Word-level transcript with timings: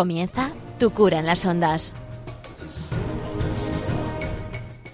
Comienza 0.00 0.48
Tu 0.78 0.88
cura 0.88 1.18
en 1.18 1.26
las 1.26 1.44
ondas. 1.44 1.92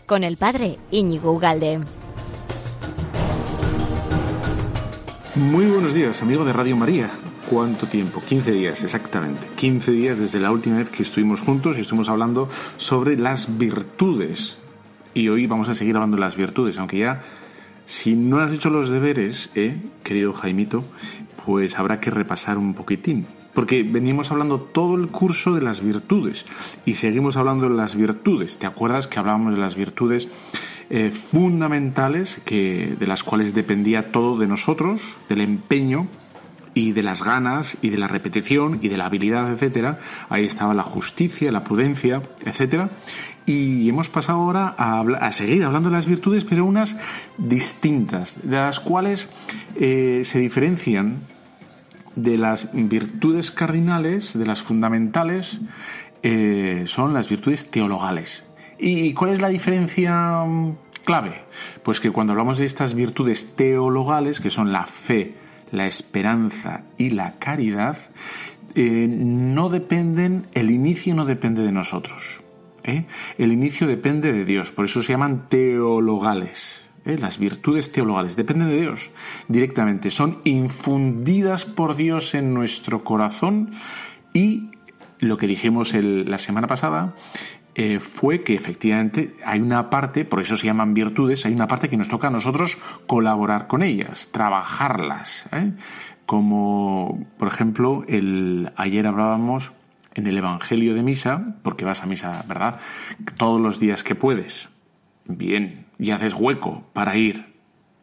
Con 0.05 0.25
el 0.25 0.37
padre 0.37 0.79
Íñigo 0.91 1.31
Ugalde. 1.31 1.79
Muy 5.37 5.67
buenos 5.67 5.95
días, 5.95 6.23
amigo 6.23 6.45
de 6.45 6.53
Radio 6.53 6.77
María. 6.77 7.09
¿Cuánto 7.49 7.87
tiempo? 7.87 8.21
15 8.21 8.51
días, 8.51 8.83
exactamente. 8.83 9.47
15 9.55 9.93
días 9.93 10.19
desde 10.19 10.41
la 10.41 10.51
última 10.51 10.79
vez 10.79 10.91
que 10.91 11.05
estuvimos 11.05 11.41
juntos 11.41 11.79
y 11.79 11.83
estuvimos 11.83 12.09
hablando 12.09 12.49
sobre 12.77 13.17
las 13.17 13.59
virtudes. 13.59 14.57
Y 15.15 15.29
hoy 15.29 15.47
vamos 15.47 15.69
a 15.69 15.75
seguir 15.75 15.95
hablando 15.95 16.17
de 16.17 16.23
las 16.23 16.35
virtudes, 16.35 16.79
aunque 16.79 16.99
ya, 16.99 17.23
si 17.85 18.17
no 18.17 18.41
has 18.41 18.51
hecho 18.51 18.71
los 18.71 18.91
deberes, 18.91 19.51
eh, 19.55 19.81
querido 20.03 20.33
Jaimito, 20.33 20.83
pues 21.45 21.79
habrá 21.79 22.01
que 22.01 22.11
repasar 22.11 22.59
un 22.59 22.75
poquitín. 22.75 23.25
Porque 23.57 23.83
venimos 23.83 24.31
hablando 24.31 24.61
todo 24.61 24.97
el 24.97 25.09
curso 25.09 25.55
de 25.55 25.63
las 25.63 25.81
virtudes 25.81 26.45
y 26.85 26.97
seguimos 26.97 27.39
hablando 27.39 27.71
de 27.71 27.75
las 27.75 27.97
virtudes. 27.97 28.59
¿Te 28.59 28.67
acuerdas 28.67 29.07
que 29.07 29.19
hablábamos 29.19 29.55
de 29.55 29.61
las 29.63 29.77
virtudes 29.77 30.29
eh, 30.91 31.11
fundamentales 31.11 32.39
que, 32.45 32.97
de 33.01 33.07
las 33.07 33.25
cuales 33.25 33.55
dependía 33.55 34.13
todo 34.13 34.37
de 34.37 34.47
nosotros, 34.47 35.01
del 35.31 35.41
empeño 35.41 36.07
y 36.75 36.93
de 36.93 37.03
las 37.03 37.25
ganas 37.25 37.79
y 37.81 37.89
de 37.89 37.97
la 37.97 38.09
repetición 38.09 38.79
y 38.83 38.89
de 38.89 38.99
la 38.99 39.07
habilidad, 39.07 39.51
etcétera. 39.51 40.01
Ahí 40.29 40.45
estaba 40.45 40.75
la 40.75 40.83
justicia, 40.83 41.51
la 41.51 41.65
prudencia, 41.65 42.21
etcétera. 42.45 42.91
Y 43.47 43.89
hemos 43.89 44.11
pasado 44.11 44.41
ahora 44.41 44.75
a, 44.77 45.33
seguir 45.33 45.65
hablando 45.65 45.89
de 45.89 45.97
las 45.97 46.05
virtudes, 46.05 46.45
pero 46.45 46.67
unas 46.67 46.99
distintas, 47.39 48.37
de 48.43 48.59
las 48.59 48.81
cuales 48.81 49.31
eh, 49.77 50.25
se 50.27 50.41
diferencian 50.41 51.23
de 52.17 52.39
las 52.39 52.71
virtudes 52.73 53.51
cardinales, 53.53 54.37
de 54.37 54.47
las 54.47 54.63
fundamentales, 54.63 55.61
eh, 56.23 56.85
son 56.87 57.15
las 57.15 57.29
virtudes 57.29 57.71
teologales. 57.71 58.45
¿Y 58.79 59.13
cuál 59.15 59.31
es 59.31 59.41
la 59.41 59.49
diferencia 59.49 60.45
mm, 60.45 60.77
clave? 61.05 61.43
Pues 61.83 62.01
que 62.01 62.11
cuando 62.11 62.33
hablamos 62.33 62.59
de 62.59 62.65
estas 62.65 62.95
virtudes 62.95 63.55
teologales, 63.55 64.41
que 64.41 64.51
son 64.51 64.73
la 64.73 64.87
fe, 64.87 65.35
la 65.71 65.87
esperanza 65.87 66.83
y 66.99 67.11
la 67.11 67.39
caridad, 67.39 67.99
eh, 68.75 69.07
no 69.09 69.69
dependen, 69.69 70.49
el 70.53 70.71
inicio 70.71 71.15
no 71.15 71.25
depende 71.25 71.63
de 71.63 71.73
nosotros. 71.73 72.41
¿eh? 72.85 73.05
El 73.39 73.53
inicio 73.53 73.87
depende 73.87 74.33
de 74.33 74.45
Dios, 74.45 74.73
por 74.73 74.87
eso 74.87 75.03
se 75.03 75.13
llaman 75.13 75.49
teologales. 75.49 76.86
¿Eh? 77.07 77.17
las 77.19 77.39
virtudes 77.39 77.93
teologales, 77.93 78.37
dependen 78.37 78.69
de 78.69 78.81
Dios 78.81 79.11
directamente, 79.49 80.11
son 80.11 80.41
infundidas 80.45 81.65
por 81.65 81.97
Dios 81.97 82.35
en 82.35 82.53
nuestro 82.53 83.05
corazón 83.05 83.73
y 84.35 84.71
lo 85.19 85.39
que 85.39 85.47
dijimos 85.47 85.95
la 85.95 86.39
semana 86.39 86.67
pasada 86.67 87.15
eh, 87.79 88.01
fue 88.01 88.43
que 88.43 88.55
efectivamente 88.55 89.35
hay 89.45 89.61
una 89.61 89.91
parte, 89.91 90.25
por 90.25 90.41
eso 90.41 90.57
se 90.57 90.67
llaman 90.67 90.95
virtudes, 90.95 91.45
hay 91.45 91.53
una 91.53 91.69
parte 91.69 91.91
que 91.91 91.99
nos 91.99 92.09
toca 92.09 92.29
a 92.29 92.31
nosotros 92.31 92.79
colaborar 93.07 93.67
con 93.67 93.83
ellas, 93.83 94.31
trabajarlas. 94.33 95.47
¿eh? 95.53 95.73
Como, 96.25 97.27
por 97.39 97.49
ejemplo, 97.49 98.05
el, 98.09 98.73
ayer 98.77 99.07
hablábamos 99.07 99.73
en 100.15 100.27
el 100.27 100.39
Evangelio 100.39 100.95
de 100.95 101.03
Misa, 101.03 101.57
porque 101.63 101.85
vas 101.85 102.03
a 102.03 102.07
misa, 102.07 102.45
¿verdad? 102.49 102.81
Todos 103.37 103.61
los 103.61 103.79
días 103.79 104.03
que 104.03 104.15
puedes. 104.15 104.71
Bien, 105.27 105.86
y 105.99 106.11
haces 106.11 106.35
hueco 106.35 106.85
para 106.93 107.17
ir. 107.17 107.55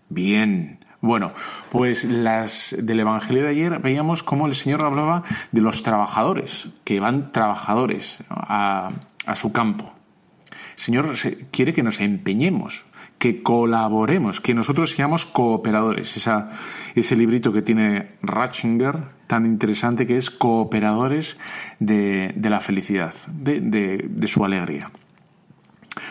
Bien. 0.09 0.79
Bueno, 1.01 1.33
pues 1.69 2.05
las 2.05 2.75
del 2.79 3.01
Evangelio 3.01 3.43
de 3.43 3.49
ayer 3.49 3.79
veíamos 3.79 4.23
cómo 4.23 4.47
el 4.47 4.55
Señor 4.55 4.85
hablaba 4.85 5.23
de 5.51 5.59
los 5.59 5.83
trabajadores, 5.83 6.69
que 6.85 7.01
van 7.01 7.33
trabajadores 7.33 8.23
a, 8.29 8.91
su 9.35 9.51
campo. 9.51 9.91
El 10.49 10.79
Señor 10.79 11.13
quiere 11.51 11.73
que 11.73 11.83
nos 11.83 11.99
empeñemos, 11.99 12.85
que 13.17 13.43
colaboremos, 13.43 14.39
que 14.39 14.53
nosotros 14.53 14.91
seamos 14.91 15.25
cooperadores. 15.25 16.15
Esa, 16.15 16.51
ese 16.95 17.17
librito 17.17 17.51
que 17.51 17.61
tiene 17.61 18.11
Ratzinger, 18.21 18.97
tan 19.27 19.45
interesante 19.45 20.07
que 20.07 20.15
es 20.15 20.29
Cooperadores 20.29 21.37
de, 21.79 22.33
la 22.41 22.61
felicidad, 22.61 23.13
de 23.27 24.27
su 24.27 24.45
alegría. 24.45 24.89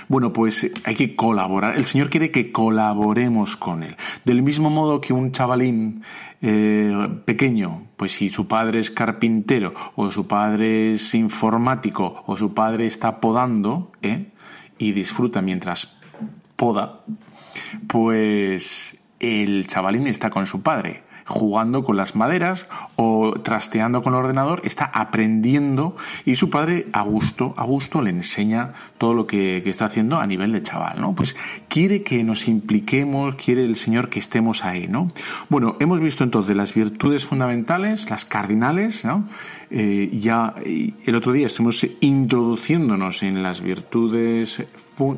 Bueno, 0.08 0.32
pues 0.32 0.70
hay 0.84 0.94
que 0.94 1.16
colaborar. 1.16 1.76
El 1.76 1.84
Señor 1.84 2.10
quiere 2.10 2.30
que 2.30 2.52
colaboremos 2.52 3.56
con 3.56 3.82
Él. 3.82 3.96
Del 4.24 4.42
mismo 4.42 4.70
modo 4.70 5.00
que 5.00 5.12
un 5.12 5.32
chavalín 5.32 6.02
eh, 6.40 7.08
pequeño, 7.24 7.88
pues 7.96 8.12
si 8.12 8.28
su 8.28 8.46
padre 8.46 8.80
es 8.80 8.90
carpintero 8.90 9.74
o 9.96 10.10
su 10.10 10.26
padre 10.26 10.92
es 10.92 11.14
informático 11.14 12.22
o 12.26 12.36
su 12.36 12.54
padre 12.54 12.86
está 12.86 13.20
podando 13.20 13.92
¿eh? 14.02 14.30
y 14.78 14.92
disfruta 14.92 15.40
mientras 15.42 15.98
poda, 16.56 17.00
pues 17.86 18.98
el 19.18 19.66
chavalín 19.66 20.06
está 20.06 20.30
con 20.30 20.46
su 20.46 20.62
padre 20.62 21.02
jugando 21.26 21.84
con 21.84 21.96
las 21.96 22.16
maderas 22.16 22.66
o 22.96 23.34
trasteando 23.42 24.02
con 24.02 24.14
el 24.14 24.20
ordenador, 24.20 24.62
está 24.64 24.84
aprendiendo 24.84 25.96
y 26.24 26.36
su 26.36 26.50
padre 26.50 26.88
a 26.92 27.02
gusto, 27.02 27.54
a 27.56 27.64
gusto 27.64 28.02
le 28.02 28.10
enseña 28.10 28.74
todo 28.98 29.14
lo 29.14 29.26
que, 29.26 29.62
está 29.72 29.86
haciendo 29.86 30.18
a 30.18 30.26
nivel 30.26 30.52
de 30.52 30.62
chaval, 30.62 31.00
¿no? 31.00 31.14
Pues 31.14 31.34
quiere 31.68 32.02
que 32.02 32.24
nos 32.24 32.48
impliquemos, 32.48 33.36
quiere 33.36 33.64
el 33.64 33.76
Señor 33.76 34.10
que 34.10 34.18
estemos 34.18 34.64
ahí, 34.64 34.86
¿no? 34.86 35.08
Bueno, 35.48 35.76
hemos 35.80 36.00
visto 36.00 36.24
entonces 36.24 36.56
las 36.56 36.74
virtudes 36.74 37.24
fundamentales, 37.24 38.10
las 38.10 38.24
cardinales, 38.24 39.04
¿no? 39.04 39.26
Eh, 39.70 40.10
ya 40.12 40.54
el 40.64 41.14
otro 41.14 41.32
día 41.32 41.46
estuvimos 41.46 41.86
introduciéndonos 42.00 43.22
en 43.22 43.42
las 43.42 43.62
virtudes 43.62 44.66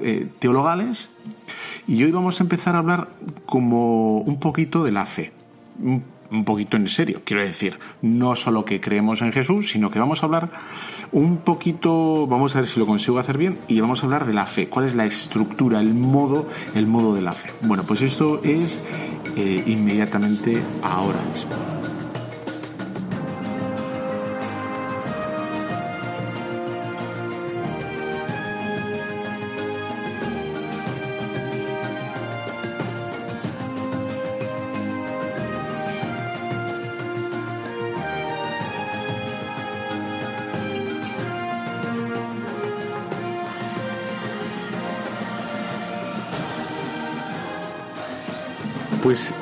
eh, 0.00 0.28
teologales 0.38 1.10
y 1.88 2.02
hoy 2.04 2.12
vamos 2.12 2.40
a 2.40 2.44
empezar 2.44 2.76
a 2.76 2.78
hablar 2.78 3.08
como 3.46 4.18
un 4.18 4.38
poquito 4.38 4.84
de 4.84 4.92
la 4.92 5.06
fe 5.06 5.32
un 5.78 6.44
poquito 6.44 6.76
en 6.76 6.86
serio. 6.88 7.22
Quiero 7.24 7.44
decir, 7.44 7.78
no 8.02 8.34
solo 8.34 8.64
que 8.64 8.80
creemos 8.80 9.22
en 9.22 9.32
Jesús, 9.32 9.70
sino 9.70 9.90
que 9.90 9.98
vamos 9.98 10.22
a 10.22 10.26
hablar 10.26 10.50
un 11.12 11.38
poquito, 11.38 12.26
vamos 12.26 12.54
a 12.56 12.60
ver 12.60 12.68
si 12.68 12.80
lo 12.80 12.86
consigo 12.86 13.18
hacer 13.18 13.38
bien, 13.38 13.58
y 13.68 13.80
vamos 13.80 14.02
a 14.02 14.06
hablar 14.06 14.26
de 14.26 14.34
la 14.34 14.46
fe. 14.46 14.68
¿Cuál 14.68 14.86
es 14.86 14.94
la 14.94 15.04
estructura, 15.04 15.80
el 15.80 15.94
modo, 15.94 16.48
el 16.74 16.86
modo 16.86 17.14
de 17.14 17.22
la 17.22 17.32
fe? 17.32 17.50
Bueno, 17.62 17.84
pues 17.86 18.02
esto 18.02 18.40
es 18.42 18.84
eh, 19.36 19.62
inmediatamente 19.66 20.60
ahora 20.82 21.20
mismo. 21.32 21.73
Pues 49.04 49.34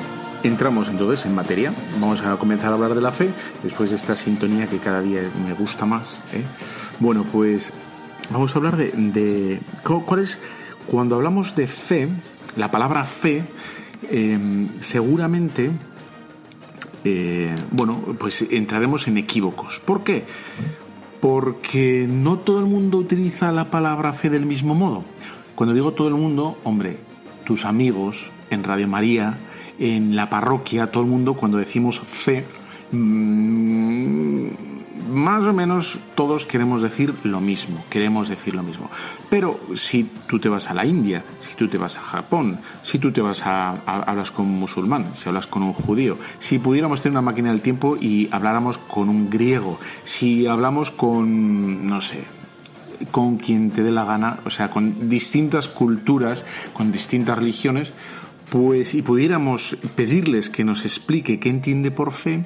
entramos 0.43 0.89
entonces 0.89 1.25
en 1.25 1.33
materia. 1.33 1.73
Vamos 2.01 2.21
a 2.21 2.35
comenzar 2.35 2.71
a 2.71 2.75
hablar 2.75 2.95
de 2.95 2.99
la 3.01 3.13
fe 3.13 3.29
después 3.63 3.91
de 3.91 3.95
esta 3.95 4.13
sintonía 4.13 4.67
que 4.67 4.79
cada 4.79 5.01
día 5.01 5.21
me 5.47 5.53
gusta 5.53 5.85
más. 5.85 6.21
¿eh? 6.33 6.43
Bueno, 6.99 7.25
pues 7.31 7.71
vamos 8.29 8.53
a 8.53 8.59
hablar 8.59 8.75
de, 8.75 9.61
cuál 9.81 10.19
es 10.19 10.37
cuando 10.85 11.15
hablamos 11.15 11.55
de 11.55 11.67
fe. 11.67 12.09
La 12.57 12.71
palabra 12.71 13.05
fe 13.05 13.45
eh, 14.11 14.37
seguramente 14.81 15.71
eh, 17.05 17.55
bueno, 17.71 18.15
pues 18.19 18.45
entraremos 18.51 19.07
en 19.07 19.17
equívocos. 19.17 19.79
¿Por 19.79 20.03
qué? 20.03 20.25
Porque 21.21 22.05
no 22.09 22.39
todo 22.39 22.59
el 22.59 22.65
mundo 22.65 22.97
utiliza 22.97 23.53
la 23.53 23.71
palabra 23.71 24.11
fe 24.11 24.29
del 24.29 24.45
mismo 24.45 24.75
modo. 24.75 25.05
Cuando 25.55 25.73
digo 25.73 25.93
todo 25.93 26.09
el 26.09 26.15
mundo, 26.15 26.57
hombre, 26.65 26.97
tus 27.45 27.63
amigos 27.63 28.29
en 28.49 28.63
Radio 28.63 28.87
María, 28.87 29.37
en 29.83 30.15
la 30.15 30.29
parroquia, 30.29 30.91
todo 30.91 31.03
el 31.03 31.09
mundo, 31.09 31.33
cuando 31.33 31.57
decimos 31.57 31.99
fe, 31.99 32.45
mmm, 32.91 34.47
más 35.11 35.45
o 35.45 35.53
menos 35.53 35.99
todos 36.15 36.45
queremos 36.45 36.81
decir 36.81 37.13
lo 37.23 37.41
mismo, 37.41 37.83
queremos 37.89 38.29
decir 38.29 38.55
lo 38.55 38.63
mismo. 38.63 38.89
Pero 39.29 39.59
si 39.75 40.09
tú 40.27 40.39
te 40.39 40.49
vas 40.49 40.69
a 40.69 40.73
la 40.73 40.85
India, 40.85 41.23
si 41.39 41.55
tú 41.55 41.67
te 41.67 41.77
vas 41.77 41.97
a 41.97 42.01
Japón, 42.01 42.59
si 42.81 42.97
tú 42.97 43.11
te 43.11 43.21
vas 43.21 43.45
a, 43.45 43.71
a, 43.85 44.03
hablas 44.03 44.31
con 44.31 44.45
un 44.45 44.59
musulmán, 44.59 45.11
si 45.15 45.27
hablas 45.27 45.47
con 45.47 45.63
un 45.63 45.73
judío, 45.73 46.17
si 46.39 46.59
pudiéramos 46.59 47.01
tener 47.01 47.13
una 47.13 47.21
máquina 47.21 47.51
del 47.51 47.61
tiempo 47.61 47.97
y 47.99 48.29
habláramos 48.31 48.77
con 48.77 49.09
un 49.09 49.29
griego, 49.29 49.79
si 50.03 50.47
hablamos 50.47 50.91
con, 50.91 51.85
no 51.85 52.01
sé, 52.01 52.23
con 53.11 53.37
quien 53.37 53.71
te 53.71 53.83
dé 53.83 53.91
la 53.91 54.05
gana, 54.05 54.39
o 54.45 54.49
sea, 54.49 54.69
con 54.69 55.09
distintas 55.09 55.67
culturas, 55.67 56.45
con 56.73 56.91
distintas 56.91 57.37
religiones, 57.37 57.93
pues 58.53 58.93
y 58.93 59.01
pudiéramos 59.01 59.77
pedirles 59.95 60.51
que 60.51 60.63
nos 60.63 60.85
explique 60.85 61.39
qué 61.39 61.49
entiende 61.49 61.89
por 61.89 62.11
fe, 62.11 62.43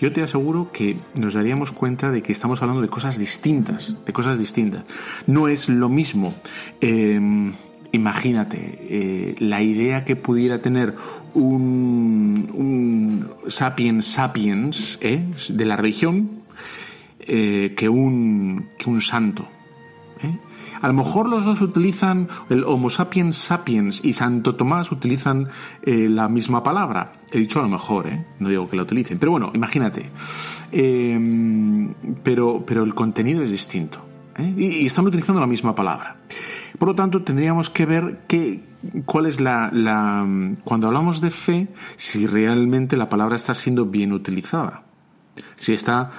yo 0.00 0.10
te 0.10 0.22
aseguro 0.22 0.72
que 0.72 0.96
nos 1.14 1.34
daríamos 1.34 1.72
cuenta 1.72 2.10
de 2.10 2.22
que 2.22 2.32
estamos 2.32 2.62
hablando 2.62 2.80
de 2.80 2.88
cosas 2.88 3.18
distintas, 3.18 3.94
de 4.02 4.12
cosas 4.14 4.38
distintas. 4.38 4.84
No 5.26 5.48
es 5.48 5.68
lo 5.68 5.90
mismo. 5.90 6.32
Em, 6.80 7.52
imagínate, 7.92 8.78
eh, 8.88 9.34
la 9.40 9.62
idea 9.62 10.06
que 10.06 10.16
pudiera 10.16 10.62
tener 10.62 10.94
un, 11.34 12.48
un 12.54 13.28
sapiens 13.48 14.06
sapiens 14.06 14.98
¿eh? 15.02 15.22
de 15.50 15.64
la 15.66 15.76
religión 15.76 16.30
eh, 17.20 17.74
que, 17.76 17.90
un, 17.90 18.70
que 18.78 18.88
un 18.88 19.02
santo. 19.02 19.46
A 20.82 20.88
lo 20.88 20.94
mejor 20.94 21.28
los 21.28 21.44
dos 21.44 21.60
utilizan, 21.60 22.28
el 22.50 22.64
Homo 22.64 22.90
sapiens 22.90 23.36
sapiens 23.36 24.04
y 24.04 24.12
Santo 24.12 24.56
Tomás 24.56 24.90
utilizan 24.90 25.48
eh, 25.82 26.08
la 26.08 26.28
misma 26.28 26.62
palabra. 26.64 27.12
He 27.30 27.38
dicho 27.38 27.60
a 27.60 27.62
lo 27.62 27.68
mejor, 27.68 28.08
¿eh? 28.08 28.26
no 28.40 28.48
digo 28.48 28.68
que 28.68 28.76
la 28.76 28.82
utilicen, 28.82 29.18
pero 29.18 29.30
bueno, 29.30 29.52
imagínate. 29.54 30.10
Em, 30.72 31.94
pero, 32.24 32.64
pero 32.66 32.82
el 32.82 32.94
contenido 32.94 33.42
es 33.42 33.52
distinto. 33.52 34.04
¿eh? 34.36 34.54
Y, 34.56 34.86
están 34.86 35.06
utilizando 35.06 35.40
la 35.40 35.46
misma 35.46 35.74
palabra. 35.74 36.16
Por 36.78 36.88
lo 36.88 36.94
tanto, 36.96 37.22
tendríamos 37.22 37.70
que 37.70 37.86
ver 37.86 38.22
qué, 38.26 38.64
cuál 39.06 39.26
es 39.26 39.40
la, 39.40 39.70
la. 39.72 40.26
Cuando 40.64 40.88
hablamos 40.88 41.20
de 41.20 41.30
fe, 41.30 41.68
si 41.94 42.26
realmente 42.26 42.96
la 42.96 43.08
palabra 43.08 43.36
está 43.36 43.54
siendo 43.54 43.86
bien 43.86 44.12
utilizada. 44.12 44.82
Si 45.54 45.72
está 45.72 46.10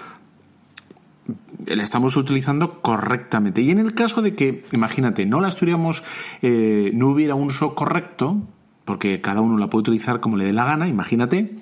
la 1.66 1.84
estamos 1.84 2.16
utilizando 2.18 2.82
correctamente. 2.82 3.62
Y 3.62 3.72
en 3.72 3.80
el 3.80 3.94
caso 3.94 4.22
de 4.22 4.36
que, 4.36 4.66
imagínate, 4.72 5.26
no 5.26 5.40
la 5.42 5.50
estuviéramos, 5.50 6.04
eh, 6.42 6.92
no 6.94 7.10
hubiera 7.10 7.36
un 7.36 7.48
uso 7.48 7.76
correcto, 7.76 8.42
porque 8.86 9.22
cada 9.22 9.42
uno 9.42 9.58
la 9.58 9.70
puede 9.70 9.82
utilizar 9.82 10.20
como 10.20 10.38
le 10.38 10.46
dé 10.46 10.54
la 10.54 10.66
gana, 10.66 10.88
imagínate, 10.88 11.56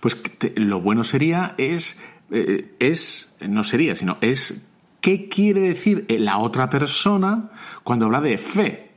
pues 0.00 0.20
lo 0.56 0.80
bueno 0.80 1.04
sería 1.04 1.54
es, 1.58 1.98
eh, 2.30 2.74
es, 2.78 3.34
no 3.46 3.62
sería, 3.64 3.94
sino 3.96 4.16
es 4.20 4.62
qué 5.00 5.28
quiere 5.28 5.60
decir 5.60 6.06
la 6.08 6.38
otra 6.38 6.70
persona 6.70 7.50
cuando 7.84 8.06
habla 8.06 8.20
de 8.20 8.38
fe. 8.38 8.92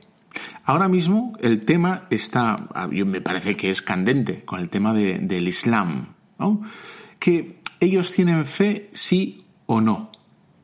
Ahora 0.64 0.88
mismo 0.88 1.36
el 1.40 1.64
tema 1.64 2.06
está, 2.10 2.56
me 2.90 3.20
parece 3.20 3.56
que 3.56 3.68
es 3.70 3.82
candente 3.82 4.44
con 4.44 4.60
el 4.60 4.68
tema 4.68 4.94
del 4.94 5.48
Islam. 5.48 6.14
Que 7.18 7.60
ellos 7.80 8.12
tienen 8.12 8.46
fe 8.46 8.88
sí 8.92 9.41
o 9.74 9.80
no? 9.80 10.10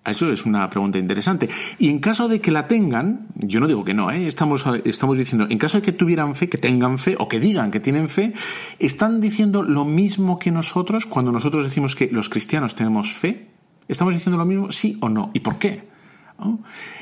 Eso 0.04 0.32
es 0.32 0.46
una 0.46 0.68
pregunta 0.70 0.98
interesante. 0.98 1.48
Y 1.78 1.88
en 1.88 1.98
caso 1.98 2.28
de 2.28 2.40
que 2.40 2.50
la 2.50 2.66
tengan, 2.66 3.28
yo 3.34 3.60
no 3.60 3.66
digo 3.66 3.84
que 3.84 3.94
no, 3.94 4.10
¿eh? 4.10 4.26
estamos, 4.26 4.64
estamos 4.84 5.18
diciendo, 5.18 5.46
en 5.48 5.58
caso 5.58 5.78
de 5.78 5.82
que 5.82 5.92
tuvieran 5.92 6.34
fe, 6.34 6.48
que 6.48 6.58
tengan 6.58 6.98
fe 6.98 7.16
o 7.18 7.28
que 7.28 7.40
digan 7.40 7.70
que 7.70 7.80
tienen 7.80 8.08
fe, 8.08 8.32
¿están 8.78 9.20
diciendo 9.20 9.62
lo 9.62 9.84
mismo 9.84 10.38
que 10.38 10.50
nosotros 10.50 11.06
cuando 11.06 11.32
nosotros 11.32 11.64
decimos 11.64 11.94
que 11.94 12.08
los 12.10 12.28
cristianos 12.28 12.74
tenemos 12.74 13.12
fe? 13.12 13.50
¿Estamos 13.86 14.14
diciendo 14.14 14.38
lo 14.38 14.44
mismo, 14.44 14.72
sí 14.72 14.96
o 15.00 15.08
no? 15.08 15.30
¿Y 15.34 15.40
por 15.40 15.58
qué? 15.58 15.88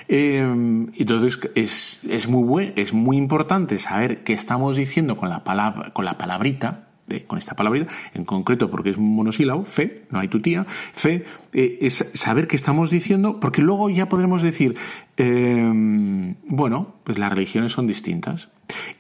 Eh, 0.08 0.40
entonces 0.40 1.50
es, 1.54 2.00
es, 2.08 2.28
muy 2.28 2.72
es 2.74 2.94
muy 2.94 3.18
importante 3.18 3.76
saber 3.76 4.24
qué 4.24 4.32
estamos 4.32 4.76
diciendo 4.76 5.16
con 5.16 5.28
la 5.28 5.44
palabra, 5.44 5.92
con 5.92 6.04
la 6.04 6.16
palabrita, 6.16 6.85
con 7.26 7.38
esta 7.38 7.54
palabra, 7.54 7.86
en 8.14 8.24
concreto 8.24 8.70
porque 8.70 8.90
es 8.90 8.96
un 8.96 9.14
monosílabo, 9.14 9.64
fe, 9.64 10.04
no 10.10 10.18
hay 10.18 10.28
tu 10.28 10.40
tía, 10.40 10.66
fe 10.92 11.24
eh, 11.52 11.78
es 11.80 12.10
saber 12.14 12.46
qué 12.46 12.56
estamos 12.56 12.90
diciendo, 12.90 13.38
porque 13.40 13.62
luego 13.62 13.88
ya 13.90 14.08
podremos 14.08 14.42
decir, 14.42 14.76
em, 15.16 16.34
bueno, 16.46 16.96
pues 17.04 17.18
las 17.18 17.30
religiones 17.30 17.72
son 17.72 17.86
distintas. 17.86 18.48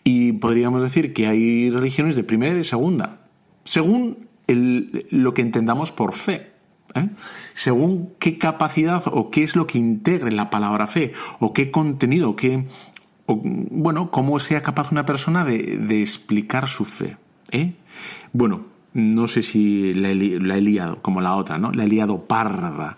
Y 0.04 0.32
podríamos 0.32 0.82
decir 0.82 1.12
que 1.12 1.26
hay 1.26 1.70
religiones 1.70 2.14
de 2.14 2.22
primera 2.22 2.54
y 2.54 2.58
de 2.58 2.64
segunda, 2.64 3.26
según 3.64 4.28
lo 4.48 5.34
que 5.34 5.42
entendamos 5.42 5.90
por 5.90 6.14
fe. 6.14 6.52
¿eh? 6.94 7.08
Según 7.54 8.14
qué 8.20 8.38
capacidad 8.38 9.02
o 9.06 9.30
qué 9.30 9.42
es 9.42 9.56
lo 9.56 9.66
que 9.66 9.78
integre 9.78 10.30
la 10.30 10.50
palabra 10.50 10.86
fe, 10.86 11.12
o 11.40 11.52
qué 11.52 11.72
contenido, 11.72 12.36
qué, 12.36 12.64
bueno, 13.26 14.12
cómo 14.12 14.38
sea 14.38 14.62
capaz 14.62 14.92
una 14.92 15.04
persona 15.04 15.44
de, 15.44 15.76
de 15.78 16.00
explicar 16.00 16.68
su 16.68 16.84
fe. 16.84 17.16
¿eh? 17.50 17.74
Bueno, 18.36 18.66
no 18.92 19.26
sé 19.28 19.40
si 19.40 19.94
la 19.94 20.10
he, 20.10 20.60
liado, 20.60 21.00
como 21.00 21.22
la 21.22 21.36
otra, 21.36 21.56
¿no? 21.56 21.72
La 21.72 21.84
he 21.84 21.88
liado 21.88 22.18
parda. 22.18 22.94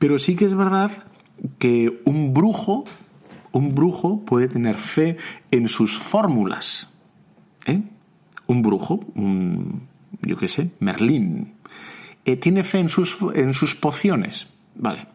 Pero 0.00 0.18
sí 0.18 0.34
que 0.34 0.46
es 0.46 0.56
verdad 0.56 0.90
que 1.60 2.02
un 2.04 2.34
brujo, 2.34 2.84
un 3.52 3.72
brujo 3.72 4.24
puede 4.24 4.48
tener 4.48 4.74
fe 4.74 5.16
en 5.52 5.68
sus 5.68 5.96
fórmulas. 5.96 6.88
¿eh? 7.66 7.82
Un 8.48 8.62
brujo, 8.62 8.98
un, 9.14 9.82
yo 10.22 10.36
qué 10.36 10.48
sé, 10.48 10.72
Merlín, 10.80 11.54
eh, 12.24 12.34
tiene 12.34 12.64
fe 12.64 12.80
en 12.80 12.88
sus, 12.88 13.16
en 13.36 13.54
sus 13.54 13.76
pociones. 13.76 14.48
Vale. 14.74 15.06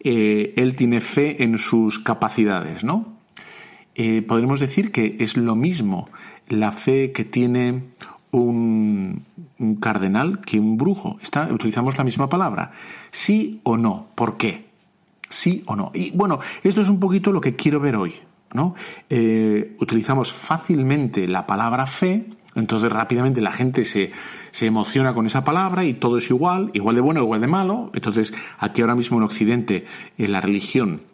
Eh, 0.00 0.52
él 0.58 0.76
tiene 0.76 1.00
fe 1.00 1.42
en 1.42 1.56
sus 1.56 1.98
capacidades, 1.98 2.84
¿no? 2.84 3.10
podríamos 4.26 4.58
decir 4.58 4.90
que 4.90 5.18
es 5.20 5.36
lo 5.36 5.54
mismo 5.54 6.08
la 6.48 6.72
fe 6.72 7.12
que 7.12 7.24
tiene 7.24 7.82
un, 8.32 9.22
cardenal 9.80 10.40
que 10.40 10.58
un 10.58 10.76
brujo. 10.76 11.18
Está, 11.22 11.48
utilizamos 11.52 11.96
la 11.96 12.04
misma 12.04 12.28
palabra. 12.28 12.72
¿Sí 13.10 13.60
o 13.62 13.76
no? 13.76 14.08
¿Por 14.14 14.36
qué? 14.36 14.66
¿Sí 15.28 15.62
o 15.66 15.76
no? 15.76 15.92
Y 15.94 16.10
bueno, 16.10 16.40
esto 16.62 16.80
es 16.80 16.88
un 16.88 16.98
poquito 16.98 17.30
lo 17.30 17.40
que 17.40 17.54
quiero 17.54 17.78
ver 17.78 17.96
hoy. 17.96 18.14
¿no? 18.52 18.74
Eh, 19.08 19.76
utilizamos 19.80 20.32
fácilmente 20.32 21.26
la 21.26 21.46
palabra 21.46 21.86
fe, 21.86 22.26
entonces 22.54 22.92
rápidamente 22.92 23.40
la 23.40 23.52
gente 23.52 23.84
se, 23.84 24.10
se 24.50 24.66
emociona 24.66 25.14
con 25.14 25.24
esa 25.24 25.42
palabra 25.42 25.84
y 25.84 25.94
todo 25.94 26.18
es 26.18 26.28
igual, 26.28 26.70
igual 26.74 26.96
de 26.96 27.00
bueno, 27.00 27.20
igual 27.20 27.40
de 27.40 27.46
malo. 27.46 27.90
Entonces 27.94 28.34
aquí 28.58 28.82
ahora 28.82 28.94
mismo 28.94 29.18
en 29.18 29.24
Occidente 29.24 29.86
eh, 30.18 30.28
la 30.28 30.40
religión 30.40 31.12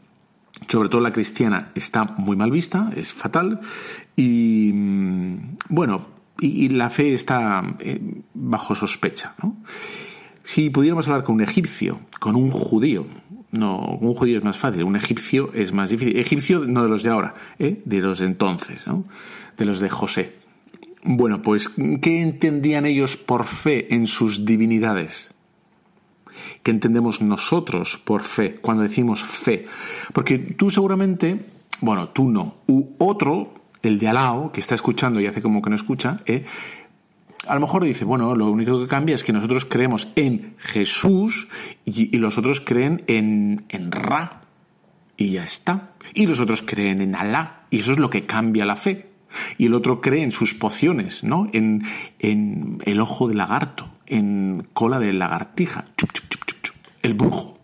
sobre 0.69 0.88
todo 0.88 1.00
la 1.00 1.12
cristiana, 1.12 1.71
está 1.76 2.05
muy 2.17 2.37
mal 2.37 2.50
vista, 2.50 2.91
es 2.97 3.12
fatal. 3.12 3.61
Y 4.17 4.73
mm, 4.75 5.56
bueno, 5.69 6.18
y, 6.40 6.69
la 6.69 6.90
fe 6.90 7.14
está 7.14 7.62
eh, 7.81 8.00
bajo 8.35 8.75
sospecha. 8.75 9.35
¿no? 9.42 9.57
Si 10.45 10.71
pudiéramos 10.71 11.07
hablar 11.09 11.25
con 11.25 11.37
un 11.37 11.42
egipcio, 11.42 12.00
con 12.21 12.37
un 12.37 12.50
judío, 12.50 13.07
no, 13.50 13.99
un 14.00 14.14
judío 14.14 14.38
es 14.38 14.45
más 14.45 14.59
fácil, 14.59 14.85
un 14.85 14.97
egipcio 14.97 15.52
es 15.54 15.73
más 15.73 15.90
difícil. 15.90 16.16
Egipcio 16.16 16.61
no 16.61 16.83
de 16.83 16.88
los 16.88 17.02
de 17.02 17.11
ahora, 17.11 17.35
¿eh? 17.59 17.80
de 17.85 18.00
los 18.00 18.21
de 18.21 18.26
entonces, 18.26 18.87
¿no? 18.87 19.04
de 19.57 19.64
los 19.64 19.80
de 19.80 19.88
José. 19.88 20.37
Bueno, 21.04 21.42
pues, 21.42 21.71
¿qué 22.00 22.23
entendían 22.23 22.87
ellos 22.87 23.16
por 23.16 23.45
fe 23.45 23.95
en 23.95 24.07
sus 24.07 24.45
divinidades? 24.45 25.33
¿Qué 26.62 26.71
entendemos 26.71 27.21
nosotros 27.21 28.00
por 28.04 28.23
fe 28.23 28.57
cuando 28.57 28.83
decimos 28.83 29.23
fe? 29.23 29.66
Porque 30.12 30.38
tú 30.38 30.71
seguramente, 30.71 31.40
bueno, 31.80 32.11
tú 32.11 32.28
no, 32.28 32.57
u 32.66 32.95
otro 32.99 33.54
el 33.82 33.99
de 33.99 34.08
al 34.08 34.14
lado, 34.14 34.52
que 34.52 34.61
está 34.61 34.75
escuchando 34.75 35.20
y 35.20 35.26
hace 35.26 35.42
como 35.42 35.62
que 35.62 35.70
no 35.70 35.76
escucha, 35.76 36.18
¿eh? 36.26 36.44
a 37.47 37.54
lo 37.54 37.61
mejor 37.61 37.85
dice, 37.85 38.04
bueno, 38.04 38.35
lo 38.35 38.50
único 38.50 38.80
que 38.80 38.87
cambia 38.87 39.14
es 39.14 39.25
que 39.25 39.32
nosotros 39.32 39.64
creemos 39.64 40.08
en 40.16 40.54
Jesús 40.58 41.49
y, 41.85 42.16
los 42.18 42.37
otros 42.38 42.61
creen 42.61 43.04
en, 43.06 43.64
en 43.68 43.90
Ra. 43.90 44.42
Y 45.16 45.32
ya 45.32 45.44
está. 45.44 45.90
Y 46.14 46.26
los 46.26 46.40
otros 46.40 46.62
creen 46.62 47.00
en 47.00 47.14
Alá. 47.14 47.62
Y 47.70 47.80
eso 47.80 47.92
es 47.92 47.99
lo 47.99 48.11
que 48.11 48.26
cambia 48.26 48.64
la 48.64 48.76
fe. 48.76 49.08
Y 49.56 49.66
el 49.66 49.75
otro 49.75 50.00
cree 50.00 50.23
en 50.23 50.30
sus 50.30 50.54
pociones, 50.54 51.25
¿no? 51.25 51.49
En, 51.52 51.82
en 52.18 52.78
el 52.85 53.00
ojo 53.00 53.28
de 53.28 53.35
lagarto, 53.35 53.88
en 54.06 54.66
cola 54.73 54.99
de 54.99 55.12
lagartija, 55.12 55.87
el 57.02 57.14
brujo. 57.14 57.58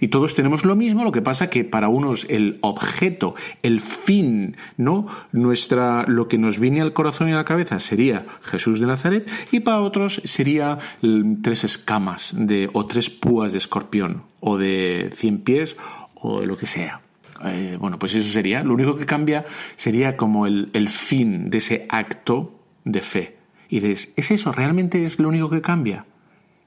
Y 0.00 0.08
todos 0.08 0.34
tenemos 0.34 0.64
lo 0.64 0.76
mismo, 0.76 1.04
lo 1.04 1.12
que 1.12 1.22
pasa 1.22 1.50
que 1.50 1.64
para 1.64 1.88
unos 1.88 2.26
el 2.28 2.58
objeto, 2.60 3.34
el 3.62 3.80
fin, 3.80 4.56
¿no? 4.76 5.06
Nuestra, 5.32 6.04
lo 6.06 6.28
que 6.28 6.38
nos 6.38 6.58
viene 6.58 6.80
al 6.80 6.92
corazón 6.92 7.28
y 7.28 7.32
a 7.32 7.36
la 7.36 7.44
cabeza 7.44 7.80
sería 7.80 8.26
Jesús 8.42 8.80
de 8.80 8.86
Nazaret, 8.86 9.30
y 9.50 9.60
para 9.60 9.80
otros 9.80 10.20
sería 10.24 10.78
mm, 11.02 11.42
tres 11.42 11.64
escamas 11.64 12.34
de, 12.36 12.68
o 12.72 12.86
tres 12.86 13.10
púas 13.10 13.52
de 13.52 13.58
escorpión, 13.58 14.22
o 14.40 14.58
de 14.58 15.10
cien 15.14 15.38
pies, 15.38 15.76
o 16.14 16.40
de 16.40 16.46
lo 16.46 16.56
que 16.56 16.66
sea. 16.66 17.00
Eh, 17.44 17.76
bueno, 17.78 17.98
pues 17.98 18.14
eso 18.14 18.30
sería. 18.30 18.62
Lo 18.64 18.74
único 18.74 18.96
que 18.96 19.06
cambia 19.06 19.46
sería 19.76 20.16
como 20.16 20.46
el, 20.46 20.70
el 20.72 20.88
fin 20.88 21.50
de 21.50 21.58
ese 21.58 21.86
acto 21.88 22.52
de 22.84 23.00
fe. 23.00 23.36
Y 23.68 23.80
dices, 23.80 24.12
¿es 24.16 24.30
eso? 24.30 24.50
¿Realmente 24.50 25.04
es 25.04 25.18
lo 25.18 25.28
único 25.28 25.50
que 25.50 25.60
cambia? 25.60 26.04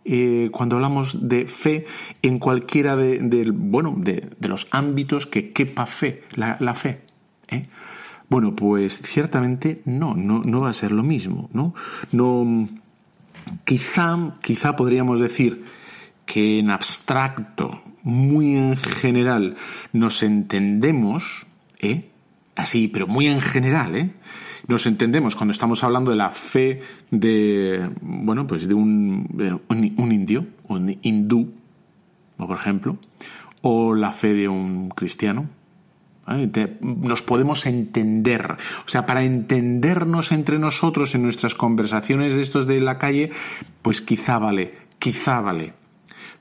Eh, 0.04 0.50
cuando 0.52 0.78
hablamos 0.78 1.30
de 1.30 1.48
fe 1.48 1.86
en 2.24 2.40
cualquiera 2.40 2.96
de, 2.96 3.52
bueno, 3.54 3.94
de, 3.98 4.30
los 4.42 4.68
ámbitos 4.72 5.28
que 5.28 5.52
quepa 5.52 5.86
fe, 5.86 6.24
la, 6.34 6.74
fe. 6.74 7.02
¿eh? 7.50 7.68
Bueno, 8.30 8.56
pues 8.56 9.00
ciertamente 9.04 9.82
no, 9.86 10.16
no, 10.16 10.62
va 10.62 10.70
a 10.70 10.74
ser 10.74 10.92
lo 10.92 11.04
mismo. 11.04 11.50
¿no? 11.54 11.76
No, 12.12 12.68
quizá, 13.64 14.38
quizá 14.42 14.76
podríamos 14.76 15.20
decir 15.20 15.66
que 16.26 16.60
en 16.60 16.72
abstracto, 16.72 17.84
muy 18.04 18.56
en 18.56 18.78
general, 18.78 19.56
nos 19.94 20.24
entendemos, 20.24 21.46
¿eh? 21.80 22.10
así, 22.56 22.88
pero 22.88 23.06
muy 23.06 23.28
en 23.28 23.42
general, 23.42 23.96
¿eh? 23.96 24.12
Nos 24.72 24.86
entendemos 24.86 25.36
cuando 25.36 25.52
estamos 25.52 25.84
hablando 25.84 26.12
de 26.12 26.18
la 26.18 26.32
fe 26.32 26.82
de, 27.12 27.90
bueno, 28.02 28.48
pues 28.48 28.68
de 28.68 28.74
un, 28.74 29.62
un, 29.68 30.12
indio, 30.12 30.46
un 30.68 30.98
hindú, 31.02 31.52
por 32.38 32.58
ejemplo, 32.58 32.98
o 33.62 33.94
la 33.94 34.12
fe 34.12 34.34
de 34.34 34.48
un 34.48 34.90
cristiano. 34.90 35.48
Nos 36.82 37.22
podemos 37.22 37.66
entender. 37.66 38.56
O 38.86 38.88
sea, 38.88 39.06
para 39.06 39.24
entendernos 39.24 40.32
entre 40.32 40.58
nosotros 40.58 41.14
en 41.14 41.24
nuestras 41.24 41.54
conversaciones 41.54 42.36
de 42.36 42.42
estos 42.42 42.66
de 42.68 42.80
la 42.80 42.98
calle, 42.98 43.32
pues 43.82 44.02
quizá 44.02 44.40
vale, 44.40 44.74
quizá 45.00 45.42
vale. 45.42 45.81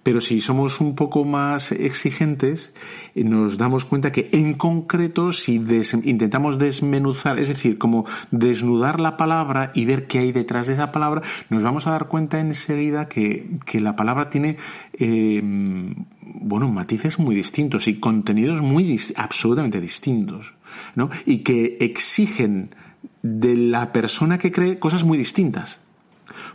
Pero 0.02 0.22
si 0.22 0.40
somos 0.40 0.80
un 0.80 0.94
poco 0.94 1.24
más 1.24 1.72
exigentes, 1.72 2.72
eh, 3.14 3.22
nos 3.22 3.58
damos 3.58 3.84
cuenta 3.84 4.12
que 4.12 4.30
en 4.32 4.54
concreto, 4.54 5.32
si 5.32 5.56
intentamos 6.04 6.58
desmenuzar, 6.58 7.38
es 7.38 7.48
decir, 7.48 7.76
como 7.76 8.06
desnudar 8.30 8.98
la 8.98 9.18
palabra 9.18 9.72
y 9.74 9.84
ver 9.84 10.06
qué 10.06 10.20
hay 10.20 10.32
detrás 10.32 10.66
de 10.66 10.74
esa 10.74 10.90
palabra, 10.90 11.20
nos 11.50 11.62
vamos 11.62 11.86
a 11.86 11.90
dar 11.90 12.08
cuenta 12.08 12.40
enseguida 12.40 13.08
que, 13.08 13.58
la 13.74 13.94
palabra 13.94 14.30
tiene, 14.30 14.56
eh, 14.94 15.40
bueno, 15.42 16.70
matices 16.70 17.18
muy 17.18 17.34
distintos 17.34 17.86
y 17.86 18.00
contenidos 18.00 18.62
muy 18.62 18.98
absolutamente 19.16 19.80
distintos, 19.80 20.54
¿no? 20.94 21.10
Y 21.26 21.38
que 21.38 21.76
exigen 21.80 22.74
de 23.22 23.54
la 23.54 23.92
persona 23.92 24.38
que 24.38 24.50
cree 24.50 24.78
cosas 24.78 25.04
muy 25.04 25.18
distintas. 25.18 25.80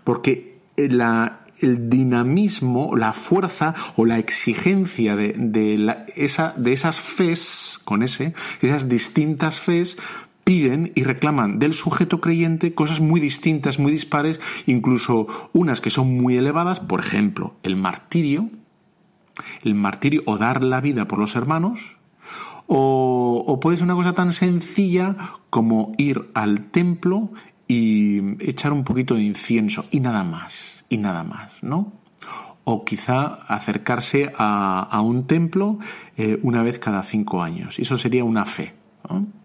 Porque 0.03 0.57
la 0.77 1.44
el 1.59 1.89
dinamismo, 1.89 2.95
la 2.95 3.13
fuerza 3.13 3.75
o 3.95 4.05
la 4.05 4.19
exigencia 4.19 5.15
de, 5.15 6.05
esa, 6.15 6.53
de 6.57 6.73
esas 6.73 6.99
fes, 6.99 7.79
con 7.83 8.03
ese, 8.03 8.33
esas 8.61 8.89
distintas 8.89 9.59
fes, 9.59 9.97
piden 10.43 10.91
y 10.95 11.03
reclaman 11.03 11.57
del 11.59 11.73
sujeto 11.73 12.21
creyente 12.21 12.73
cosas 12.73 13.01
muy 13.01 13.19
distintas, 13.19 13.79
muy 13.79 13.91
dispares, 13.91 14.39
incluso 14.67 15.27
unas 15.53 15.81
que 15.81 15.89
son 15.89 16.15
muy 16.15 16.37
elevadas, 16.37 16.79
por 16.79 16.99
ejemplo, 16.99 17.55
el 17.63 17.75
martirio, 17.75 18.49
el 19.63 19.75
martirio 19.75 20.23
o 20.25 20.37
dar 20.37 20.63
la 20.63 20.81
vida 20.81 21.07
por 21.07 21.19
los 21.19 21.35
hermanos, 21.35 21.97
o, 22.67 23.43
o 23.45 23.59
puede 23.59 23.77
ser 23.77 23.85
una 23.85 23.95
cosa 23.95 24.13
tan 24.13 24.33
sencilla 24.33 25.15
como 25.49 25.93
ir 25.97 26.29
al 26.33 26.69
templo 26.71 27.31
y 27.67 28.21
echar 28.47 28.71
un 28.71 28.83
poquito 28.83 29.15
de 29.15 29.23
incienso 29.23 29.85
y 29.89 29.99
nada 29.99 30.23
más 30.23 30.74
y 30.89 30.97
nada 30.97 31.23
más, 31.23 31.51
¿no? 31.61 31.93
O 32.63 32.83
quizá 32.83 33.25
acercarse 33.47 34.33
a, 34.37 34.99
un 35.01 35.27
templo 35.27 35.79
eh, 36.17 36.39
una 36.41 36.63
vez 36.63 36.79
cada 36.79 37.03
cinco 37.03 37.43
años. 37.43 37.77
Eso 37.79 37.97
sería 37.97 38.23
una 38.23 38.45
fe, 38.45 38.73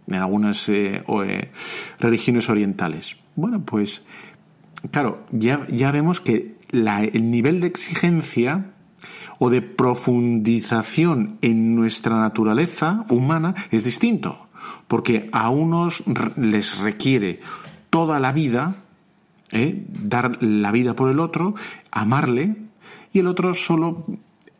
en 0.07 0.15
algunas 0.15 0.69
eh, 0.69 1.03
eh, 1.07 1.51
religiones 1.99 2.49
orientales. 2.49 3.17
Bueno, 3.37 3.63
pues 3.63 4.03
claro, 4.91 5.27
ya, 5.31 5.67
ya 5.69 5.91
vemos 5.91 6.21
que 6.21 6.57
el 6.73 7.31
nivel 7.31 7.61
de 7.61 7.67
exigencia 7.67 8.73
o 9.39 9.51
de 9.51 9.63
profundización 9.63 11.39
en 11.41 11.75
nuestra 11.75 12.21
naturaleza 12.21 13.05
humana 13.11 13.55
es 13.71 13.85
distinto, 13.85 14.49
porque 14.87 15.29
a 15.33 15.51
unos 15.51 16.05
les 16.37 16.79
requiere 16.79 17.41
toda 17.89 18.21
la 18.21 18.33
vida 18.33 18.77
¿eh? 19.53 19.85
dar 19.89 20.43
la 20.43 20.73
vida 20.73 20.95
por 20.95 21.11
el 21.11 21.21
otro, 21.21 21.55
amarle, 21.91 22.57
y 23.13 23.19
el 23.19 23.27
otro 23.27 23.55
solo 23.55 24.05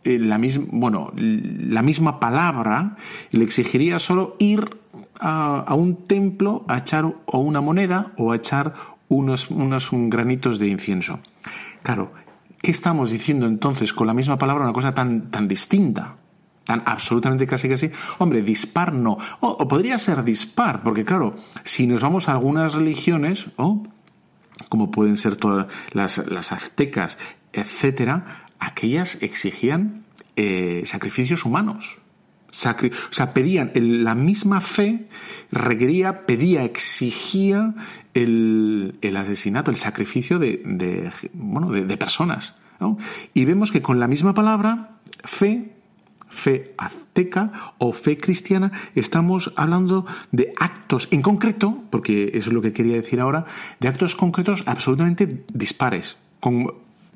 eh, 0.03 0.19
la 0.19 0.39
misma, 0.39 0.65
bueno, 0.73 1.13
la 1.15 1.83
misma 1.83 2.21
palabra 2.21 2.97
le 3.33 3.45
exigiría 3.45 3.99
solo 3.99 4.37
ir 4.39 4.79
a, 5.21 5.75
un 5.75 6.07
templo 6.07 6.65
a 6.69 6.79
echar 6.79 7.05
o 7.05 7.39
una 7.39 7.61
moneda 7.61 8.13
o 8.17 8.33
a 8.33 8.37
echar 8.37 8.75
unos, 9.09 9.51
unos 9.51 9.91
granitos 9.93 10.59
de 10.59 10.69
incienso. 10.69 11.21
Claro, 11.83 12.13
¿qué 12.63 12.71
estamos 12.71 13.11
diciendo 13.11 13.47
entonces 13.47 13.93
con 13.93 14.07
la 14.07 14.15
misma 14.15 14.39
palabra 14.39 14.65
una 14.65 14.73
cosa 14.73 14.95
tan, 14.95 15.31
tan 15.31 15.47
distinta? 15.47 16.17
Tan 16.65 16.83
absolutamente 16.87 17.47
casi 17.47 17.69
casi. 17.69 17.91
Hombre, 18.19 18.41
dispar 18.43 18.95
no. 18.95 19.19
O, 19.41 19.69
podría 19.69 19.99
ser 19.99 20.25
dispar, 20.25 20.83
porque 20.83 21.05
claro, 21.05 21.35
si 21.63 21.87
nos 21.87 22.01
vamos 22.01 22.29
a 22.29 22.33
algunas 22.33 22.75
religiones, 22.75 23.49
oh, 23.57 23.83
como 24.69 24.91
pueden 24.91 25.17
ser 25.17 25.37
todas 25.37 25.67
las, 25.93 26.19
aztecas, 26.53 27.19
etcétera, 27.53 28.47
aquellas 28.59 29.19
exigían 29.23 30.05
eh, 30.37 30.83
sacrificios 30.85 31.45
humanos. 31.45 31.99
o 32.49 33.13
sea, 33.13 33.35
pedían 33.35 33.73
la 33.75 34.15
misma 34.15 34.61
fe, 34.61 35.09
requería, 35.51 36.27
pedía, 36.27 36.65
exigía 36.65 37.75
el, 38.15 39.17
asesinato, 39.17 39.71
el 39.71 39.77
sacrificio 39.77 40.39
de, 40.39 41.11
bueno, 41.33 41.71
de, 41.71 41.97
personas. 41.97 42.57
Y 43.35 43.45
vemos 43.45 43.73
que 43.73 43.83
con 43.83 44.01
la 44.01 44.09
misma 44.09 44.35
palabra, 44.35 44.99
fe, 45.25 45.80
fe 46.31 46.75
azteca 46.79 47.75
o 47.79 47.93
fe 47.93 48.17
cristiana, 48.17 48.73
estamos 48.95 49.53
hablando 49.57 50.07
de 50.33 50.55
actos 50.57 51.09
en 51.11 51.21
concreto, 51.21 51.85
porque 51.91 52.31
eso 52.35 52.49
es 52.49 52.55
lo 52.55 52.63
que 52.63 52.73
quería 52.73 52.95
decir 52.95 53.21
ahora, 53.21 53.45
de 53.81 53.89
actos 53.89 54.15
concretos 54.15 54.63
absolutamente 54.67 55.45
dispares. 55.53 56.17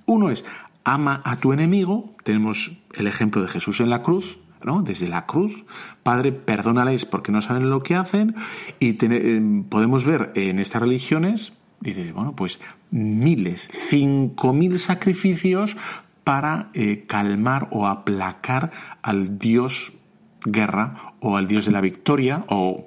uno 0.06 0.30
es 0.30 0.44
ama 0.84 1.22
a 1.24 1.36
tu 1.36 1.52
enemigo, 1.52 2.14
tenemos 2.24 2.72
el 2.92 3.06
ejemplo 3.06 3.40
de 3.40 3.48
Jesús 3.48 3.80
en 3.80 3.88
la 3.88 4.02
cruz, 4.02 4.38
¿no? 4.62 4.82
Desde 4.82 5.08
la 5.08 5.26
cruz, 5.26 5.64
Padre, 6.02 6.32
perdónales 6.32 7.04
porque 7.04 7.32
no 7.32 7.40
saben 7.40 7.70
lo 7.70 7.82
que 7.82 7.94
hacen, 7.94 8.34
y 8.80 8.96
eh, 9.00 9.64
podemos 9.68 10.04
ver 10.04 10.32
en 10.34 10.58
estas 10.58 10.82
religiones, 10.82 11.54
dice, 11.80 12.12
bueno, 12.12 12.34
pues 12.36 12.60
miles, 12.90 13.68
cinco 13.88 14.52
mil 14.52 14.78
sacrificios 14.78 15.76
para 16.24 16.70
eh, 16.72 17.04
calmar 17.06 17.68
o 17.70 17.86
aplacar 17.86 18.72
al 19.04 19.38
dios 19.38 19.92
guerra 20.46 21.12
o 21.20 21.36
al 21.36 21.46
dios 21.46 21.66
de 21.66 21.72
la 21.72 21.82
victoria 21.82 22.44
o 22.48 22.82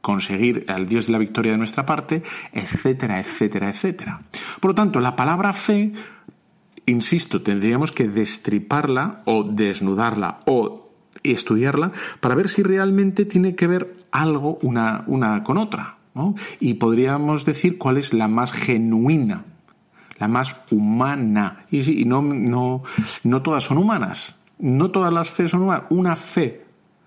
conseguir 0.00 0.64
al 0.68 0.88
dios 0.88 1.06
de 1.06 1.12
la 1.12 1.18
victoria 1.18 1.52
de 1.52 1.58
nuestra 1.58 1.86
parte, 1.86 2.22
etcétera, 2.52 3.20
etcétera, 3.20 3.70
etcétera. 3.70 4.22
Por 4.60 4.72
lo 4.72 4.74
tanto, 4.74 4.98
la 4.98 5.14
palabra 5.14 5.52
fe, 5.52 5.92
insisto, 6.86 7.42
tendríamos 7.42 7.92
que 7.92 8.08
destriparla 8.08 9.22
o 9.26 9.44
desnudarla 9.44 10.40
o 10.46 10.90
estudiarla 11.22 11.92
para 12.18 12.34
ver 12.34 12.48
si 12.48 12.64
realmente 12.64 13.24
tiene 13.24 13.54
que 13.54 13.68
ver 13.68 13.96
algo 14.10 14.58
una, 14.62 15.04
una 15.06 15.44
con 15.44 15.56
otra. 15.56 15.98
Y 16.58 16.74
podríamos 16.74 17.44
decir 17.44 17.78
cuál 17.78 17.96
es 17.96 18.12
la 18.12 18.26
más 18.26 18.52
genuina 18.52 19.44
la 20.20 20.28
más 20.28 20.54
humana. 20.70 21.64
Y, 21.70 22.04
no, 22.04 22.22
no, 22.22 22.84
no 23.24 23.42
todas 23.42 23.64
son 23.64 23.78
humanas, 23.78 24.36
no 24.60 24.90
todas 24.90 25.12
las 25.12 25.30
fe 25.30 25.48
son 25.48 25.62
humanas. 25.62 25.84
Una 25.90 26.16
fe, 26.16 26.64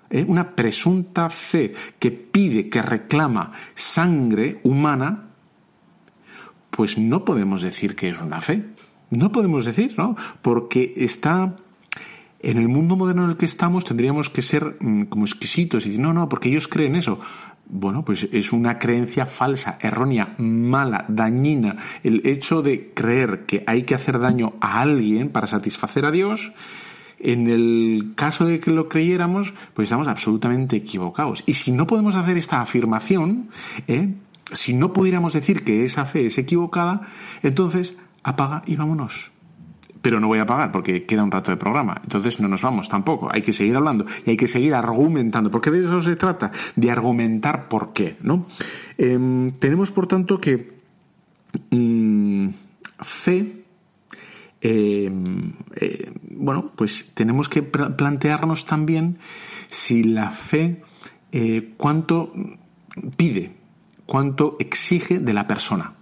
¿eh? 0.10 0.26
una 0.28 0.56
presunta 0.56 1.30
fe 1.30 1.74
que 2.00 2.12
pide, 2.12 2.70
que 2.70 2.82
reclama 2.82 3.52
sangre 3.76 4.60
humana, 4.64 5.30
pues 6.70 6.98
no 6.98 7.24
podemos 7.24 7.62
decir 7.62 7.96
que 7.96 8.10
es 8.10 8.20
una 8.20 8.42
fe. 8.42 8.66
No 9.10 9.32
podemos 9.32 9.66
decir, 9.66 9.94
¿no? 9.98 10.16
Porque 10.42 10.94
está 10.98 11.56
en 12.40 12.58
el 12.58 12.68
mundo 12.68 12.96
moderno 12.96 13.24
en 13.24 13.32
el 13.32 13.38
que 13.38 13.46
estamos 13.46 13.86
tendríamos 13.86 14.30
que 14.30 14.42
ser 14.42 14.78
mm, 14.80 15.04
como 15.04 15.26
exquisitos 15.26 15.86
y 15.86 15.90
decir, 15.90 16.02
no, 16.02 16.14
no, 16.14 16.30
porque 16.30 16.50
ellos 16.50 16.68
creen 16.68 16.96
eso. 16.96 17.20
Bueno, 17.66 18.04
pues 18.04 18.28
es 18.32 18.52
una 18.52 18.78
creencia 18.78 19.26
falsa, 19.26 19.78
errónea, 19.82 20.36
mala, 20.38 21.06
dañina. 21.08 21.78
El 22.04 22.22
hecho 22.28 22.62
de 22.62 22.92
creer 22.94 23.46
que 23.46 23.64
hay 23.66 23.84
que 23.84 23.96
hacer 23.96 24.20
daño 24.20 24.54
a 24.60 24.82
alguien 24.82 25.30
para 25.30 25.48
satisfacer 25.48 26.06
a 26.06 26.12
Dios, 26.12 26.52
en 27.24 27.50
el 27.50 28.14
caso 28.16 28.46
de 28.46 28.60
que 28.60 28.72
lo 28.72 28.90
creyéramos, 28.90 29.54
pues 29.74 29.88
estamos 29.88 30.08
absolutamente 30.08 30.76
equivocados. 30.76 31.44
Y 31.46 31.54
si 31.54 31.72
no 31.72 31.88
podemos 31.88 32.16
hacer 32.16 32.38
esta 32.38 32.62
afirmación, 32.62 33.50
¿eh? 33.88 34.14
si 34.52 34.74
no 34.74 34.94
pudiéramos 34.94 35.34
decir 35.34 35.64
que 35.64 35.86
esa 35.86 36.06
fe 36.06 36.28
es 36.28 36.38
equivocada, 36.38 37.02
entonces 37.42 37.98
apaga 38.24 38.64
y 38.66 38.76
vámonos 38.76 39.34
pero 40.04 40.20
no 40.20 40.28
voy 40.28 40.40
a 40.40 40.46
pagar 40.46 40.70
porque 40.70 41.06
queda 41.06 41.24
un 41.24 41.32
rato 41.32 41.50
de 41.50 41.56
programa. 41.56 42.02
Entonces 42.04 42.42
no 42.42 42.50
nos 42.50 42.62
vamos 42.62 42.90
tampoco. 42.90 43.30
Hay 43.32 43.42
que 43.42 43.54
seguir 43.54 43.74
hablando 43.78 44.06
y 44.26 44.32
hay 44.32 44.38
que 44.38 44.50
seguir 44.50 44.76
argumentando, 44.76 45.50
porque 45.50 45.72
de 45.72 45.80
eso 45.80 46.02
se 46.02 46.18
trata, 46.18 46.52
de 46.76 46.92
argumentar 46.92 47.70
por 47.70 47.94
qué. 47.94 48.18
¿no? 48.22 48.46
Em, 48.98 49.52
tenemos, 49.54 49.92
por 49.92 50.06
tanto, 50.06 50.42
que 50.42 50.74
mm, 51.72 52.50
fe. 53.00 53.63
Em, 54.66 55.56
eh, 55.76 56.10
bueno, 56.32 56.68
pues 56.74 57.12
tenemos 57.14 57.50
que 57.50 57.64
plantearnos 57.64 58.66
también 58.66 59.20
si 59.68 60.04
la 60.04 60.32
fe 60.32 60.82
eh, 61.34 61.74
cuánto 61.76 62.32
pide, 63.18 63.58
cuánto 64.06 64.56
exige 64.60 65.20
de 65.20 65.34
la 65.34 65.48
persona. 65.48 65.96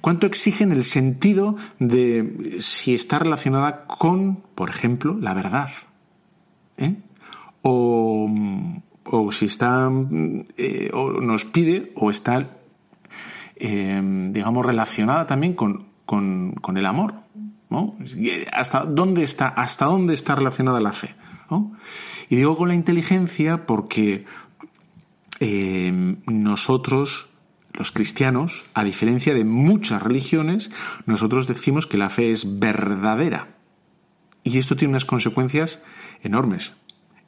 ¿Cuánto 0.00 0.26
exige 0.26 0.64
en 0.64 0.72
el 0.72 0.84
sentido 0.84 1.56
de 1.78 2.56
si 2.60 2.94
está 2.94 3.18
relacionada 3.18 3.84
con, 3.84 4.36
por 4.54 4.70
ejemplo, 4.70 5.18
la 5.20 5.34
verdad? 5.34 5.68
¿Eh? 6.78 6.96
O, 7.60 8.30
si 9.32 9.44
está, 9.44 9.88
o 9.88 11.10
nos 11.20 11.44
pide, 11.44 11.92
o 11.94 12.10
está 12.10 12.56
em, 13.56 14.32
digamos, 14.32 14.64
relacionada 14.64 15.26
también 15.26 15.52
con, 15.52 15.92
con, 16.06 16.76
el 16.76 16.86
amor. 16.86 17.14
¿No? 17.72 17.96
¿Hasta 18.52 18.84
dónde 18.84 19.24
está, 19.24 19.48
hasta 19.48 19.86
dónde 19.86 20.14
está 20.14 20.34
relacionada 20.34 20.80
la 20.80 20.92
fe? 20.92 21.16
Y 22.28 22.36
digo 22.36 22.56
con 22.56 22.68
la 22.68 22.74
inteligencia 22.74 23.66
porque 23.66 24.24
em, 25.40 26.18
nosotros, 26.26 27.28
los 27.72 27.92
cristianos, 27.92 28.64
a 28.74 28.84
diferencia 28.84 29.34
de 29.34 29.44
muchas 29.44 30.02
religiones, 30.02 30.70
nosotros 31.06 31.46
decimos 31.46 31.86
que 31.86 31.98
la 31.98 32.10
fe 32.10 32.30
es 32.30 32.58
verdadera. 32.58 33.56
Y 34.44 34.58
esto 34.58 34.76
tiene 34.76 34.92
unas 34.92 35.04
consecuencias 35.04 35.80
enormes 36.22 36.72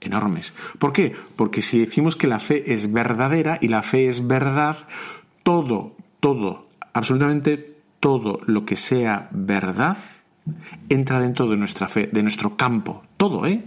enormes. 0.01 0.53
¿Por 0.79 0.93
qué? 0.93 1.17
Porque 1.35 1.63
si 1.63 1.79
decimos 1.79 2.15
que 2.15 2.27
la 2.27 2.39
fe 2.39 2.75
es 2.75 2.93
verdadera 2.93 3.59
y 3.63 3.69
la 3.69 3.83
fe 3.83 4.07
es 4.07 4.27
verdad, 4.27 4.87
todo, 5.43 5.97
todo, 6.21 6.69
absolutamente 6.93 7.79
todo 8.01 8.39
lo 8.45 8.67
que 8.67 8.77
sea 8.77 9.31
verdad 9.33 9.97
entra 10.89 11.21
dentro 11.21 11.49
de 11.49 11.57
nuestra 11.57 11.89
fe, 11.89 12.09
de 12.13 12.23
nuestro 12.23 12.57
campo, 12.57 13.03
todo, 13.17 13.47
¿eh? 13.47 13.65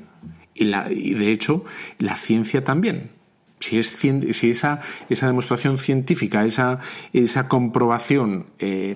Y, 0.54 0.66
la, 0.66 0.92
y 0.92 1.14
de 1.14 1.32
hecho, 1.32 1.64
la 2.00 2.18
ciencia 2.18 2.64
también. 2.64 3.12
Si, 3.60 3.80
es, 3.80 3.88
si 3.88 4.50
esa, 4.50 4.82
esa 5.10 5.28
demostración 5.28 5.78
científica, 5.78 6.46
esa, 6.46 6.80
esa 7.14 7.48
comprobación 7.48 8.48
eh, 8.60 8.96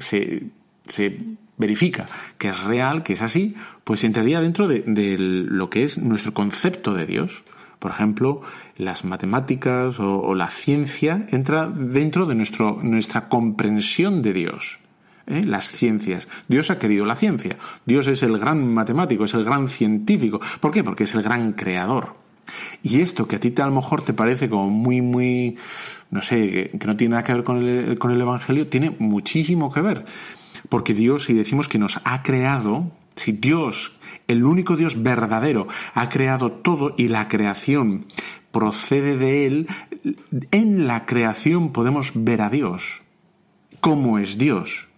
se, 0.00 0.50
se 0.84 1.36
verifica 1.56 2.06
que 2.38 2.48
es 2.48 2.60
real, 2.64 3.02
que 3.02 3.12
es 3.12 3.22
así, 3.22 3.54
pues 3.84 4.04
entraría 4.04 4.40
dentro 4.40 4.68
de, 4.68 5.16
lo 5.18 5.70
que 5.70 5.84
es 5.84 5.98
nuestro 5.98 6.34
concepto 6.34 6.94
de 6.94 7.06
Dios. 7.06 7.44
Por 7.78 7.90
ejemplo, 7.90 8.40
las 8.76 9.04
matemáticas 9.04 10.00
o, 10.00 10.34
la 10.34 10.48
ciencia 10.48 11.26
entra 11.30 11.68
dentro 11.68 12.26
de 12.26 12.34
nuestro, 12.34 12.80
nuestra 12.82 13.26
comprensión 13.26 14.22
de 14.22 14.32
Dios. 14.32 14.80
¿Eh? 15.26 15.44
Las 15.44 15.70
ciencias. 15.70 16.28
Dios 16.48 16.70
ha 16.70 16.78
querido 16.78 17.04
la 17.04 17.16
ciencia. 17.16 17.56
Dios 17.84 18.06
es 18.06 18.22
el 18.22 18.38
gran 18.38 18.72
matemático, 18.72 19.24
es 19.24 19.34
el 19.34 19.44
gran 19.44 19.68
científico. 19.68 20.40
¿Por 20.60 20.70
qué? 20.70 20.84
Porque 20.84 21.04
es 21.04 21.14
el 21.14 21.22
gran 21.22 21.52
creador. 21.52 22.16
Y 22.82 23.00
esto 23.00 23.26
que 23.26 23.36
a 23.36 23.40
ti 23.40 23.52
a 23.56 23.66
lo 23.66 23.72
mejor 23.72 24.02
te 24.02 24.12
parece 24.12 24.48
como 24.48 24.68
muy, 24.70 25.00
muy, 25.00 25.56
no 26.10 26.20
sé, 26.20 26.70
que, 26.78 26.86
no 26.86 26.96
tiene 26.96 27.12
nada 27.12 27.24
que 27.24 27.34
ver 27.34 27.44
con 27.44 27.66
el, 27.66 27.98
con 27.98 28.10
el 28.10 28.20
Evangelio, 28.20 28.68
tiene 28.68 28.94
muchísimo 28.98 29.72
que 29.72 29.80
ver. 29.80 30.04
Porque 30.68 30.94
Dios, 30.94 31.24
si 31.24 31.32
decimos 31.32 31.68
que 31.68 31.78
nos 31.78 32.00
ha 32.04 32.22
creado, 32.22 32.90
si 33.16 33.32
Dios, 33.32 33.96
el 34.28 34.44
único 34.44 34.76
Dios 34.76 35.02
verdadero, 35.02 35.68
ha 35.94 36.08
creado 36.08 36.52
todo 36.52 36.94
y 36.96 37.08
la 37.08 37.28
creación 37.28 38.06
procede 38.50 39.16
de 39.16 39.46
Él, 39.46 39.68
en 40.50 40.86
la 40.86 41.06
creación 41.06 41.72
podemos 41.72 42.12
ver 42.14 42.40
a 42.40 42.50
Dios. 42.50 43.02
¿Cómo 43.80 44.18
es 44.18 44.38
Dios? 44.38 44.88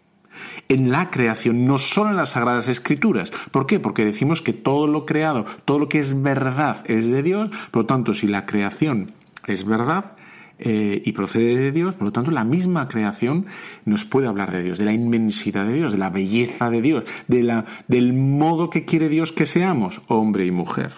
En 0.69 0.91
la 0.91 1.11
creación, 1.11 1.67
no 1.67 1.79
solo 1.79 2.11
en 2.11 2.17
las 2.17 2.31
Sagradas 2.31 2.69
Escrituras. 2.69 3.31
¿Por 3.51 3.67
qué? 3.67 3.81
Porque 3.81 4.05
decimos 4.05 4.43
que 4.43 4.53
todo 4.53 4.87
lo 4.87 5.07
creado, 5.07 5.45
todo 5.65 5.79
lo 5.79 5.89
que 5.89 5.99
es 5.99 6.23
verdad 6.23 6.83
es 6.87 7.09
de 7.09 7.23
Dios, 7.23 7.51
por 7.71 7.83
lo 7.83 7.87
tanto, 7.87 8.15
si 8.15 8.27
la 8.27 8.47
creación 8.47 9.13
es 9.47 9.65
verdad, 9.65 10.17
eh, 10.59 11.03
y 11.05 11.13
procede 11.13 11.57
de 11.57 11.71
Dios, 11.71 11.95
por 11.97 12.07
lo 12.07 12.13
tanto 12.13 12.31
la 12.31 12.43
misma 12.43 12.89
creación 12.89 13.45
nos 13.85 14.07
puede 14.07 14.27
hablar 14.27 14.51
de 14.53 14.63
Dios, 14.63 14.79
de 14.79 14.87
la 14.87 14.95
inmensidad 14.95 15.67
de 15.67 15.75
Dios, 15.75 15.93
de 15.93 15.99
la 15.99 16.09
belleza 16.09 16.71
de 16.71 16.81
Dios, 16.81 17.05
de 17.29 17.43
la, 17.43 17.67
del 17.89 18.15
modo 18.15 18.71
que 18.71 18.87
quiere 18.87 19.11
Dios 19.11 19.33
que 19.33 19.45
seamos, 19.45 20.01
hombre 20.07 20.47
y 20.47 20.51
mujer. 20.51 20.93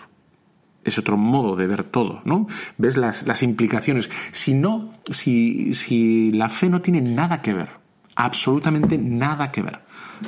Es 0.85 0.97
otro 0.97 1.17
modo 1.17 1.57
de 1.57 1.67
ver 1.67 1.83
todo, 1.83 2.23
¿no? 2.25 2.47
¿Ves 2.77 2.97
las, 2.97 3.27
las 3.27 3.43
implicaciones? 3.43 4.09
Si 4.31 4.55
no, 4.55 4.93
si, 5.11 5.75
si 5.75 6.31
la 6.31 6.49
fe 6.49 6.69
no 6.69 6.81
tiene 6.81 7.01
nada 7.01 7.43
que 7.43 7.53
ver, 7.53 7.71
absolutamente 8.19 8.99
nada 8.99 9.51
que 9.51 9.63
ver, 9.63 9.81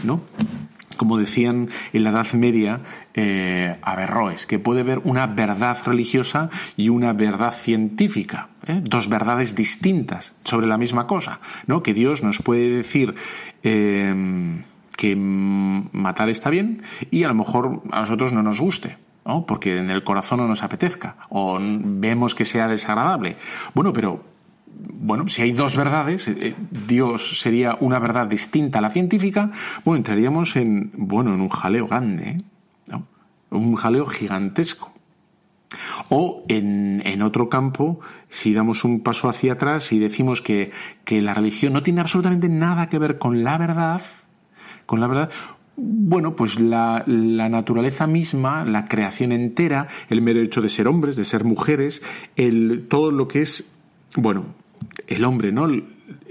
¿no? 0.05 0.23
como 0.97 1.17
decían 1.17 1.71
en 1.95 2.05
la 2.05 2.11
Edad 2.11 2.31
Media 2.35 2.81
eh, 3.15 3.75
Averroes, 3.81 4.45
que 4.45 4.59
puede 4.59 4.83
haber 4.83 4.99
una 5.05 5.27
verdad 5.27 5.79
religiosa 5.87 6.51
y 6.77 6.91
una 6.91 7.15
verdad 7.15 7.55
científica, 7.55 8.51
¿eh? 8.67 8.83
dos 8.85 9.09
verdades 9.09 9.57
distintas 9.57 10.35
sobre 10.45 10.67
la 10.67 10.77
misma 10.77 11.07
cosa, 11.07 11.41
¿no? 11.67 11.83
Que 11.83 11.95
Dios 11.95 12.23
nos 12.23 12.43
puede 12.43 12.69
decir 12.69 13.15
eh, 13.63 14.63
que 14.95 15.17
matar 15.17 16.29
está 16.29 16.51
bien 16.51 16.83
y 17.11 17.25
a 17.25 17.29
lo 17.29 17.35
mejor 17.35 17.83
a 17.93 18.01
nosotros 18.01 18.35
no 18.35 18.43
nos 18.43 18.61
guste. 18.61 18.99
¿no? 19.25 19.45
porque 19.45 19.77
en 19.77 19.91
el 19.91 20.03
corazón 20.03 20.41
no 20.41 20.49
nos 20.49 20.63
apetezca 20.63 21.17
o 21.29 21.59
vemos 21.61 22.35
que 22.35 22.47
sea 22.47 22.69
desagradable. 22.69 23.37
Bueno, 23.75 23.93
pero 23.93 24.25
bueno, 25.03 25.29
si 25.29 25.43
hay 25.43 25.53
dos 25.53 25.77
verdades, 25.77 26.29
eh, 26.29 26.55
Dios 26.87 27.41
sería 27.41 27.77
una 27.81 27.99
verdad 27.99 28.27
distinta 28.27 28.79
a 28.79 28.83
la 28.83 28.91
científica, 28.91 29.51
bueno, 29.85 29.99
entraríamos 29.99 30.57
en, 30.57 30.93
bueno, 30.95 31.35
en 31.35 31.41
un 31.41 31.49
jaleo 31.49 31.87
grande, 31.87 32.43
un 33.51 33.75
jaleo 33.75 34.07
gigantesco. 34.07 34.93
O 36.09 36.45
en, 36.49 37.01
en, 37.05 37.23
otro 37.23 37.49
campo, 37.49 38.01
si 38.29 38.53
damos 38.53 38.85
un 38.85 39.01
paso 39.01 39.29
hacia 39.29 39.53
atrás 39.53 39.93
y 39.93 40.01
decimos 40.01 40.43
que, 40.43 40.73
que 41.05 41.21
la 41.21 41.33
religión 41.33 41.73
no 41.73 41.85
tiene 41.85 42.01
absolutamente 42.01 42.49
nada 42.49 42.89
que 42.89 42.99
ver 42.99 43.19
con 43.19 43.45
la 43.45 43.57
verdad, 43.57 44.03
con 44.87 45.01
la 45.01 45.07
verdad, 45.07 45.31
bueno, 45.77 46.35
pues 46.35 46.59
la, 46.59 47.05
la, 47.07 47.49
naturaleza 47.49 48.09
misma, 48.09 48.65
la 48.65 48.87
creación 48.87 49.31
entera, 49.31 49.87
el 50.09 50.23
mero 50.23 50.41
hecho 50.41 50.61
de 50.61 50.69
ser 50.69 50.89
hombres, 50.89 51.15
de 51.15 51.25
ser 51.25 51.45
mujeres, 51.45 52.03
el, 52.35 52.87
todo 52.89 53.13
lo 53.13 53.29
que 53.29 53.43
es, 53.43 53.71
bueno, 54.17 54.47
el 55.07 55.25
hombre, 55.25 55.53
¿no? 55.53 55.69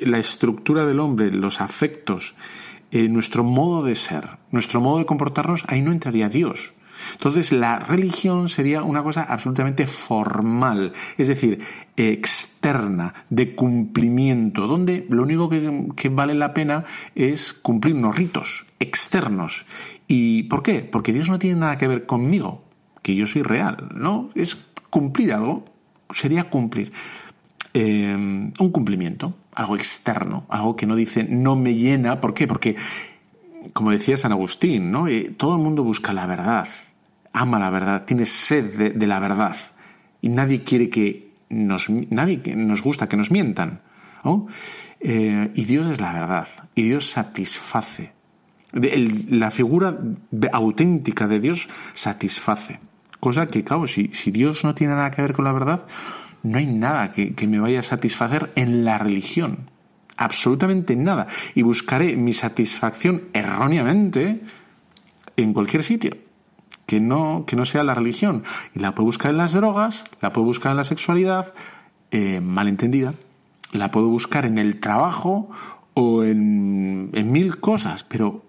La 0.01 0.19
estructura 0.19 0.85
del 0.85 0.99
hombre, 0.99 1.31
los 1.31 1.61
afectos, 1.61 2.35
eh, 2.91 3.07
nuestro 3.07 3.43
modo 3.43 3.83
de 3.83 3.95
ser, 3.95 4.37
nuestro 4.51 4.81
modo 4.81 4.99
de 4.99 5.05
comportarnos, 5.05 5.63
ahí 5.67 5.81
no 5.81 5.91
entraría 5.91 6.29
Dios. 6.29 6.73
Entonces 7.13 7.51
la 7.51 7.79
religión 7.79 8.49
sería 8.49 8.83
una 8.83 9.03
cosa 9.03 9.23
absolutamente 9.23 9.87
formal, 9.87 10.93
es 11.17 11.27
decir, 11.27 11.59
externa, 11.95 13.25
de 13.29 13.55
cumplimiento, 13.55 14.67
donde 14.67 15.05
lo 15.09 15.23
único 15.23 15.49
que, 15.49 15.87
que, 15.95 16.09
vale 16.09 16.33
la 16.33 16.53
pena 16.53 16.83
es 17.15 17.53
cumplir 17.53 17.95
unos 17.95 18.17
ritos 18.17 18.65
externos. 18.79 19.65
¿Y 20.07 20.43
por 20.43 20.63
qué? 20.63 20.81
Porque 20.81 21.13
Dios 21.13 21.29
no 21.29 21.39
tiene 21.39 21.59
nada 21.59 21.77
que 21.77 21.87
ver 21.87 22.05
conmigo, 22.05 22.63
que 23.01 23.15
yo 23.15 23.25
soy 23.25 23.43
real, 23.43 23.89
¿no? 23.95 24.29
Es 24.35 24.57
cumplir 24.89 25.33
algo, 25.33 25.65
sería 26.13 26.49
cumplir. 26.49 26.91
Em, 27.71 28.51
un 28.57 28.71
cumplimiento, 28.71 29.35
algo 29.53 29.75
externo, 29.75 30.43
algo 30.49 30.75
que 30.75 30.87
no 30.87 30.95
dice 30.95 31.23
no 31.23 31.55
me 31.55 31.75
llena. 31.75 32.19
¿Por 32.19 32.33
qué? 32.33 32.47
Porque, 32.47 32.75
como 33.73 33.91
decía 33.91 34.17
San 34.17 34.31
Agustín, 34.31 34.89
¿no? 34.89 35.07
Eh, 35.07 35.35
todo 35.37 35.55
el 35.55 35.61
mundo 35.61 35.83
busca 35.83 36.11
la 36.11 36.25
verdad, 36.25 36.67
ama 37.31 37.59
la 37.59 37.69
verdad, 37.69 38.05
tiene 38.05 38.25
sed 38.25 38.95
de, 38.95 39.07
la 39.07 39.19
verdad. 39.19 39.55
Y 40.19 40.29
nadie 40.29 40.63
quiere 40.63 40.89
que 40.89 41.29
nos, 41.49 41.89
nadie 41.89 42.41
nos 42.55 42.81
gusta 42.81 43.07
que 43.07 43.17
nos 43.17 43.29
mientan. 43.29 43.81
Eh, 44.99 45.51
y 45.53 45.65
Dios 45.65 45.85
es 45.87 46.01
la 46.01 46.11
verdad, 46.11 46.47
y 46.73 46.83
Dios 46.83 47.07
satisface. 47.07 48.13
la 48.71 49.51
figura 49.51 49.97
auténtica 50.51 51.27
de 51.27 51.39
Dios 51.39 51.69
satisface. 51.93 52.79
Cosa 53.19 53.45
que, 53.45 53.63
claro, 53.63 53.85
si, 53.85 54.09
si 54.13 54.31
Dios 54.31 54.63
no 54.63 54.73
tiene 54.73 54.95
nada 54.95 55.11
que 55.11 55.21
ver 55.21 55.33
con 55.33 55.45
la 55.45 55.51
verdad, 55.51 55.85
no 56.43 56.57
hay 56.57 56.65
nada 56.65 57.11
que, 57.11 57.47
me 57.47 57.59
vaya 57.59 57.79
a 57.79 57.83
satisfacer 57.83 58.51
en 58.55 58.85
la 58.85 58.97
religión. 58.97 59.69
Absolutamente 60.17 60.95
nada. 60.95 61.27
Y 61.55 61.61
buscaré 61.61 62.15
mi 62.15 62.33
satisfacción 62.33 63.23
erróneamente 63.33 64.41
en 65.37 65.53
cualquier 65.53 65.83
sitio. 65.83 66.17
Que 66.85 66.99
no, 66.99 67.45
que 67.45 67.55
no 67.55 67.65
sea 67.65 67.83
la 67.83 67.93
religión. 67.93 68.43
Y 68.73 68.79
la 68.79 68.95
puedo 68.95 69.05
buscar 69.05 69.31
en 69.31 69.37
las 69.37 69.53
drogas, 69.53 70.05
la 70.21 70.33
puedo 70.33 70.45
buscar 70.45 70.71
en 70.71 70.77
la 70.77 70.83
sexualidad, 70.83 71.53
eh, 72.11 72.41
malentendida. 72.41 73.13
La 73.71 73.91
puedo 73.91 74.07
buscar 74.07 74.45
en 74.45 74.57
el 74.57 74.79
trabajo 74.79 75.49
o 75.93 76.23
en, 76.23 77.11
en 77.13 77.31
mil 77.31 77.59
cosas. 77.59 78.03
Pero 78.03 78.43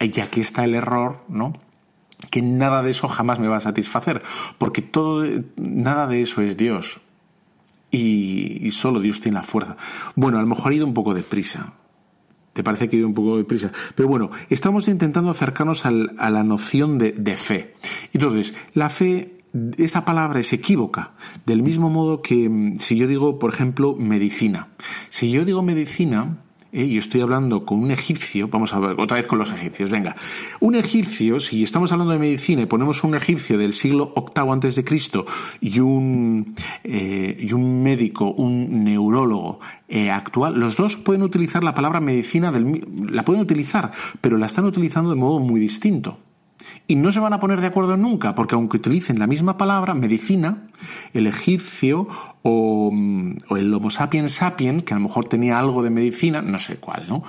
y 0.00 0.20
aquí 0.20 0.40
está 0.40 0.64
el 0.64 0.74
error, 0.74 1.24
¿no? 1.28 1.52
que 2.30 2.40
nada 2.40 2.82
de 2.82 2.92
eso 2.92 3.08
jamás 3.08 3.40
me 3.40 3.48
va 3.48 3.56
a 3.56 3.60
satisfacer, 3.60 4.22
porque 4.56 4.80
todo, 4.80 5.24
nada 5.56 6.06
de 6.06 6.22
eso 6.22 6.40
es 6.40 6.56
Dios 6.56 7.01
y, 7.92 8.70
solo 8.72 8.98
Dios 8.98 9.20
tiene 9.20 9.36
la 9.36 9.44
fuerza. 9.44 9.76
Bueno, 10.16 10.38
a 10.38 10.40
lo 10.40 10.48
mejor 10.48 10.72
ha 10.72 10.74
ido 10.74 10.86
un 10.86 10.94
poco 10.94 11.14
deprisa. 11.14 11.74
¿Te 12.54 12.64
parece 12.64 12.88
que 12.88 12.96
ha 12.96 12.98
ido 12.98 13.08
un 13.08 13.14
poco 13.14 13.36
deprisa? 13.36 13.70
Pero 13.94 14.08
bueno, 14.08 14.30
estamos 14.50 14.88
intentando 14.88 15.30
acercarnos 15.30 15.86
a 15.86 15.90
la 15.90 16.42
noción 16.42 16.98
de, 16.98 17.36
fe. 17.36 17.74
Entonces, 18.12 18.54
la 18.74 18.88
fe 18.88 19.38
esa 19.76 20.04
palabra 20.06 20.40
es 20.40 20.52
equívoca, 20.54 21.12
del 21.44 21.62
mismo 21.62 21.90
modo 21.90 22.22
que 22.22 22.48
mm, 22.48 22.76
si 22.76 22.96
yo 22.96 23.06
digo, 23.06 23.38
por 23.38 23.52
ejemplo, 23.52 23.94
medicina. 23.94 24.68
Si 25.10 25.30
yo 25.30 25.44
digo 25.44 25.62
medicina, 25.62 26.41
¿eh? 26.72 26.84
y 26.84 26.98
estoy 26.98 27.20
hablando 27.20 27.64
con 27.64 27.80
un 27.80 27.90
egipcio, 27.90 28.48
vamos 28.48 28.72
a 28.74 28.80
ver 28.80 28.96
otra 28.98 29.18
vez 29.18 29.26
con 29.26 29.38
los 29.38 29.50
egipcios, 29.50 29.90
venga, 29.90 30.16
un 30.60 30.74
egipcio, 30.74 31.38
si 31.40 31.62
estamos 31.62 31.92
hablando 31.92 32.12
de 32.12 32.18
medicina 32.18 32.62
y 32.62 32.66
ponemos 32.66 33.04
un 33.04 33.14
egipcio 33.14 33.58
del 33.58 33.72
siglo 33.72 34.14
VIII 34.16 34.50
antes 34.50 34.76
de 34.76 34.84
Cristo 34.84 35.26
y 35.60 35.80
un, 35.80 36.54
eh, 36.84 37.36
y 37.38 37.52
un 37.52 37.82
médico, 37.82 38.32
un 38.32 38.84
neurólogo 38.84 39.60
eh, 39.88 40.10
actual, 40.10 40.58
los 40.58 40.76
dos 40.76 40.96
pueden 40.96 41.22
utilizar 41.22 41.62
la 41.62 41.74
palabra 41.74 42.00
medicina, 42.00 42.50
del, 42.50 42.86
la 43.10 43.24
pueden 43.24 43.42
utilizar, 43.42 43.92
pero 44.20 44.38
la 44.38 44.46
están 44.46 44.64
utilizando 44.64 45.10
de 45.10 45.16
modo 45.16 45.38
muy 45.38 45.60
distinto. 45.60 46.18
Y 46.92 46.94
no 46.94 47.10
se 47.10 47.20
van 47.20 47.32
a 47.32 47.40
poner 47.40 47.62
de 47.62 47.68
acuerdo 47.68 47.96
nunca, 47.96 48.34
porque 48.34 48.54
aunque 48.54 48.76
utilicen 48.76 49.18
la 49.18 49.26
misma 49.26 49.56
palabra, 49.56 49.94
medicina, 49.94 50.64
el 51.14 51.26
egipcio 51.26 52.06
o, 52.42 52.90
mm, 52.92 53.36
el 53.56 53.72
Homo 53.72 53.88
sapiens 53.88 54.32
sapiens, 54.32 54.82
que 54.82 54.92
a 54.92 54.98
lo 54.98 55.04
mejor 55.04 55.24
tenía 55.24 55.58
algo 55.58 55.82
de 55.82 55.88
medicina, 55.88 56.42
no 56.42 56.58
sé 56.58 56.76
cuál, 56.76 57.04
¿no? 57.08 57.22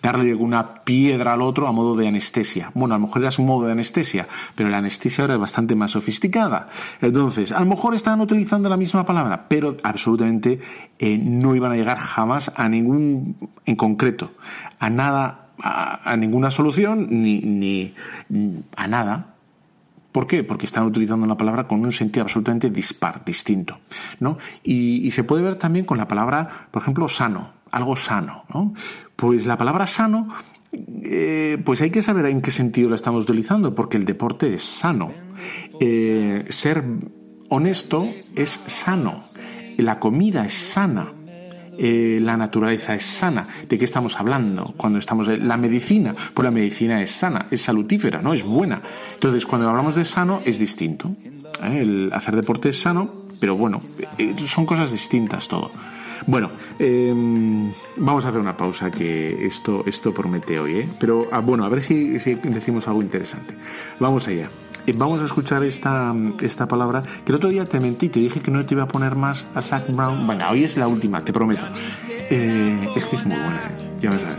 Darle 0.00 0.34
una 0.34 0.72
piedra 0.72 1.34
al 1.34 1.42
otro 1.42 1.68
a 1.68 1.72
modo 1.72 1.96
de 1.96 2.08
anestesia. 2.08 2.72
Bueno, 2.72 2.94
a 2.94 2.98
lo 2.98 3.08
mejor 3.08 3.20
era 3.20 3.30
su 3.30 3.42
modo 3.42 3.66
de 3.66 3.72
anestesia, 3.72 4.26
pero 4.54 4.70
la 4.70 4.78
anestesia 4.78 5.24
ahora 5.24 5.34
es 5.34 5.40
bastante 5.40 5.74
más 5.74 5.90
sofisticada. 5.90 6.68
Entonces, 7.02 7.52
a 7.52 7.60
lo 7.60 7.66
mejor 7.66 7.94
estaban 7.94 8.22
utilizando 8.22 8.70
la 8.70 8.78
misma 8.78 9.04
palabra, 9.04 9.48
pero 9.48 9.76
absolutamente 9.82 10.60
eh, 10.98 11.18
no 11.22 11.54
iban 11.54 11.72
a 11.72 11.76
llegar 11.76 11.98
jamás 11.98 12.52
a 12.56 12.70
ningún, 12.70 13.36
en 13.66 13.76
concreto, 13.76 14.30
a 14.78 14.88
nada 14.88 15.49
a, 15.62 16.16
ninguna 16.16 16.50
solución 16.50 17.06
ni, 17.10 17.40
ni, 17.40 17.94
a 18.76 18.86
nada. 18.86 19.34
¿Por 20.12 20.26
qué? 20.26 20.42
Porque 20.42 20.66
están 20.66 20.84
utilizando 20.84 21.26
la 21.26 21.36
palabra 21.36 21.68
con 21.68 21.80
un 21.80 21.92
sentido 21.92 22.22
absolutamente 22.22 22.68
dispar, 22.70 23.24
distinto. 23.24 23.78
¿no? 24.18 24.38
Y, 24.64 25.10
se 25.12 25.24
puede 25.24 25.42
ver 25.42 25.56
también 25.56 25.84
con 25.84 25.98
la 25.98 26.08
palabra, 26.08 26.68
por 26.70 26.82
ejemplo, 26.82 27.08
sano, 27.08 27.52
algo 27.70 27.94
sano. 27.94 28.44
¿no? 28.52 28.74
Pues 29.14 29.46
la 29.46 29.56
palabra 29.56 29.86
sano, 29.86 30.28
eh, 30.72 31.62
pues 31.64 31.80
hay 31.80 31.90
que 31.90 32.02
saber 32.02 32.26
en 32.26 32.42
qué 32.42 32.50
sentido 32.50 32.88
la 32.88 32.96
estamos 32.96 33.24
utilizando, 33.24 33.74
porque 33.74 33.96
el 33.96 34.04
deporte 34.04 34.52
es 34.52 34.64
sano. 34.64 35.12
Eh, 35.78 36.46
ser 36.48 36.84
honesto 37.48 38.08
es 38.34 38.60
sano. 38.66 39.20
La 39.76 40.00
comida 40.00 40.44
es 40.44 40.54
sana. 40.54 41.12
Eh, 41.82 42.18
la 42.20 42.36
naturaleza 42.36 42.94
es 42.94 43.04
sana. 43.04 43.42
¿De 43.66 43.78
qué 43.78 43.86
estamos 43.86 44.20
hablando? 44.20 44.74
Cuando 44.76 44.98
estamos 44.98 45.26
de 45.26 45.38
la 45.38 45.56
medicina, 45.56 46.14
pues 46.34 46.44
la 46.44 46.50
medicina 46.50 47.00
es 47.00 47.10
sana, 47.10 47.46
es 47.50 47.62
salutífera, 47.62 48.20
¿no? 48.20 48.34
Es 48.34 48.44
buena. 48.44 48.82
Entonces, 49.14 49.46
cuando 49.46 49.66
hablamos 49.66 49.94
de 49.94 50.04
sano, 50.04 50.42
es 50.44 50.58
distinto. 50.58 51.10
¿eh? 51.62 51.78
El 51.80 52.10
hacer 52.12 52.36
deporte 52.36 52.68
es 52.68 52.78
sano, 52.78 53.24
pero 53.40 53.56
bueno, 53.56 53.80
eh, 54.18 54.34
son 54.44 54.66
cosas 54.66 54.92
distintas 54.92 55.48
todo. 55.48 55.70
Bueno, 56.26 56.50
em, 56.78 57.72
vamos 57.96 58.26
a 58.26 58.28
hacer 58.28 58.42
una 58.42 58.58
pausa 58.58 58.90
que 58.90 59.46
esto, 59.46 59.82
esto 59.86 60.12
promete 60.12 60.60
hoy, 60.60 60.80
¿eh? 60.80 60.88
Pero 61.00 61.28
ah, 61.32 61.40
bueno, 61.40 61.64
a 61.64 61.70
ver 61.70 61.80
si 61.80 62.10
decimos 62.10 62.88
algo 62.88 63.00
interesante. 63.00 63.54
Vamos 63.98 64.28
allá 64.28 64.50
vamos 64.94 65.22
a 65.22 65.26
escuchar 65.26 65.62
esta, 65.64 66.14
esta 66.40 66.66
palabra 66.68 67.02
que 67.24 67.32
el 67.32 67.36
otro 67.36 67.48
día 67.48 67.64
te 67.64 67.80
mentí, 67.80 68.08
te 68.08 68.20
dije 68.20 68.40
que 68.40 68.50
no 68.50 68.64
te 68.64 68.74
iba 68.74 68.84
a 68.84 68.88
poner 68.88 69.14
más 69.16 69.46
a 69.54 69.62
Zach 69.62 69.84
Brown. 69.88 70.26
Bueno, 70.26 70.44
hoy 70.50 70.64
es 70.64 70.76
la 70.76 70.88
última, 70.88 71.20
te 71.20 71.32
prometo. 71.32 71.64
Eh, 72.30 72.88
es 72.96 73.04
que 73.04 73.16
es 73.16 73.24
muy 73.24 73.36
buena, 73.36 73.62
¿eh? 73.68 73.98
ya 74.00 74.10
vas 74.10 74.22
a 74.22 74.26
ver. 74.26 74.38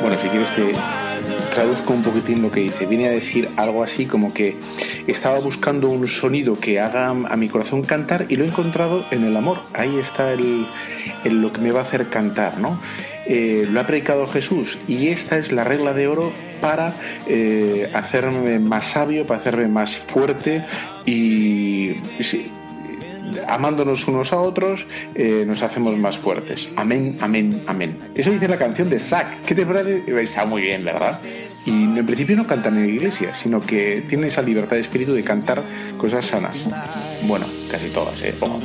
Bueno, 0.00 0.16
si 0.20 0.28
quieres 0.28 0.54
te 0.54 0.74
traduzco 1.54 1.92
un 1.92 2.02
poquitín 2.02 2.42
lo 2.42 2.50
que 2.50 2.60
dice. 2.60 2.84
Viene 2.86 3.08
a 3.08 3.10
decir 3.12 3.48
algo 3.56 3.82
así 3.82 4.06
como 4.06 4.34
que 4.34 4.56
estaba 5.06 5.38
buscando 5.38 5.88
un 5.88 6.08
sonido 6.08 6.58
que 6.58 6.80
haga 6.80 7.08
a 7.08 7.36
mi 7.36 7.48
corazón 7.48 7.82
cantar 7.82 8.26
y 8.28 8.36
lo 8.36 8.44
he 8.44 8.48
encontrado 8.48 9.04
en 9.10 9.24
el 9.24 9.36
amor. 9.36 9.58
Ahí 9.72 9.98
está 9.98 10.32
el, 10.32 10.66
lo 11.24 11.52
que 11.52 11.60
me 11.60 11.72
va 11.72 11.80
a 11.80 11.82
hacer 11.82 12.08
cantar, 12.08 12.58
¿no? 12.58 12.78
Eh, 13.26 13.66
lo 13.70 13.80
ha 13.80 13.84
predicado 13.84 14.26
Jesús 14.26 14.78
y 14.86 15.08
esta 15.08 15.38
es 15.38 15.50
la 15.50 15.64
regla 15.64 15.94
de 15.94 16.08
oro 16.08 16.30
para 16.60 16.92
eh, 17.26 17.90
hacerme 17.94 18.58
más 18.58 18.88
sabio, 18.88 19.26
para 19.26 19.40
hacerme 19.40 19.66
más 19.66 19.96
fuerte 19.96 20.64
y, 21.06 21.92
amándonos 23.46 24.06
unos 24.08 24.32
a 24.32 24.38
otros 24.38 24.86
eh, 25.14 25.44
nos 25.46 25.62
hacemos 25.62 25.96
más 25.96 26.18
fuertes. 26.18 26.68
Amén, 26.76 27.16
amén, 27.20 27.62
amén. 27.66 27.98
Eso 28.14 28.30
dice 28.30 28.48
la 28.48 28.58
canción 28.58 28.90
de 28.90 28.98
Zack. 28.98 29.42
¿Qué 29.44 29.54
te 29.54 29.64
parece? 29.64 30.04
Está 30.22 30.44
muy 30.44 30.62
bien, 30.62 30.84
¿verdad? 30.84 31.18
Y 31.66 31.70
en 31.70 32.06
principio 32.06 32.36
no 32.36 32.46
cantan 32.46 32.78
en 32.78 32.90
iglesia, 32.90 33.34
sino 33.34 33.60
que 33.60 34.04
tienen 34.08 34.28
esa 34.28 34.42
libertad 34.42 34.76
de 34.76 34.82
espíritu 34.82 35.14
de 35.14 35.24
cantar 35.24 35.62
cosas 35.96 36.26
sanas. 36.26 36.66
Bueno, 37.26 37.46
casi 37.70 37.88
todas, 37.88 38.20
¿eh? 38.22 38.34
Ojo. 38.40 38.60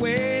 way 0.00 0.35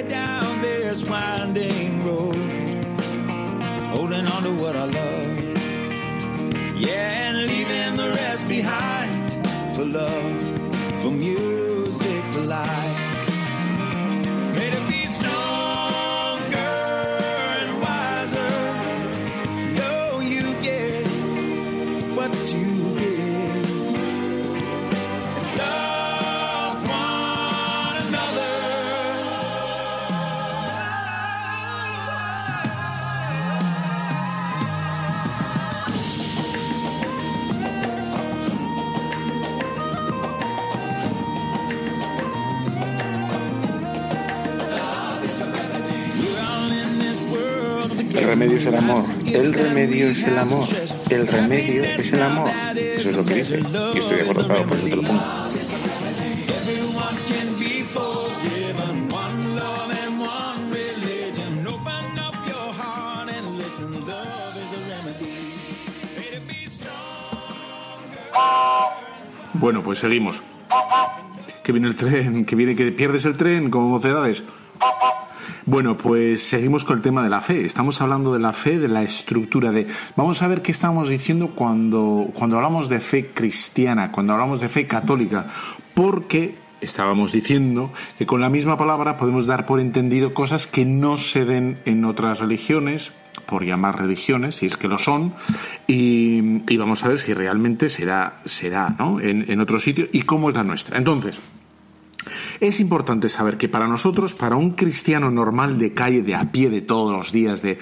remedio 48.36 48.58
es 48.58 48.66
el 48.66 48.76
amor. 48.76 49.04
El 49.26 49.52
remedio 49.54 50.08
es 50.08 50.22
el 50.26 50.38
amor. 50.38 50.64
El 51.08 51.26
remedio 51.26 51.84
es 51.84 52.12
el 52.12 52.22
amor. 52.22 52.50
Eso 52.76 53.10
es 53.10 53.16
lo 53.16 53.24
que 53.24 53.34
dice. 53.34 53.60
Y 53.94 53.98
estoy 53.98 54.16
de 54.16 54.22
acuerdo, 54.22 54.46
por 54.46 54.76
eso 54.76 54.86
te 54.88 54.96
lo. 54.96 55.02
Bueno, 69.54 69.82
pues 69.82 69.98
seguimos. 70.00 70.42
Que 71.62 71.72
viene 71.72 71.88
el 71.88 71.96
tren, 71.96 72.44
que 72.44 72.54
viene 72.54 72.76
que 72.76 72.92
pierdes 72.92 73.24
el 73.24 73.38
tren 73.38 73.70
como 73.70 73.88
mocedades. 73.88 74.42
Bueno, 75.68 75.96
pues 75.96 76.44
seguimos 76.44 76.84
con 76.84 76.96
el 76.96 77.02
tema 77.02 77.24
de 77.24 77.28
la 77.28 77.40
fe. 77.40 77.64
Estamos 77.64 78.00
hablando 78.00 78.32
de 78.32 78.38
la 78.38 78.52
fe, 78.52 78.78
de 78.78 78.86
la 78.86 79.02
estructura 79.02 79.72
de. 79.72 79.88
Vamos 80.14 80.40
a 80.40 80.46
ver 80.46 80.62
qué 80.62 80.70
estamos 80.70 81.08
diciendo 81.08 81.56
cuando, 81.56 82.28
cuando 82.34 82.54
hablamos 82.54 82.88
de 82.88 83.00
fe 83.00 83.30
cristiana, 83.34 84.12
cuando 84.12 84.32
hablamos 84.32 84.60
de 84.60 84.68
fe 84.68 84.86
católica, 84.86 85.48
porque 85.92 86.54
estábamos 86.80 87.32
diciendo 87.32 87.90
que 88.16 88.26
con 88.26 88.40
la 88.40 88.48
misma 88.48 88.78
palabra 88.78 89.16
podemos 89.16 89.48
dar 89.48 89.66
por 89.66 89.80
entendido 89.80 90.34
cosas 90.34 90.68
que 90.68 90.84
no 90.84 91.18
se 91.18 91.44
den 91.44 91.80
en 91.84 92.04
otras 92.04 92.38
religiones, 92.38 93.10
por 93.46 93.64
llamar 93.64 93.98
religiones, 93.98 94.54
si 94.54 94.66
es 94.66 94.76
que 94.76 94.86
lo 94.86 94.98
son, 94.98 95.34
y, 95.88 96.76
vamos 96.76 97.04
a 97.04 97.08
ver 97.08 97.18
si 97.18 97.34
realmente 97.34 97.88
será, 97.88 98.40
será 98.44 98.94
¿no? 99.00 99.18
en, 99.18 99.50
en 99.50 99.58
otro 99.58 99.80
sitio 99.80 100.06
y 100.12 100.22
cómo 100.22 100.48
es 100.48 100.54
la 100.54 100.62
nuestra. 100.62 100.96
Entonces, 100.96 101.40
Es 102.60 102.80
importante 102.80 103.28
saber 103.28 103.56
que 103.56 103.68
para 103.68 103.86
nosotros, 103.86 104.34
para 104.34 104.56
un 104.56 104.70
cristiano 104.72 105.30
normal 105.30 105.78
de 105.78 105.94
calle, 105.94 106.22
de 106.22 106.34
a 106.34 106.50
pie 106.52 106.70
de 106.70 106.80
todos 106.80 107.12
los 107.12 107.32
días, 107.32 107.62
de 107.62 107.78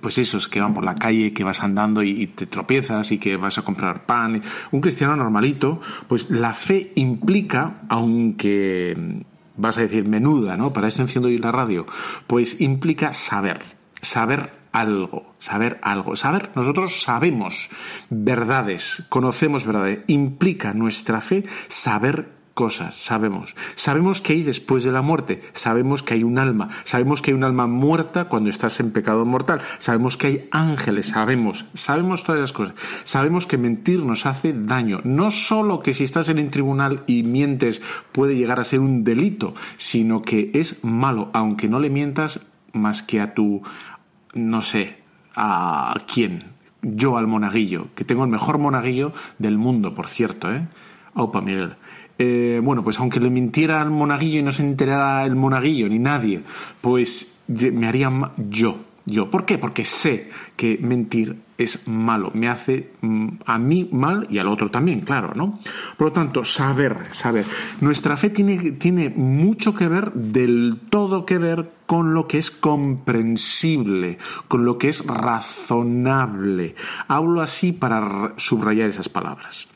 pues 0.00 0.18
esos 0.18 0.48
que 0.48 0.60
van 0.60 0.74
por 0.74 0.84
la 0.84 0.94
calle, 0.94 1.32
que 1.32 1.44
vas 1.44 1.62
andando 1.62 2.02
y, 2.02 2.26
te 2.28 2.46
tropiezas 2.46 3.12
y 3.12 3.18
que 3.18 3.36
vas 3.36 3.58
a 3.58 3.62
comprar 3.62 4.06
pan, 4.06 4.42
un 4.70 4.80
cristiano 4.80 5.16
normalito, 5.16 5.80
pues 6.08 6.30
la 6.30 6.54
fe 6.54 6.92
implica, 6.94 7.82
aunque 7.88 9.24
vas 9.56 9.78
a 9.78 9.82
decir 9.82 10.06
menuda, 10.06 10.56
¿no? 10.56 10.72
Para 10.72 10.88
esto 10.88 11.02
enciendo 11.02 11.28
hoy 11.28 11.38
la 11.38 11.52
radio, 11.52 11.86
pues 12.26 12.60
implica 12.60 13.12
saber, 13.12 13.62
saber 14.00 14.60
algo, 14.72 15.34
saber 15.38 15.80
algo. 15.82 16.16
Saber, 16.16 16.50
nosotros 16.54 17.02
sabemos 17.02 17.70
verdades, 18.08 19.04
conocemos 19.08 19.64
verdades. 19.64 20.00
Implica 20.06 20.72
nuestra 20.74 21.20
fe 21.20 21.44
saber 21.68 22.39
cosas, 22.54 22.94
sabemos. 22.96 23.54
Sabemos 23.74 24.20
que 24.20 24.34
hay 24.34 24.42
después 24.42 24.84
de 24.84 24.92
la 24.92 25.02
muerte, 25.02 25.40
sabemos 25.52 26.02
que 26.02 26.14
hay 26.14 26.24
un 26.24 26.38
alma, 26.38 26.68
sabemos 26.84 27.22
que 27.22 27.30
hay 27.30 27.36
un 27.36 27.44
alma 27.44 27.66
muerta 27.66 28.28
cuando 28.28 28.50
estás 28.50 28.80
en 28.80 28.92
pecado 28.92 29.24
mortal, 29.24 29.60
sabemos 29.78 30.16
que 30.16 30.26
hay 30.26 30.48
ángeles, 30.50 31.08
sabemos, 31.08 31.66
sabemos 31.74 32.24
todas 32.24 32.40
esas 32.40 32.52
cosas. 32.52 32.74
Sabemos 33.04 33.46
que 33.46 33.58
mentir 33.58 34.04
nos 34.04 34.26
hace 34.26 34.52
daño, 34.52 35.00
no 35.04 35.30
solo 35.30 35.80
que 35.80 35.92
si 35.92 36.04
estás 36.04 36.28
en 36.28 36.38
un 36.38 36.50
tribunal 36.50 37.04
y 37.06 37.22
mientes 37.22 37.80
puede 38.12 38.36
llegar 38.36 38.60
a 38.60 38.64
ser 38.64 38.80
un 38.80 39.04
delito, 39.04 39.54
sino 39.76 40.22
que 40.22 40.50
es 40.54 40.84
malo, 40.84 41.30
aunque 41.32 41.68
no 41.68 41.80
le 41.80 41.90
mientas 41.90 42.40
más 42.72 43.02
que 43.02 43.20
a 43.20 43.34
tu, 43.34 43.62
no 44.34 44.62
sé, 44.62 44.98
a 45.34 45.94
quién, 46.12 46.44
yo 46.82 47.16
al 47.16 47.26
monaguillo, 47.26 47.88
que 47.94 48.04
tengo 48.04 48.24
el 48.24 48.30
mejor 48.30 48.58
monaguillo 48.58 49.12
del 49.38 49.58
mundo, 49.58 49.94
por 49.94 50.08
cierto, 50.08 50.52
¿eh? 50.52 50.66
Opa, 51.14 51.40
Miguel. 51.40 51.74
Eh, 52.22 52.60
bueno, 52.62 52.84
pues 52.84 52.98
aunque 52.98 53.18
le 53.18 53.30
mintiera 53.30 53.80
al 53.80 53.90
monaguillo 53.90 54.40
y 54.40 54.42
no 54.42 54.52
se 54.52 54.62
enterara 54.62 55.24
el 55.24 55.36
monaguillo 55.36 55.88
ni 55.88 55.98
nadie, 55.98 56.42
pues 56.82 57.38
me 57.48 57.86
haría 57.86 58.10
yo, 58.36 58.76
yo. 59.06 59.30
¿Por 59.30 59.46
qué? 59.46 59.56
Porque 59.56 59.86
sé 59.86 60.28
que 60.54 60.78
mentir 60.82 61.38
es 61.56 61.88
malo, 61.88 62.30
me 62.34 62.50
hace 62.50 62.92
mm, 63.00 63.28
a 63.46 63.58
mí 63.58 63.88
mal 63.90 64.26
y 64.28 64.36
al 64.36 64.48
otro 64.48 64.70
también, 64.70 65.00
claro, 65.00 65.32
¿no? 65.34 65.58
Por 65.96 66.08
lo 66.08 66.12
tanto, 66.12 66.44
saber, 66.44 67.06
saber. 67.12 67.46
Nuestra 67.80 68.18
fe 68.18 68.28
tiene, 68.28 68.72
tiene 68.72 69.08
mucho 69.08 69.74
que 69.74 69.88
ver, 69.88 70.12
del 70.12 70.78
todo 70.90 71.24
que 71.24 71.38
ver 71.38 71.70
con 71.86 72.12
lo 72.12 72.28
que 72.28 72.36
es 72.36 72.50
comprensible, 72.50 74.18
con 74.46 74.66
lo 74.66 74.76
que 74.76 74.90
es 74.90 75.06
razonable. 75.06 76.74
Hablo 77.08 77.40
así 77.40 77.72
para 77.72 78.34
subrayar 78.36 78.90
esas 78.90 79.08
palabras 79.08 79.68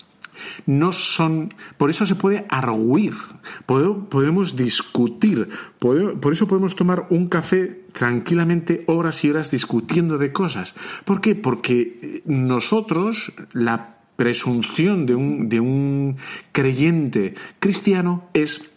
no 0.67 0.93
son, 0.93 1.55
por 1.77 1.91
eso 1.91 2.07
se 2.07 2.15
puede 2.15 2.47
arguir, 2.49 3.15
podemos 3.67 4.57
discutir, 4.57 5.49
por 5.79 6.33
eso 6.33 6.47
podemos 6.47 6.77
tomar 6.77 7.07
un 7.11 7.29
café 7.29 7.85
tranquilamente 7.93 8.85
horas 8.87 9.25
y 9.25 9.31
horas 9.31 9.51
discutiendo 9.51 10.19
de 10.19 10.33
cosas. 10.33 10.75
¿Por 11.05 11.21
qué? 11.21 11.35
Porque 11.35 12.23
nosotros, 12.27 13.33
la 13.53 13.99
presunción 14.17 15.07
de 15.07 15.15
un, 15.15 15.49
de 15.49 15.61
un 15.61 16.17
creyente 16.53 17.35
cristiano 17.59 18.29
es 18.35 18.75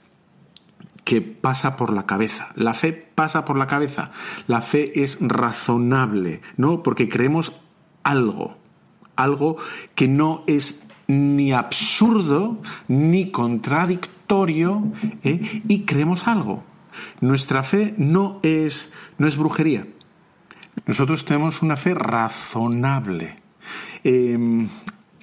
que 1.03 1.21
pasa 1.21 1.77
por 1.77 1.93
la 1.93 2.05
cabeza. 2.05 2.49
La 2.55 2.73
fe 2.73 2.91
pasa 2.91 3.45
por 3.45 3.57
la 3.57 3.67
cabeza. 3.67 4.11
La 4.45 4.59
fe 4.61 5.03
es 5.03 5.19
razonable, 5.21 6.41
¿no? 6.57 6.83
Porque 6.83 7.07
creemos 7.07 7.53
algo, 8.03 8.57
algo 9.15 9.57
que 9.95 10.09
no 10.09 10.43
es 10.47 10.86
ni 11.07 11.53
absurdo 11.53 12.61
ni 12.87 13.31
contradictorio 13.31 14.91
¿eh? 15.23 15.61
y 15.67 15.83
creemos 15.83 16.27
algo. 16.27 16.63
Nuestra 17.21 17.63
fe 17.63 17.93
no 17.97 18.39
es, 18.43 18.91
no 19.17 19.27
es 19.27 19.37
brujería. 19.37 19.87
Nosotros 20.85 21.25
tenemos 21.25 21.61
una 21.61 21.75
fe 21.75 21.93
razonable. 21.93 23.39
Em, 24.03 24.67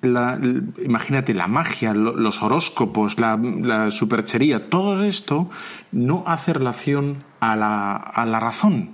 imagínate, 0.03 1.33
la 1.35 1.47
magia, 1.47 1.95
los 1.95 2.43
horóscopos, 2.43 3.19
la, 3.19 3.37
la, 3.37 3.91
superchería, 3.91 4.69
todo 4.69 5.05
esto 5.05 5.51
no 5.93 6.25
hace 6.27 6.53
relación 6.53 7.25
a 7.41 7.57
la, 7.57 7.97
a 7.97 8.27
la 8.27 8.41
razón, 8.41 8.91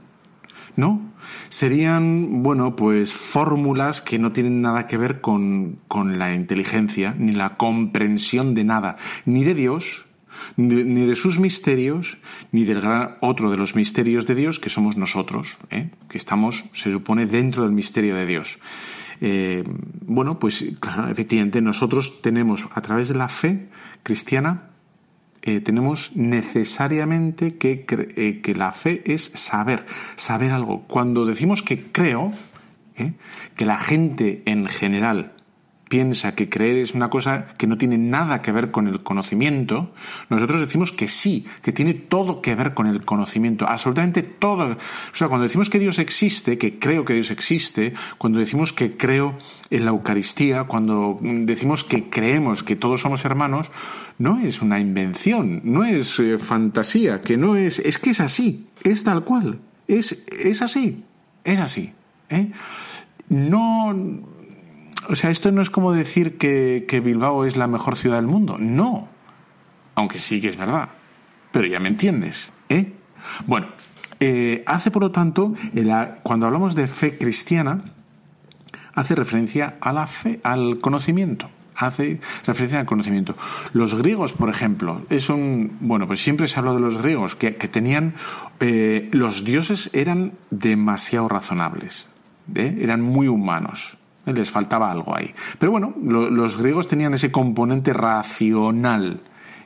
¿no? 0.76 1.09
Serían, 1.48 2.42
bueno, 2.42 2.76
pues 2.76 3.12
fórmulas 3.12 4.00
que 4.00 4.18
no 4.18 4.32
tienen 4.32 4.62
nada 4.62 4.86
que 4.86 4.96
ver 4.96 5.20
con, 5.20 5.78
la 5.90 6.34
inteligencia, 6.34 7.14
ni 7.18 7.32
la 7.32 7.56
comprensión 7.56 8.54
de 8.54 8.64
nada, 8.64 8.96
ni 9.24 9.44
de 9.44 9.54
Dios, 9.54 10.06
ni 10.56 11.06
de, 11.06 11.14
sus 11.14 11.38
misterios, 11.38 12.18
ni 12.52 12.64
del 12.64 12.80
gran 12.80 13.16
otro 13.20 13.50
de 13.50 13.56
los 13.56 13.74
misterios 13.74 14.26
de 14.26 14.34
Dios, 14.34 14.58
que 14.58 14.70
somos 14.70 14.96
nosotros, 14.96 15.56
¿eh? 15.70 15.90
que 16.08 16.18
estamos, 16.18 16.64
se 16.72 16.90
supone, 16.92 17.26
dentro 17.26 17.64
del 17.64 17.72
misterio 17.72 18.14
de 18.14 18.26
Dios. 18.26 18.58
Eh, 19.20 19.64
bueno, 20.06 20.38
pues 20.38 20.64
claro, 20.80 21.08
efectivamente 21.08 21.60
nosotros 21.60 22.22
tenemos 22.22 22.64
a 22.72 22.80
través 22.80 23.08
de 23.08 23.14
la 23.14 23.28
fe 23.28 23.68
cristiana 24.02 24.69
eh, 25.42 25.60
tenemos 25.60 26.14
necesariamente 26.14 27.56
que, 27.56 27.86
eh, 27.88 28.40
que 28.42 28.54
la 28.54 28.72
fe 28.72 29.02
es 29.06 29.30
saber, 29.34 29.86
saber 30.16 30.52
algo. 30.52 30.82
Cuando 30.86 31.24
decimos 31.24 31.62
que 31.62 31.90
creo, 31.90 32.32
¿eh? 32.96 33.12
que 33.56 33.64
la 33.64 33.78
gente 33.78 34.42
en 34.44 34.66
general 34.66 35.32
piensa 35.90 36.36
que 36.36 36.48
creer 36.48 36.76
es 36.76 36.94
una 36.94 37.10
cosa 37.10 37.48
que 37.58 37.66
no 37.66 37.76
tiene 37.76 37.98
nada 37.98 38.42
que 38.42 38.52
ver 38.52 38.70
con 38.70 38.86
el 38.86 39.02
conocimiento, 39.02 39.92
nosotros 40.28 40.60
decimos 40.60 40.92
que 40.92 41.08
sí, 41.08 41.44
que 41.62 41.72
tiene 41.72 41.94
todo 41.94 42.40
que 42.40 42.54
ver 42.54 42.74
con 42.74 42.86
el 42.86 43.04
conocimiento, 43.04 43.66
absolutamente 43.66 44.22
todo. 44.22 44.74
O 44.74 45.14
sea, 45.14 45.26
cuando 45.26 45.44
decimos 45.44 45.68
que 45.68 45.80
Dios 45.80 45.98
existe, 45.98 46.58
que 46.58 46.78
creo 46.78 47.04
que 47.04 47.14
Dios 47.14 47.32
existe, 47.32 47.92
cuando 48.18 48.38
decimos 48.38 48.72
que 48.72 48.96
creo 48.96 49.36
en 49.70 49.84
la 49.84 49.90
Eucaristía, 49.90 50.64
cuando 50.64 51.18
decimos 51.20 51.82
que 51.82 52.08
creemos 52.08 52.62
que 52.62 52.76
todos 52.76 53.00
somos 53.00 53.24
hermanos, 53.24 53.68
no 54.20 54.38
es 54.38 54.60
una 54.60 54.78
invención, 54.78 55.62
no 55.64 55.82
es 55.82 56.20
eh, 56.20 56.36
fantasía, 56.36 57.22
que 57.22 57.38
no 57.38 57.56
es, 57.56 57.78
es 57.78 57.98
que 57.98 58.10
es 58.10 58.20
así, 58.20 58.66
es 58.84 59.02
tal 59.02 59.24
cual, 59.24 59.60
es, 59.88 60.24
es 60.28 60.60
así, 60.60 61.02
es 61.42 61.58
así. 61.58 61.94
¿eh? 62.28 62.52
No 63.30 63.94
o 65.08 65.16
sea, 65.16 65.30
esto 65.30 65.50
no 65.52 65.62
es 65.62 65.70
como 65.70 65.92
decir 65.92 66.36
que, 66.36 67.02
Bilbao 67.02 67.46
es 67.46 67.56
la 67.56 67.66
mejor 67.66 67.96
ciudad 67.96 68.16
del 68.16 68.26
mundo. 68.26 68.58
No. 68.58 69.08
Aunque 69.94 70.18
sí 70.18 70.40
que 70.40 70.48
es 70.48 70.58
verdad. 70.58 70.90
Pero 71.50 71.66
ya 71.66 71.80
me 71.80 71.88
entiendes, 71.88 72.52
¿eh? 72.68 72.92
Bueno, 73.46 73.68
eh, 74.20 74.62
hace 74.66 74.90
por 74.90 75.02
lo 75.02 75.10
tanto, 75.12 75.54
cuando 76.22 76.46
hablamos 76.46 76.74
de 76.74 76.86
fe 76.86 77.16
cristiana, 77.16 77.82
hace 78.94 79.14
referencia 79.14 79.78
a 79.80 79.92
la 79.94 80.06
fe, 80.06 80.40
al 80.44 80.78
conocimiento 80.78 81.48
hace 81.80 82.20
referencia 82.46 82.80
al 82.80 82.86
conocimiento. 82.86 83.34
Los 83.72 83.94
griegos, 83.94 84.32
por 84.32 84.50
ejemplo, 84.50 85.02
es 85.10 85.28
un. 85.28 85.78
Bueno, 85.80 86.06
pues 86.06 86.20
siempre 86.22 86.48
se 86.48 86.58
habla 86.58 86.74
de 86.74 86.80
los 86.80 86.98
griegos, 86.98 87.34
que, 87.36 87.52
tenían. 87.52 88.14
Eh, 88.60 89.08
los 89.12 89.44
dioses 89.44 89.90
eran 89.92 90.32
demasiado 90.50 91.28
razonables, 91.28 92.10
¿eh? 92.54 92.78
eran 92.80 93.00
muy 93.00 93.28
humanos 93.28 93.96
les 94.26 94.50
faltaba 94.50 94.90
algo 94.90 95.16
ahí. 95.16 95.34
Pero 95.58 95.72
bueno, 95.72 95.94
los 96.00 96.56
griegos 96.56 96.86
tenían 96.86 97.14
ese 97.14 97.32
componente 97.32 97.92
racional, 97.92 99.20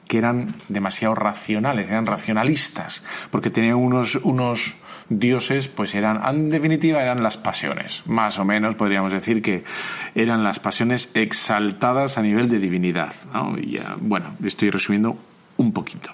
que 0.09 0.18
eran 0.18 0.55
demasiado 0.68 1.14
racionales, 1.14 1.88
eran 1.88 2.07
racionalistas, 2.07 3.03
porque 3.31 3.50
tenían 3.50 3.77
unos, 3.77 4.16
unos 4.16 4.74
dioses, 5.09 5.69
pues 5.69 5.95
eran, 5.95 6.21
en 6.27 6.51
definitiva, 6.51 7.03
eran 7.03 7.23
las 7.23 7.37
pasiones. 7.37 8.03
Más 8.07 8.38
o 8.38 8.45
menos 8.45 8.75
podríamos 8.75 9.12
decir 9.12 9.43
que 9.43 9.64
eran 10.14 10.45
las 10.45 10.61
pasiones 10.61 11.11
exaltadas 11.14 12.19
a 12.19 12.23
nivel 12.23 12.49
de 12.49 12.59
divinidad. 12.59 13.14
Y 13.61 13.79
bueno, 14.01 14.37
estoy 14.45 14.71
resumiendo 14.71 15.19
un 15.57 15.73
poquito. 15.73 16.11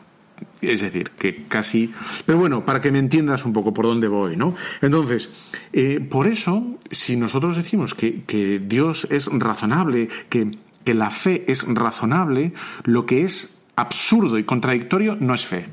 Es 0.60 0.80
decir, 0.80 1.10
que 1.10 1.44
casi... 1.44 1.92
Pero 2.26 2.38
bueno, 2.38 2.64
para 2.64 2.80
que 2.80 2.92
me 2.92 2.98
entiendas 2.98 3.44
un 3.44 3.52
poco 3.52 3.72
por 3.72 3.86
dónde 3.86 4.08
voy, 4.08 4.36
¿no? 4.36 4.54
Entonces, 4.80 5.30
eh, 5.72 6.00
por 6.00 6.26
eso, 6.26 6.78
si 6.90 7.16
nosotros 7.16 7.56
decimos 7.56 7.94
que, 7.94 8.60
Dios 8.62 9.06
es 9.10 9.28
razonable, 9.32 10.08
que, 10.28 10.50
que 10.84 10.94
la 10.94 11.10
fe 11.10 11.44
es 11.48 11.66
razonable, 11.66 12.52
lo 12.84 13.06
que 13.06 13.22
es 13.22 13.58
absurdo 13.76 14.38
y 14.38 14.44
contradictorio 14.44 15.16
no 15.18 15.34
es 15.34 15.44
fe. 15.44 15.66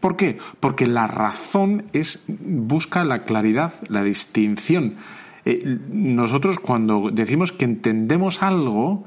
¿Por 0.00 0.16
qué? 0.16 0.38
Porque 0.60 0.86
la 0.86 1.06
razón 1.06 1.84
es 1.92 2.24
busca 2.28 3.04
la 3.04 3.24
claridad, 3.24 3.74
la 3.88 4.02
distinción. 4.02 4.96
Eh, 5.44 5.78
nosotros 5.90 6.58
cuando 6.58 7.10
decimos 7.12 7.52
que 7.52 7.64
entendemos 7.64 8.42
algo, 8.42 9.04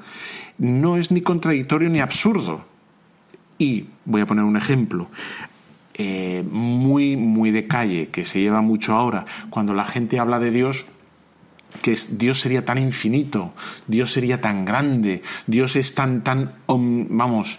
no 0.58 0.98
es 0.98 1.12
ni 1.12 1.22
contradictorio 1.22 1.90
ni 1.90 2.00
absurdo. 2.00 2.66
Y 3.58 3.86
voy 4.06 4.22
a 4.22 4.26
poner 4.28 4.44
un 4.44 4.58
ejemplo. 4.58 5.10
Eh, 6.00 6.44
muy, 6.52 7.18
muy 7.18 7.50
de 7.50 7.66
calle, 7.66 8.10
que 8.10 8.24
se 8.24 8.40
lleva 8.40 8.62
mucho 8.62 8.94
ahora, 8.94 9.26
cuando 9.50 9.74
la 9.74 9.84
gente 9.84 10.20
habla 10.20 10.38
de 10.38 10.52
Dios, 10.52 10.86
que 11.82 11.92
es, 11.92 12.20
Dios 12.20 12.40
sería 12.40 12.66
tan 12.66 12.78
infinito, 12.78 13.54
Dios 13.88 14.12
sería 14.12 14.40
tan 14.40 14.64
grande, 14.64 15.24
Dios 15.48 15.76
es 15.76 15.96
tan, 15.96 16.24
tan, 16.24 16.54
vamos, 16.68 17.58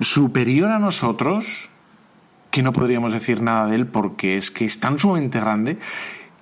superior 0.00 0.70
a 0.70 0.78
nosotros 0.78 1.46
que 2.50 2.62
no 2.62 2.72
podríamos 2.72 3.12
decir 3.12 3.42
nada 3.42 3.66
de 3.66 3.76
él 3.76 3.86
porque 3.86 4.36
es 4.36 4.50
que 4.50 4.64
es 4.64 4.80
tan 4.80 4.98
sumamente 4.98 5.40
grande 5.40 5.78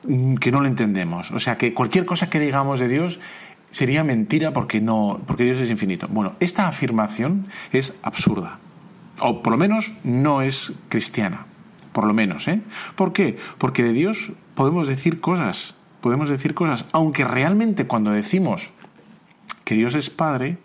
mm, 0.06 0.36
que 0.36 0.52
no 0.52 0.60
lo 0.60 0.66
entendemos. 0.66 1.30
O 1.30 1.38
sea 1.38 1.58
que 1.58 1.74
cualquier 1.74 2.04
cosa 2.04 2.30
que 2.30 2.40
digamos 2.40 2.80
de 2.80 2.88
Dios 2.88 3.18
sería 3.70 4.04
mentira 4.04 4.52
porque 4.52 4.80
no 4.80 5.20
porque 5.26 5.44
Dios 5.44 5.58
es 5.58 5.70
infinito. 5.70 6.08
Bueno, 6.08 6.34
esta 6.40 6.68
afirmación 6.68 7.46
es 7.72 7.94
absurda. 8.02 8.58
O 9.18 9.42
por 9.42 9.52
lo 9.52 9.58
menos 9.58 9.92
no 10.04 10.42
es 10.42 10.72
cristiana. 10.88 11.46
Por 11.92 12.04
lo 12.04 12.12
menos, 12.12 12.46
¿eh? 12.48 12.60
¿Por 12.94 13.14
qué? 13.14 13.38
Porque 13.56 13.82
de 13.82 13.92
Dios 13.92 14.32
podemos 14.54 14.86
decir 14.86 15.20
cosas, 15.20 15.74
podemos 16.02 16.28
decir 16.28 16.52
cosas, 16.52 16.84
aunque 16.92 17.24
realmente 17.24 17.86
cuando 17.86 18.10
decimos 18.10 18.70
que 19.64 19.74
Dios 19.74 19.94
es 19.94 20.10
Padre, 20.10 20.58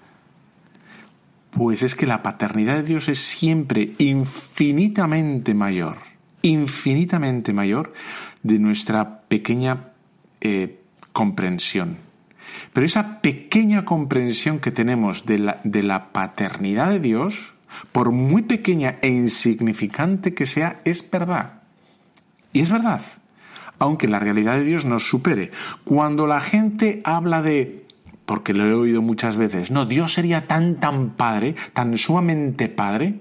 pues 1.62 1.84
es 1.84 1.94
que 1.94 2.08
la 2.08 2.24
paternidad 2.24 2.74
de 2.74 2.82
Dios 2.82 3.08
es 3.08 3.20
siempre 3.20 3.94
infinitamente 4.00 5.54
mayor, 5.54 5.98
infinitamente 6.42 7.54
mayor 7.54 7.94
de 8.42 8.58
nuestra 8.58 9.22
pequeña 9.28 9.90
eh, 10.42 10.80
comprensión. 11.14 11.98
Pero 12.74 12.84
esa 12.84 13.22
pequeña 13.22 13.86
comprensión 13.86 14.58
que 14.58 14.72
tenemos 14.72 15.28
de 15.28 15.38
la, 15.38 15.62
de 15.64 15.84
la 15.84 16.12
paternidad 16.12 16.90
de 16.90 17.00
Dios, 17.00 17.54
por 17.92 18.10
muy 18.10 18.42
pequeña 18.42 18.98
e 19.04 19.10
insignificante 19.10 20.34
que 20.34 20.48
sea, 20.48 20.82
es 20.84 21.12
verdad. 21.12 21.62
Y 22.54 22.62
es 22.62 22.72
verdad, 22.72 23.04
aunque 23.78 24.08
la 24.08 24.18
realidad 24.18 24.56
de 24.56 24.64
Dios 24.64 24.86
nos 24.86 25.08
supere. 25.08 25.52
Cuando 25.84 26.26
la 26.26 26.42
gente 26.42 27.02
habla 27.04 27.44
de 27.44 27.86
porque 28.32 28.54
lo 28.54 28.66
he 28.66 28.74
oído 28.74 29.02
muchas 29.02 29.36
veces, 29.36 29.72
no, 29.72 29.86
Dios 29.86 30.14
sería 30.14 30.48
tan, 30.48 30.76
tan 30.76 31.18
padre, 31.18 31.54
tan 31.74 31.98
sumamente 31.98 32.70
padre, 32.70 33.20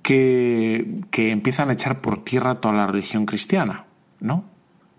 que, 0.00 1.02
que 1.10 1.30
empiezan 1.30 1.68
a 1.68 1.74
echar 1.74 2.00
por 2.00 2.24
tierra 2.24 2.54
toda 2.54 2.72
la 2.72 2.86
religión 2.86 3.26
cristiana, 3.26 3.84
¿no? 4.18 4.46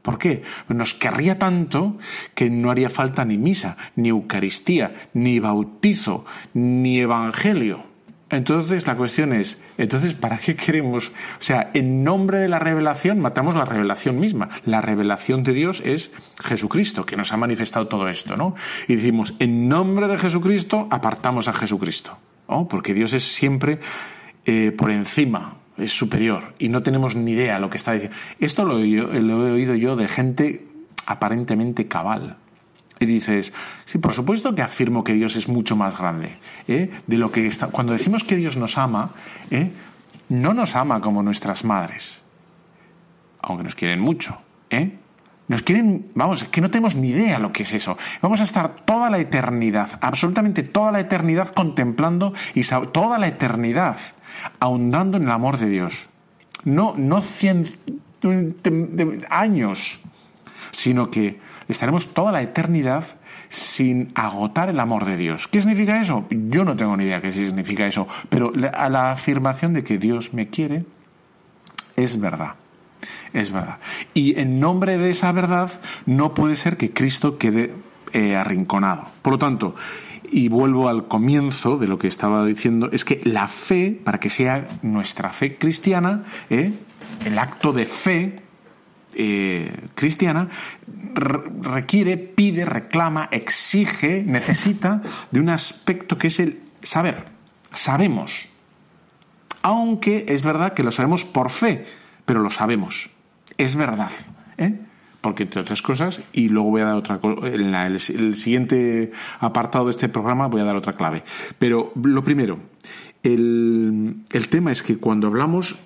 ¿Por 0.04 0.20
qué? 0.20 0.44
Nos 0.68 0.94
querría 0.94 1.40
tanto 1.40 1.98
que 2.36 2.52
no 2.52 2.70
haría 2.70 2.92
falta 2.92 3.26
ni 3.26 3.40
misa, 3.40 3.78
ni 3.96 4.10
Eucaristía, 4.10 5.10
ni 5.16 5.40
bautizo, 5.40 6.24
ni 6.54 7.00
evangelio. 7.00 7.93
Entonces 8.36 8.88
la 8.88 8.96
cuestión 8.96 9.34
es, 9.34 9.62
entonces, 9.78 10.14
¿para 10.14 10.38
qué 10.38 10.56
queremos? 10.56 11.10
O 11.10 11.42
sea, 11.42 11.70
en 11.74 12.04
nombre 12.04 12.40
de 12.40 12.50
la 12.50 12.60
revelación 12.60 13.20
matamos 13.20 13.56
la 13.56 13.66
revelación 13.66 14.20
misma. 14.20 14.50
La 14.66 14.82
revelación 14.82 15.44
de 15.44 15.54
Dios 15.54 15.82
es 15.86 16.12
Jesucristo, 16.44 17.06
que 17.06 17.16
nos 17.16 17.32
ha 17.32 17.38
manifestado 17.38 17.88
todo 17.88 18.10
esto, 18.10 18.36
¿no? 18.36 18.56
Y 18.88 18.96
decimos, 18.96 19.36
en 19.40 19.70
nombre 19.70 20.08
de 20.08 20.18
Jesucristo 20.18 20.88
apartamos 20.90 21.48
a 21.48 21.54
Jesucristo, 21.54 22.18
¿no? 22.50 22.68
Porque 22.68 22.94
Dios 22.94 23.14
es 23.14 23.24
siempre 23.24 23.80
eh, 24.46 24.74
por 24.76 24.92
encima, 24.92 25.56
es 25.78 25.92
superior, 25.92 26.54
y 26.60 26.70
no 26.70 26.82
tenemos 26.84 27.16
ni 27.16 27.32
idea 27.32 27.60
lo 27.60 27.70
que 27.70 27.78
está 27.78 27.94
diciendo. 27.94 28.18
Esto 28.40 28.66
lo 28.66 28.80
he 28.80 29.52
oído 29.52 29.76
yo 29.76 29.96
de 29.96 30.08
gente 30.08 30.68
aparentemente 31.06 31.88
cabal, 31.88 32.38
dices, 33.06 33.54
sí, 33.86 33.98
por 33.98 34.14
supuesto 34.14 34.56
que 34.56 34.62
afirmo 34.62 35.04
que 35.04 35.14
Dios 35.14 35.36
es 35.36 35.48
mucho 35.48 35.76
más 35.76 35.98
grande. 35.98 36.36
¿eh? 36.68 36.90
De 37.08 37.18
lo 37.18 37.32
que 37.32 37.48
está... 37.48 37.68
Cuando 37.68 37.94
decimos 37.94 38.24
que 38.24 38.36
Dios 38.36 38.58
nos 38.58 38.78
ama, 38.78 39.12
¿eh? 39.52 39.72
no 40.30 40.54
nos 40.54 40.76
ama 40.76 41.02
como 41.02 41.24
nuestras 41.24 41.64
madres, 41.64 42.22
aunque 43.42 43.64
nos 43.64 43.76
quieren 43.76 44.00
mucho. 44.00 44.42
¿eh? 44.70 44.98
Nos 45.48 45.62
quieren, 45.62 46.12
vamos, 46.16 46.46
que 46.46 46.62
no 46.62 46.72
tenemos 46.72 46.96
ni 46.96 47.10
idea 47.10 47.38
lo 47.38 47.52
que 47.52 47.64
es 47.64 47.74
eso. 47.74 47.98
Vamos 48.22 48.40
a 48.42 48.46
estar 48.46 48.76
toda 48.86 49.10
la 49.10 49.20
eternidad, 49.20 50.00
absolutamente 50.02 50.64
toda 50.64 50.92
la 50.92 51.02
eternidad 51.02 51.50
contemplando 51.50 52.34
y 52.54 52.64
toda 52.64 53.20
la 53.20 53.28
eternidad 53.28 53.98
ahondando 54.60 55.18
en 55.18 55.24
el 55.24 55.32
amor 55.32 55.58
de 55.58 55.70
Dios. 55.70 56.10
No, 56.64 56.96
no 56.98 57.22
cien 57.22 57.66
años, 59.30 60.00
sino 60.72 61.10
que 61.10 61.40
estaremos 61.68 62.14
toda 62.14 62.32
la 62.32 62.42
eternidad 62.42 63.06
sin 63.50 64.12
agotar 64.16 64.70
el 64.70 64.80
amor 64.80 65.06
de 65.06 65.18
Dios. 65.18 65.48
¿Qué 65.48 65.62
significa 65.62 66.02
eso? 66.02 66.26
Yo 66.30 66.64
no 66.64 66.76
tengo 66.76 66.98
ni 66.98 67.06
idea 67.06 67.22
qué 67.22 67.32
significa 67.32 67.86
eso, 67.86 68.08
pero 68.30 68.52
la, 68.56 68.90
la 68.90 69.12
afirmación 69.12 69.74
de 69.74 69.84
que 69.84 69.98
Dios 69.98 70.34
me 70.34 70.50
quiere 70.50 70.86
es 71.96 72.20
verdad. 72.20 72.56
Es 73.34 73.52
verdad. 73.52 73.80
Y 74.14 74.40
en 74.40 74.60
nombre 74.60 74.98
de 74.98 75.10
esa 75.10 75.32
verdad 75.32 75.72
no 76.06 76.34
puede 76.34 76.56
ser 76.56 76.78
que 76.78 76.94
Cristo 76.94 77.38
quede 77.38 77.74
eh, 78.14 78.36
arrinconado. 78.36 79.08
Por 79.22 79.34
lo 79.34 79.40
tanto, 79.40 79.76
y 80.32 80.48
vuelvo 80.48 80.88
al 80.88 81.08
comienzo 81.08 81.78
de 81.78 81.88
lo 81.88 81.98
que 81.98 82.08
estaba 82.08 82.46
diciendo, 82.46 82.90
es 82.92 83.06
que 83.06 83.22
la 83.24 83.48
fe, 83.48 84.00
para 84.04 84.20
que 84.20 84.30
sea 84.30 84.68
nuestra 84.84 85.32
fe 85.32 85.58
cristiana, 85.58 86.24
¿eh? 86.50 86.74
el 87.26 87.40
acto 87.40 87.74
de 87.74 87.86
fe 87.86 88.43
eh, 89.16 89.90
cristiana 89.96 90.50
requiere, 91.14 92.18
pide, 92.18 92.66
reclama, 92.66 93.30
exige, 93.32 94.24
necesita 94.24 95.02
de 95.32 95.40
un 95.40 95.50
aspecto 95.50 96.18
que 96.18 96.28
es 96.28 96.40
el 96.40 96.62
saber. 96.82 97.26
Sabemos. 97.72 98.48
Aunque 99.62 100.26
es 100.28 100.44
verdad 100.44 100.74
que 100.74 100.84
lo 100.84 100.92
sabemos 100.92 101.26
por 101.26 101.50
fe, 101.50 101.86
pero 102.26 102.42
lo 102.42 102.50
sabemos. 102.50 103.10
Es 103.58 103.76
verdad. 103.76 104.12
¿eh? 104.58 104.80
Porque 105.22 105.44
entre 105.44 105.62
otras 105.62 105.82
cosas, 105.82 106.22
y 106.34 106.50
luego 106.50 106.70
voy 106.70 106.82
a 106.82 106.86
dar 106.86 106.96
otra 106.96 107.20
en 107.44 107.74
el, 107.74 108.36
siguiente 108.36 109.12
apartado 109.40 109.86
de 109.86 109.92
este 109.92 110.10
programa 110.10 110.48
voy 110.48 110.62
a 110.62 110.66
dar 110.66 110.76
otra 110.76 110.94
clave. 110.94 111.24
Pero 111.58 111.94
lo 111.96 112.24
primero, 112.24 112.60
el, 113.24 114.24
tema 114.50 114.72
es 114.72 114.84
que 114.84 114.98
cuando 114.98 115.28
hablamos 115.28 115.78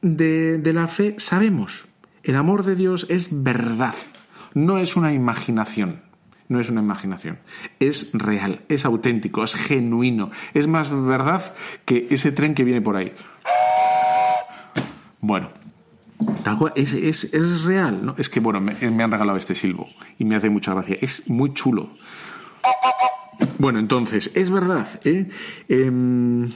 de 0.00 0.72
la 0.72 0.86
fe, 0.86 1.16
sabemos. 1.18 1.86
El 2.24 2.36
amor 2.36 2.64
de 2.64 2.74
Dios 2.74 3.06
es 3.10 3.42
verdad, 3.42 3.94
no 4.54 4.78
es 4.78 4.96
una 4.96 5.12
imaginación. 5.12 6.02
No 6.46 6.60
es 6.60 6.68
una 6.68 6.82
imaginación, 6.82 7.38
es 7.80 8.10
real, 8.12 8.60
es 8.68 8.84
auténtico, 8.84 9.42
es 9.42 9.54
genuino, 9.54 10.30
es 10.52 10.66
más 10.66 10.90
verdad 10.90 11.54
que 11.86 12.06
ese 12.10 12.32
tren 12.32 12.54
que 12.54 12.64
viene 12.64 12.82
por 12.82 12.96
ahí. 12.96 13.14
Bueno, 15.22 15.48
tal 16.42 16.58
cual, 16.58 16.74
es, 16.76 17.64
real. 17.64 18.04
¿no? 18.04 18.14
Es 18.18 18.28
que, 18.28 18.40
bueno, 18.40 18.60
me, 18.60 18.72
han 18.72 19.10
regalado 19.10 19.38
este 19.38 19.54
silbo 19.54 19.88
y 20.18 20.26
me 20.26 20.36
hace 20.36 20.50
mucha 20.50 20.74
gracia. 20.74 20.98
Es 21.00 21.30
muy 21.30 21.54
chulo. 21.54 21.90
Bueno, 23.58 23.78
entonces, 23.78 24.30
es 24.34 24.50
verdad. 24.50 24.86
¿eh? 25.04 25.30
Em, 25.68 26.52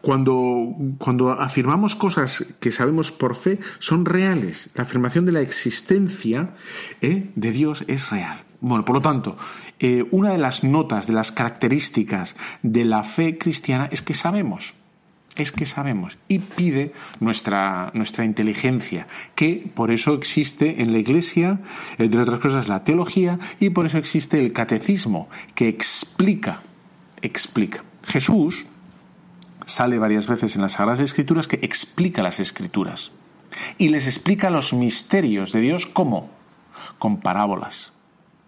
cuando, 0.00 0.74
cuando 0.98 1.30
afirmamos 1.30 1.96
cosas 1.96 2.44
que 2.60 2.70
sabemos 2.70 3.12
por 3.12 3.34
fe, 3.34 3.58
son 3.78 4.04
reales. 4.04 4.70
La 4.74 4.84
afirmación 4.84 5.26
de 5.26 5.32
la 5.32 5.40
existencia 5.40 6.54
¿eh? 7.00 7.30
de 7.34 7.52
Dios 7.52 7.84
es 7.88 8.10
real. 8.10 8.44
Bueno, 8.60 8.84
por 8.84 8.96
lo 8.96 9.02
tanto, 9.02 9.36
eh, 9.78 10.06
una 10.10 10.30
de 10.30 10.38
las 10.38 10.64
notas, 10.64 11.06
de 11.06 11.12
las 11.12 11.32
características 11.32 12.36
de 12.62 12.84
la 12.84 13.02
fe 13.02 13.38
cristiana 13.38 13.88
es 13.92 14.02
que 14.02 14.14
sabemos 14.14 14.74
es 15.36 15.52
que 15.52 15.66
sabemos 15.66 16.18
y 16.28 16.38
pide 16.38 16.92
nuestra, 17.20 17.90
nuestra 17.94 18.24
inteligencia, 18.24 19.06
que 19.34 19.70
por 19.74 19.90
eso 19.90 20.14
existe 20.14 20.80
en 20.80 20.92
la 20.92 20.98
Iglesia, 20.98 21.60
entre 21.98 22.22
otras 22.22 22.40
cosas, 22.40 22.68
la 22.68 22.84
teología 22.84 23.38
y 23.60 23.70
por 23.70 23.86
eso 23.86 23.98
existe 23.98 24.38
el 24.38 24.52
catecismo, 24.52 25.28
que 25.54 25.68
explica, 25.68 26.62
explica. 27.20 27.84
Jesús 28.06 28.66
sale 29.66 29.98
varias 29.98 30.26
veces 30.26 30.56
en 30.56 30.62
las 30.62 30.72
Sagradas 30.72 31.00
Escrituras 31.00 31.48
que 31.48 31.56
explica 31.56 32.22
las 32.22 32.40
Escrituras 32.40 33.12
y 33.76 33.90
les 33.90 34.06
explica 34.06 34.48
los 34.48 34.72
misterios 34.72 35.52
de 35.52 35.60
Dios 35.60 35.86
¿cómo? 35.86 36.30
Con 36.98 37.18
parábolas. 37.20 37.92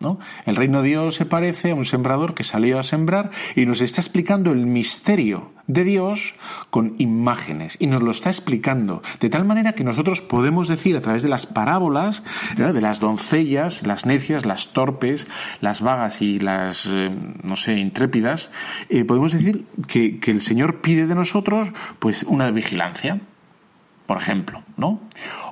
¿No? 0.00 0.18
El 0.46 0.56
reino 0.56 0.82
de 0.82 0.88
Dios 0.88 1.14
se 1.16 1.26
parece 1.26 1.72
a 1.72 1.74
un 1.74 1.84
sembrador 1.84 2.34
que 2.34 2.44
salió 2.44 2.78
a 2.78 2.82
sembrar 2.82 3.30
y 3.56 3.66
nos 3.66 3.80
está 3.80 4.00
explicando 4.00 4.52
el 4.52 4.66
misterio 4.66 5.50
de 5.68 5.84
Dios 5.84 6.34
con 6.70 6.94
imágenes 6.98 7.76
y 7.78 7.86
nos 7.86 8.02
lo 8.02 8.10
está 8.10 8.30
explicando 8.30 9.02
de 9.20 9.28
tal 9.28 9.44
manera 9.44 9.74
que 9.74 9.84
nosotros 9.84 10.22
podemos 10.22 10.66
decir 10.66 10.96
a 10.96 11.00
través 11.00 11.22
de 11.22 11.28
las 11.28 11.46
parábolas 11.46 12.22
de 12.56 12.80
las 12.80 13.00
doncellas, 13.00 13.86
las 13.86 14.06
necias, 14.06 14.46
las 14.46 14.72
torpes, 14.72 15.26
las 15.60 15.80
vagas 15.82 16.22
y 16.22 16.40
las, 16.40 16.86
eh, 16.86 17.10
no 17.42 17.56
sé, 17.56 17.78
intrépidas, 17.78 18.50
eh, 18.88 19.04
podemos 19.04 19.32
decir 19.32 19.66
que, 19.86 20.18
el 20.28 20.40
Señor 20.40 20.80
pide 20.80 21.06
de 21.06 21.14
nosotros 21.14 21.68
pues 21.98 22.22
una 22.22 22.50
vigilancia, 22.50 23.20
por 24.06 24.18
ejemplo, 24.18 24.62
¿no? 24.76 25.00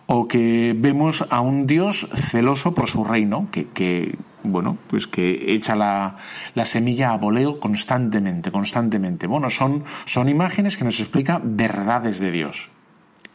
O 0.07 0.29
que 0.29 0.75
vemos 0.77 1.25
a 1.31 1.41
un 1.41 1.67
Dios 1.67 2.09
celoso 2.15 2.75
por 2.75 2.89
su 2.89 3.05
reino, 3.05 3.49
que 3.51 4.15
bueno, 4.53 4.79
pues 4.89 5.07
que 5.07 5.55
echa 5.55 5.77
la, 5.77 6.17
semilla 6.65 7.11
a 7.11 7.17
voleo 7.17 7.61
constantemente, 7.61 8.51
constantemente. 8.51 9.27
Bueno, 9.27 9.51
son, 9.51 9.85
son 10.05 10.29
imágenes 10.29 10.77
que 10.77 10.85
nos 10.85 11.01
explican 11.01 11.57
verdades 11.57 12.19
de 12.19 12.31
Dios. 12.31 12.71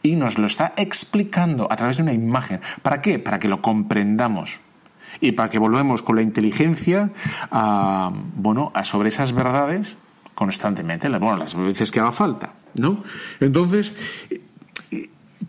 Y 0.02 0.16
nos 0.16 0.38
lo 0.38 0.46
está 0.46 0.72
explicando 0.76 1.70
a 1.70 1.76
través 1.76 1.96
de 1.96 2.02
una 2.02 2.12
imagen. 2.12 2.60
¿Para 2.82 3.00
qué? 3.00 3.18
Para 3.18 3.38
que 3.38 3.48
lo 3.48 3.62
comprendamos. 3.62 4.60
Y 5.20 5.32
para 5.32 5.48
que 5.48 5.58
volvemos 5.58 6.02
con 6.02 6.16
la 6.16 6.22
inteligencia 6.22 7.10
a, 7.50 8.10
bueno, 8.34 8.72
a 8.74 8.82
sobre 8.82 9.10
esas 9.10 9.32
verdades 9.32 9.98
constantemente, 10.34 11.08
bueno, 11.08 11.36
las 11.36 11.54
veces 11.54 11.90
que 11.90 12.00
haga 12.00 12.10
falta, 12.10 12.54
¿no? 12.74 13.04
Entonces, 13.38 13.94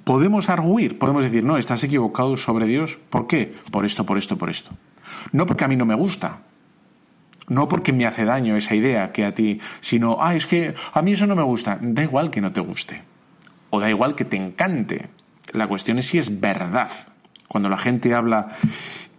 podemos 0.03 0.49
arguir, 0.49 0.97
podemos 0.97 1.24
decir, 1.24 1.43
no, 1.43 1.57
estás 1.57 1.84
equivocado 1.84 2.38
sobre 2.38 2.66
Dios, 2.66 2.97
¿por 3.09 3.28
qué? 3.28 3.55
Por 3.72 3.86
esto, 3.86 4.05
por 4.05 4.18
esto, 4.18 4.38
por 4.38 4.49
esto. 4.49 4.72
No 5.32 5.45
porque 5.45 5.63
a 5.63 5.67
mí 5.67 5.76
no 5.76 5.86
me 5.86 5.95
gusta, 5.95 6.39
no 7.47 7.67
porque 7.67 7.93
me 7.93 8.05
hace 8.05 8.26
daño 8.26 8.55
esa 8.55 8.76
idea 8.76 9.11
que 9.11 9.26
a 9.26 9.34
ti, 9.34 9.59
sino, 9.82 10.17
ah, 10.19 10.36
es 10.36 10.47
que 10.47 10.74
a 10.93 11.01
mí 11.01 11.13
eso 11.13 11.28
no 11.28 11.36
me 11.36 11.43
gusta. 11.43 11.78
Da 11.82 12.03
igual 12.03 12.30
que 12.30 12.41
no 12.41 12.51
te 12.51 12.61
guste. 12.61 13.03
O 13.69 13.80
da 13.80 13.89
igual 13.89 14.15
que 14.15 14.26
te 14.26 14.38
encante. 14.38 15.09
La 15.51 15.67
cuestión 15.67 15.97
es 15.97 16.05
si 16.07 16.17
es 16.17 16.39
verdad. 16.39 16.91
Cuando 17.47 17.69
la 17.69 17.78
gente 17.78 18.15
habla, 18.15 18.49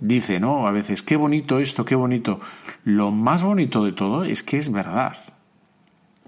dice, 0.01 0.41
¿no? 0.41 0.67
A 0.67 0.71
veces, 0.71 1.03
qué 1.03 1.17
bonito 1.17 1.59
esto, 1.59 1.85
qué 1.85 1.95
bonito. 1.95 2.41
Lo 2.85 3.11
más 3.11 3.43
bonito 3.43 3.85
de 3.85 3.93
todo 3.93 4.25
es 4.25 4.43
que 4.43 4.59
es 4.59 4.73
verdad. 4.73 5.17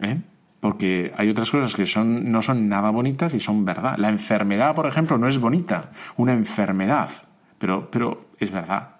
¿Eh? 0.00 0.20
Porque 0.60 1.12
hay 1.16 1.30
otras 1.30 1.50
cosas 1.50 1.74
que 1.74 1.86
son, 1.86 2.30
no 2.30 2.42
son 2.42 2.68
nada 2.68 2.90
bonitas 2.90 3.34
y 3.34 3.40
son 3.40 3.64
verdad. 3.64 3.96
La 3.96 4.08
enfermedad, 4.08 4.74
por 4.74 4.86
ejemplo, 4.86 5.18
no 5.18 5.28
es 5.28 5.38
bonita. 5.38 5.90
Una 6.16 6.34
enfermedad. 6.34 7.10
Pero, 7.58 7.90
pero 7.90 8.28
es 8.38 8.50
verdad. 8.50 8.95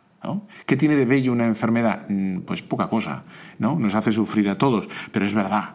¿Qué 0.66 0.77
tiene 0.77 0.97
de 0.97 1.05
bello 1.05 1.33
una 1.33 1.47
enfermedad? 1.47 2.07
Mm, 2.09 2.41
pues 2.41 2.62
poca 2.62 2.89
cosa, 2.89 3.24
¿no? 3.59 3.79
Nos 3.79 3.95
hace 3.95 4.12
sufrir 4.12 4.49
a 4.51 4.57
todos, 4.57 4.89
pero 5.12 5.27
es 5.27 5.35
verdad, 5.35 5.74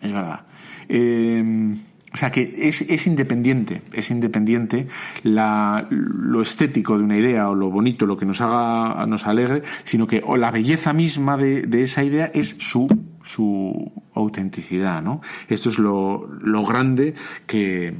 es 0.00 0.12
verdad. 0.12 0.46
Eh, 0.88 1.76
o 2.12 2.16
sea 2.16 2.30
que 2.30 2.54
es, 2.56 3.06
independiente, 3.06 3.82
es 3.92 4.10
independiente 4.10 4.88
lo 5.24 6.40
estético 6.40 6.96
de 6.96 7.04
una 7.04 7.18
idea 7.18 7.50
o 7.50 7.54
lo 7.54 7.70
bonito, 7.70 8.06
lo 8.06 8.16
que 8.16 8.24
nos 8.24 8.40
haga, 8.40 9.04
nos 9.06 9.26
alegre, 9.26 9.62
sino 9.84 10.06
que 10.06 10.24
la 10.38 10.50
belleza 10.50 10.94
misma 10.94 11.36
de, 11.36 11.82
esa 11.82 12.02
idea 12.02 12.30
es 12.32 12.56
su, 12.60 12.86
su 13.22 13.92
autenticidad, 14.14 15.02
¿no? 15.02 15.20
Esto 15.48 15.68
es 15.68 15.78
lo, 15.78 16.26
lo 16.40 16.64
grande 16.64 17.14
que... 17.46 17.94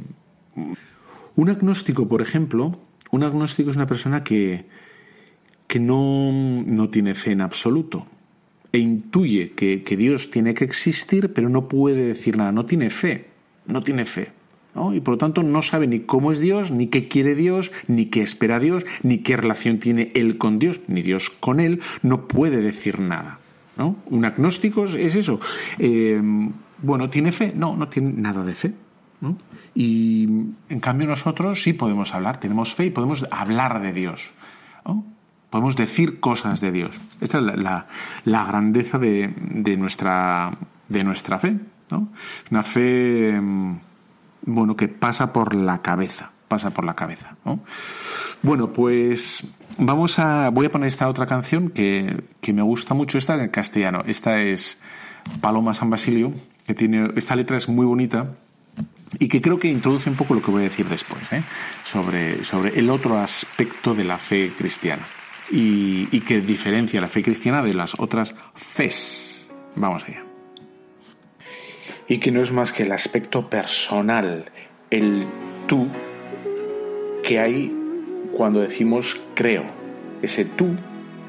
Un 1.36 1.50
agnóstico, 1.50 2.08
por 2.08 2.22
ejemplo, 2.22 2.80
un 3.10 3.22
agnóstico 3.22 3.70
es 3.70 3.76
una 3.76 3.86
persona 3.86 4.24
que, 4.24 4.66
que 5.68 5.78
no, 5.78 6.88
tiene 6.90 7.14
fe 7.14 7.32
en 7.32 7.42
absoluto 7.42 8.06
e 8.72 8.78
intuye 8.78 9.52
que, 9.52 9.96
Dios 9.96 10.30
tiene 10.30 10.54
que 10.54 10.64
existir, 10.64 11.32
pero 11.32 11.48
no 11.48 11.68
puede 11.68 12.06
decir 12.06 12.36
nada, 12.36 12.52
no 12.52 12.66
tiene 12.66 12.90
fe, 12.90 13.28
no 13.66 13.82
tiene 13.82 14.04
fe. 14.04 14.32
Y 14.92 15.00
por 15.00 15.14
lo 15.14 15.18
tanto 15.18 15.42
no 15.42 15.62
sabe 15.62 15.86
ni 15.86 16.00
cómo 16.00 16.32
es 16.32 16.38
Dios, 16.38 16.70
ni 16.70 16.86
qué 16.86 17.08
quiere 17.08 17.34
Dios, 17.34 17.72
ni 17.86 18.06
qué 18.06 18.22
espera 18.22 18.60
Dios, 18.60 18.86
ni 19.02 19.18
qué 19.18 19.36
relación 19.36 19.78
tiene 19.78 20.12
Él 20.14 20.38
con 20.38 20.58
Dios, 20.58 20.80
ni 20.86 21.02
Dios 21.02 21.30
con 21.30 21.60
Él, 21.60 21.80
no 22.02 22.28
puede 22.28 22.58
decir 22.58 23.00
nada. 23.00 23.40
¿no? 23.76 23.96
Un 24.06 24.24
agnóstico 24.24 24.84
es 24.84 25.14
eso. 25.14 25.40
Eh, 25.78 26.20
bueno, 26.80 27.10
¿tiene 27.10 27.32
fe? 27.32 27.52
No, 27.54 27.76
no 27.76 27.88
tiene 27.88 28.12
nada 28.12 28.44
de 28.44 28.54
fe. 28.54 28.72
Y 29.74 30.24
en 30.68 30.80
cambio 30.80 31.08
nosotros 31.08 31.62
sí 31.62 31.72
podemos 31.72 32.14
hablar, 32.14 32.38
tenemos 32.38 32.72
fe 32.74 32.86
y 32.86 32.90
podemos 32.90 33.26
hablar 33.30 33.82
de 33.82 33.92
Dios. 33.92 34.22
¿no? 34.86 35.17
Podemos 35.50 35.76
decir 35.76 36.20
cosas 36.20 36.60
de 36.60 36.72
Dios. 36.72 36.96
Esta 37.20 37.38
es 37.38 37.44
la, 37.44 37.86
grandeza 38.24 38.98
de, 38.98 39.76
nuestra, 39.78 40.52
de 40.88 41.04
nuestra 41.04 41.38
fe. 41.38 41.56
¿no? 41.90 42.08
Una 42.50 42.62
fe 42.62 43.38
mm, 43.40 43.78
bueno, 44.42 44.76
que 44.76 44.88
pasa 44.88 45.32
por 45.32 45.54
la 45.54 45.82
cabeza. 45.82 46.32
Pasa 46.48 46.70
por 46.70 46.86
la 46.86 46.94
cabeza. 46.94 47.36
Bueno, 48.42 48.72
pues 48.72 49.46
vamos 49.76 50.18
a. 50.18 50.48
Voy 50.48 50.64
a 50.64 50.72
poner 50.72 50.88
esta 50.88 51.06
otra 51.08 51.26
canción 51.26 51.68
que, 51.68 52.24
que 52.40 52.54
me 52.54 52.62
gusta 52.62 52.94
mucho, 52.94 53.18
esta 53.18 53.42
en 53.42 53.50
castellano. 53.50 54.02
Esta 54.06 54.40
es 54.40 54.80
Paloma 55.42 55.74
San 55.74 55.90
Basilio, 55.90 56.32
que 56.66 56.72
tiene. 56.72 57.10
Esta 57.16 57.36
letra 57.36 57.58
es 57.58 57.68
muy 57.68 57.84
bonita 57.84 58.34
y 59.18 59.28
que 59.28 59.42
creo 59.42 59.58
que 59.58 59.68
introduce 59.68 60.08
un 60.08 60.16
poco 60.16 60.32
lo 60.32 60.40
que 60.40 60.50
voy 60.50 60.62
a 60.62 60.64
decir 60.64 60.88
después, 60.88 61.30
¿eh? 61.34 61.42
sobre, 61.84 62.42
sobre 62.44 62.78
el 62.78 62.88
otro 62.88 63.18
aspecto 63.18 63.94
de 63.94 64.04
la 64.04 64.16
fe 64.16 64.52
cristiana 64.56 65.02
y, 65.50 66.20
que 66.20 66.40
diferencia 66.40 67.00
la 67.00 67.08
fe 67.08 67.22
cristiana 67.22 67.62
de 67.62 67.74
las 67.74 67.98
otras 67.98 68.34
fes. 68.54 69.48
Vamos 69.76 70.04
allá. 70.04 70.24
Y 72.06 72.18
que 72.18 72.30
no 72.30 72.42
es 72.42 72.52
más 72.52 72.72
que 72.72 72.84
el 72.84 72.92
aspecto 72.92 73.48
personal, 73.48 74.46
el 74.90 75.26
tú 75.66 75.86
que 77.22 77.38
hay 77.38 77.72
cuando 78.32 78.60
decimos 78.60 79.20
creo. 79.34 79.64
Ese 80.22 80.44
tú 80.44 80.68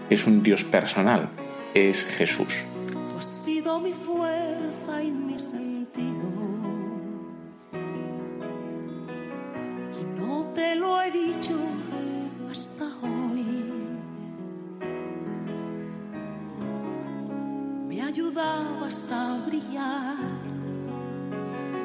es 0.09 0.25
un 0.25 0.41
Dios 0.41 0.63
personal, 0.63 1.29
es 1.73 2.03
Jesús. 2.05 2.53
Tú 3.09 3.17
has 3.17 3.43
sido 3.43 3.79
mi 3.79 3.91
fuerza 3.91 5.03
y 5.03 5.11
mi 5.11 5.37
sentido. 5.37 6.23
Y 9.99 10.19
no 10.19 10.51
te 10.55 10.75
lo 10.75 11.01
he 11.01 11.11
dicho 11.11 11.57
hasta 12.49 12.85
hoy. 12.85 13.28
Ayudabas 18.19 19.11
a 19.13 19.39
brillar 19.47 20.17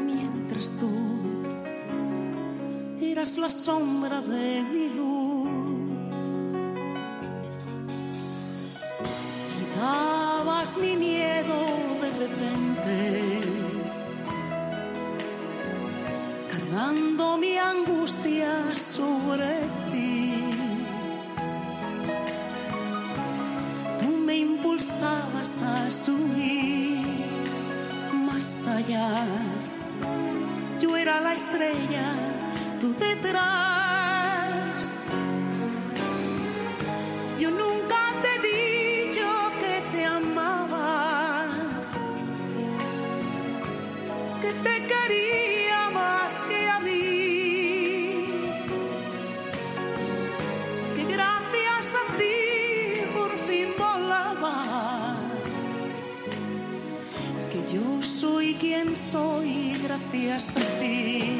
mientras 0.04 0.74
tú 0.80 0.90
eras 3.00 3.38
la 3.38 3.48
sombra 3.48 4.20
de 4.20 4.62
mi 4.62 4.88
luz. 4.88 6.16
Quitabas 9.54 10.76
mi 10.78 10.96
miedo 10.96 11.58
de 12.02 12.10
repente, 12.24 13.40
cargando 16.50 17.36
mi 17.36 17.56
angustia 17.58 18.74
sobre 18.74 19.52
ti. 19.92 20.23
Impulsabas 24.84 25.62
a 25.62 25.90
subir 25.90 27.00
más 28.12 28.68
allá. 28.68 29.08
Yo 30.78 30.96
era 30.96 31.20
la 31.20 31.32
estrella, 31.34 32.12
tú 32.80 32.94
detrás. 32.94 33.83
Soy 59.14 59.72
gracias 59.84 60.56
a 60.56 60.80
ti. 60.80 61.33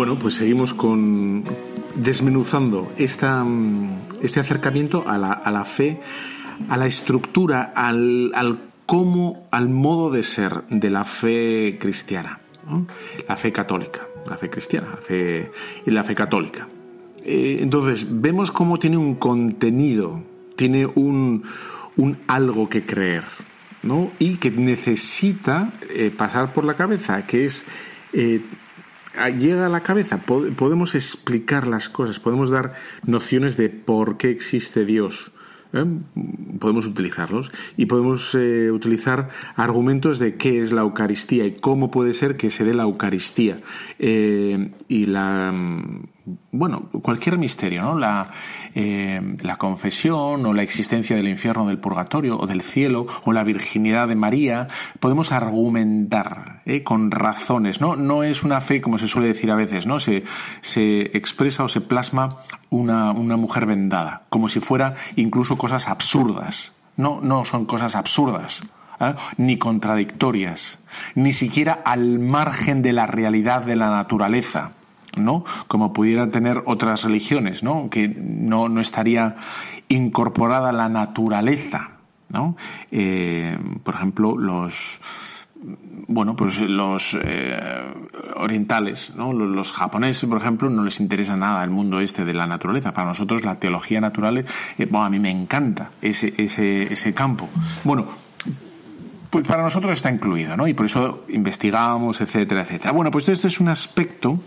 Bueno, 0.00 0.16
pues 0.16 0.36
seguimos 0.36 0.72
con 0.72 1.44
desmenuzando 1.94 2.90
esta, 2.96 3.44
este 4.22 4.40
acercamiento 4.40 5.04
a 5.06 5.18
la, 5.18 5.30
a 5.30 5.50
la, 5.50 5.66
fe, 5.66 6.00
a 6.70 6.78
la 6.78 6.86
estructura, 6.86 7.70
al, 7.76 8.30
al 8.34 8.60
cómo, 8.86 9.46
al 9.50 9.68
modo 9.68 10.10
de 10.10 10.22
ser 10.22 10.62
de 10.70 10.88
la 10.88 11.04
fe 11.04 11.76
cristiana, 11.78 12.40
la 13.28 13.36
fe 13.36 13.52
católica, 13.52 14.00
la 14.26 14.38
fe 14.38 14.48
cristiana, 14.48 14.88
la 14.92 15.02
fe 15.02 15.52
la 15.84 16.02
fe 16.02 16.14
católica. 16.14 16.66
Eh, 17.22 17.58
entonces, 17.60 18.06
vemos 18.08 18.50
cómo 18.52 18.78
tiene 18.78 18.96
un 18.96 19.16
contenido, 19.16 20.22
tiene 20.56 20.86
un, 20.86 21.44
un 21.98 22.16
algo 22.26 22.70
que 22.70 22.86
creer, 22.86 23.24
¿no? 23.82 24.12
Y 24.18 24.36
que 24.36 24.50
necesita 24.50 25.74
eh, 25.90 26.10
pasar 26.10 26.54
por 26.54 26.64
la 26.64 26.74
cabeza, 26.74 27.26
que 27.26 27.44
es 27.44 27.66
eh, 28.14 28.40
llega 29.38 29.66
a 29.66 29.68
la 29.68 29.82
cabeza, 29.82 30.20
podemos 30.22 30.94
explicar 30.94 31.66
las 31.66 31.88
cosas, 31.88 32.20
podemos 32.20 32.50
dar 32.50 32.74
nociones 33.04 33.56
de 33.56 33.68
por 33.68 34.16
qué 34.16 34.30
existe 34.30 34.84
Dios, 34.84 35.32
¿eh? 35.72 35.84
podemos 36.58 36.86
utilizarlos 36.86 37.50
y 37.76 37.86
podemos 37.86 38.34
eh, 38.34 38.70
utilizar 38.70 39.30
argumentos 39.56 40.18
de 40.18 40.36
qué 40.36 40.60
es 40.60 40.72
la 40.72 40.82
Eucaristía 40.82 41.46
y 41.46 41.56
cómo 41.56 41.90
puede 41.90 42.12
ser 42.12 42.36
que 42.36 42.50
se 42.50 42.64
dé 42.64 42.74
la 42.74 42.84
Eucaristía 42.84 43.60
eh, 43.98 44.72
y 44.88 45.06
la 45.06 45.52
bueno, 46.52 46.88
cualquier 47.02 47.38
misterio, 47.38 47.82
¿no? 47.82 47.98
La, 47.98 48.30
la 48.74 49.56
confesión 49.56 50.44
o 50.46 50.52
la 50.52 50.62
existencia 50.62 51.16
del 51.16 51.28
infierno, 51.28 51.66
del 51.66 51.78
purgatorio 51.78 52.38
o 52.38 52.46
del 52.46 52.62
cielo 52.62 53.06
o 53.24 53.32
la 53.32 53.44
virginidad 53.44 54.08
de 54.08 54.14
María, 54.14 54.68
podemos 54.98 55.32
argumentar 55.32 56.62
con 56.84 57.10
razones, 57.10 57.80
¿no? 57.80 57.96
No 57.96 58.22
es 58.22 58.42
una 58.42 58.60
fe, 58.60 58.80
como 58.80 58.98
se 58.98 59.08
suele 59.08 59.28
decir 59.28 59.50
a 59.50 59.56
veces, 59.56 59.86
¿no? 59.86 60.00
Se, 60.00 60.24
se 60.60 61.16
expresa 61.16 61.64
o 61.64 61.68
se 61.68 61.80
plasma 61.80 62.28
una, 62.70 63.12
una 63.12 63.36
mujer 63.36 63.66
vendada, 63.66 64.22
como 64.28 64.48
si 64.48 64.60
fuera 64.60 64.94
incluso 65.16 65.58
cosas 65.58 65.88
absurdas. 65.88 66.72
No, 66.96 67.20
no 67.22 67.44
son 67.44 67.64
cosas 67.66 67.96
absurdas, 67.96 68.62
¿eh? 69.00 69.14
ni 69.36 69.58
contradictorias, 69.58 70.78
ni 71.14 71.32
siquiera 71.32 71.72
al 71.72 72.18
margen 72.18 72.82
de 72.82 72.92
la 72.92 73.06
realidad 73.06 73.62
de 73.62 73.76
la 73.76 73.90
naturaleza. 73.90 74.72
¿No? 75.16 75.44
Como 75.66 75.92
pudieran 75.92 76.30
tener 76.30 76.62
otras 76.66 77.04
religiones, 77.04 77.62
¿no? 77.62 77.90
Que 77.90 78.08
no, 78.08 78.68
no 78.68 78.80
estaría 78.80 79.36
incorporada 79.88 80.72
la 80.72 80.88
naturaleza, 80.88 81.92
¿no? 82.28 82.56
Eh, 82.90 83.58
por 83.82 83.94
ejemplo, 83.94 84.38
los, 84.38 85.00
bueno, 86.08 86.36
pues 86.36 86.60
los 86.60 87.18
eh, 87.22 87.58
orientales, 88.36 89.12
¿no? 89.16 89.32
Los, 89.32 89.72
japoneses, 89.72 90.28
por 90.28 90.38
ejemplo, 90.38 90.70
no 90.70 90.84
les 90.84 91.00
interesa 91.00 91.36
nada 91.36 91.64
el 91.64 91.70
mundo 91.70 92.00
este 92.00 92.24
de 92.24 92.34
la 92.34 92.46
naturaleza. 92.46 92.94
Para 92.94 93.08
nosotros 93.08 93.44
la 93.44 93.58
teología 93.58 94.00
natural, 94.00 94.38
eh, 94.38 94.44
bueno, 94.90 95.04
a 95.04 95.10
mí 95.10 95.18
me 95.18 95.30
encanta 95.30 95.90
ese, 96.00 96.32
ese, 96.36 96.92
ese 96.92 97.12
campo. 97.14 97.48
Bueno, 97.84 98.06
pues 99.28 99.46
para 99.46 99.62
nosotros 99.62 99.92
está 99.92 100.10
incluido, 100.10 100.56
¿no? 100.56 100.66
Y 100.66 100.74
por 100.74 100.86
eso 100.86 101.24
investigamos, 101.28 102.20
etcétera, 102.20 102.62
etcétera. 102.62 102.92
Bueno, 102.92 103.10
pues 103.10 103.28
esto 103.28 103.46
es 103.46 103.60
un 103.60 103.68
aspecto 103.68 104.40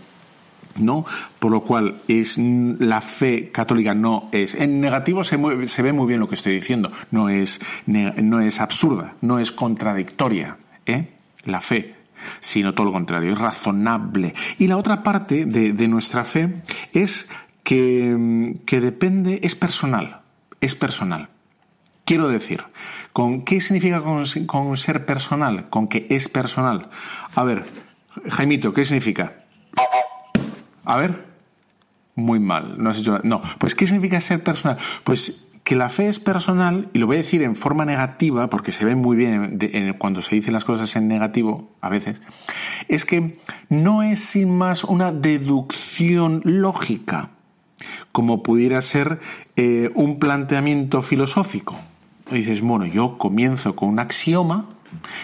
¿no? 0.76 1.04
Por 1.38 1.52
lo 1.52 1.62
cual 1.62 2.02
es 2.08 2.38
la 2.38 3.00
fe 3.00 3.50
católica 3.50 3.94
no 3.94 4.28
es 4.32 4.54
en 4.54 4.80
negativo 4.80 5.24
se, 5.24 5.38
se 5.68 5.82
ve 5.82 5.92
muy 5.92 6.06
bien 6.06 6.20
lo 6.20 6.28
que 6.28 6.34
estoy 6.34 6.54
diciendo, 6.54 6.90
no 7.10 7.28
es 7.28 7.60
no 7.86 8.40
es 8.40 8.60
absurda, 8.60 9.14
no 9.20 9.38
es 9.38 9.52
contradictoria, 9.52 10.56
¿eh? 10.86 11.08
la 11.44 11.60
fe, 11.60 11.94
sino 12.40 12.74
todo 12.74 12.86
lo 12.86 12.92
contrario, 12.92 13.32
es 13.32 13.38
razonable. 13.38 14.34
Y 14.58 14.66
la 14.66 14.76
otra 14.76 15.02
parte 15.02 15.44
de, 15.46 15.88
nuestra 15.88 16.24
fe 16.24 16.62
es 16.92 17.28
que, 17.62 18.56
que, 18.66 18.80
depende, 18.80 19.40
es 19.42 19.54
personal, 19.54 20.20
es 20.60 20.74
personal. 20.74 21.28
Quiero 22.04 22.28
decir, 22.28 22.62
¿con 23.12 23.42
qué 23.42 23.60
significa 23.60 24.02
con, 24.02 24.76
ser 24.76 25.06
personal? 25.06 25.70
Con 25.70 25.88
que 25.88 26.06
es 26.10 26.28
personal. 26.28 26.90
A 27.34 27.44
ver, 27.44 27.64
Jaimito, 28.28 28.74
¿qué 28.74 28.84
significa? 28.84 29.44
A 30.84 30.96
ver, 30.96 31.26
muy 32.14 32.38
mal, 32.38 32.76
no 32.78 32.90
has 32.90 32.98
hecho 32.98 33.20
No, 33.24 33.42
pues 33.58 33.74
¿qué 33.74 33.86
significa 33.86 34.20
ser 34.20 34.42
personal? 34.42 34.78
Pues 35.02 35.48
que 35.64 35.74
la 35.74 35.88
fe 35.88 36.08
es 36.08 36.20
personal, 36.20 36.90
y 36.92 36.98
lo 36.98 37.06
voy 37.06 37.16
a 37.16 37.20
decir 37.20 37.42
en 37.42 37.56
forma 37.56 37.86
negativa, 37.86 38.50
porque 38.50 38.70
se 38.70 38.84
ve 38.84 38.94
muy 38.94 39.16
bien 39.16 39.58
cuando 39.98 40.20
se 40.20 40.34
dicen 40.34 40.52
las 40.52 40.66
cosas 40.66 40.94
en 40.94 41.08
negativo, 41.08 41.70
a 41.80 41.88
veces, 41.88 42.20
es 42.88 43.06
que 43.06 43.38
no 43.70 44.02
es 44.02 44.20
sin 44.20 44.56
más 44.56 44.84
una 44.84 45.10
deducción 45.10 46.42
lógica, 46.44 47.30
como 48.12 48.42
pudiera 48.42 48.82
ser 48.82 49.20
eh, 49.56 49.90
un 49.94 50.18
planteamiento 50.18 51.00
filosófico. 51.00 51.78
dices, 52.30 52.60
bueno, 52.60 52.84
yo 52.84 53.16
comienzo 53.16 53.74
con 53.74 53.88
un 53.88 54.00
axioma, 54.00 54.66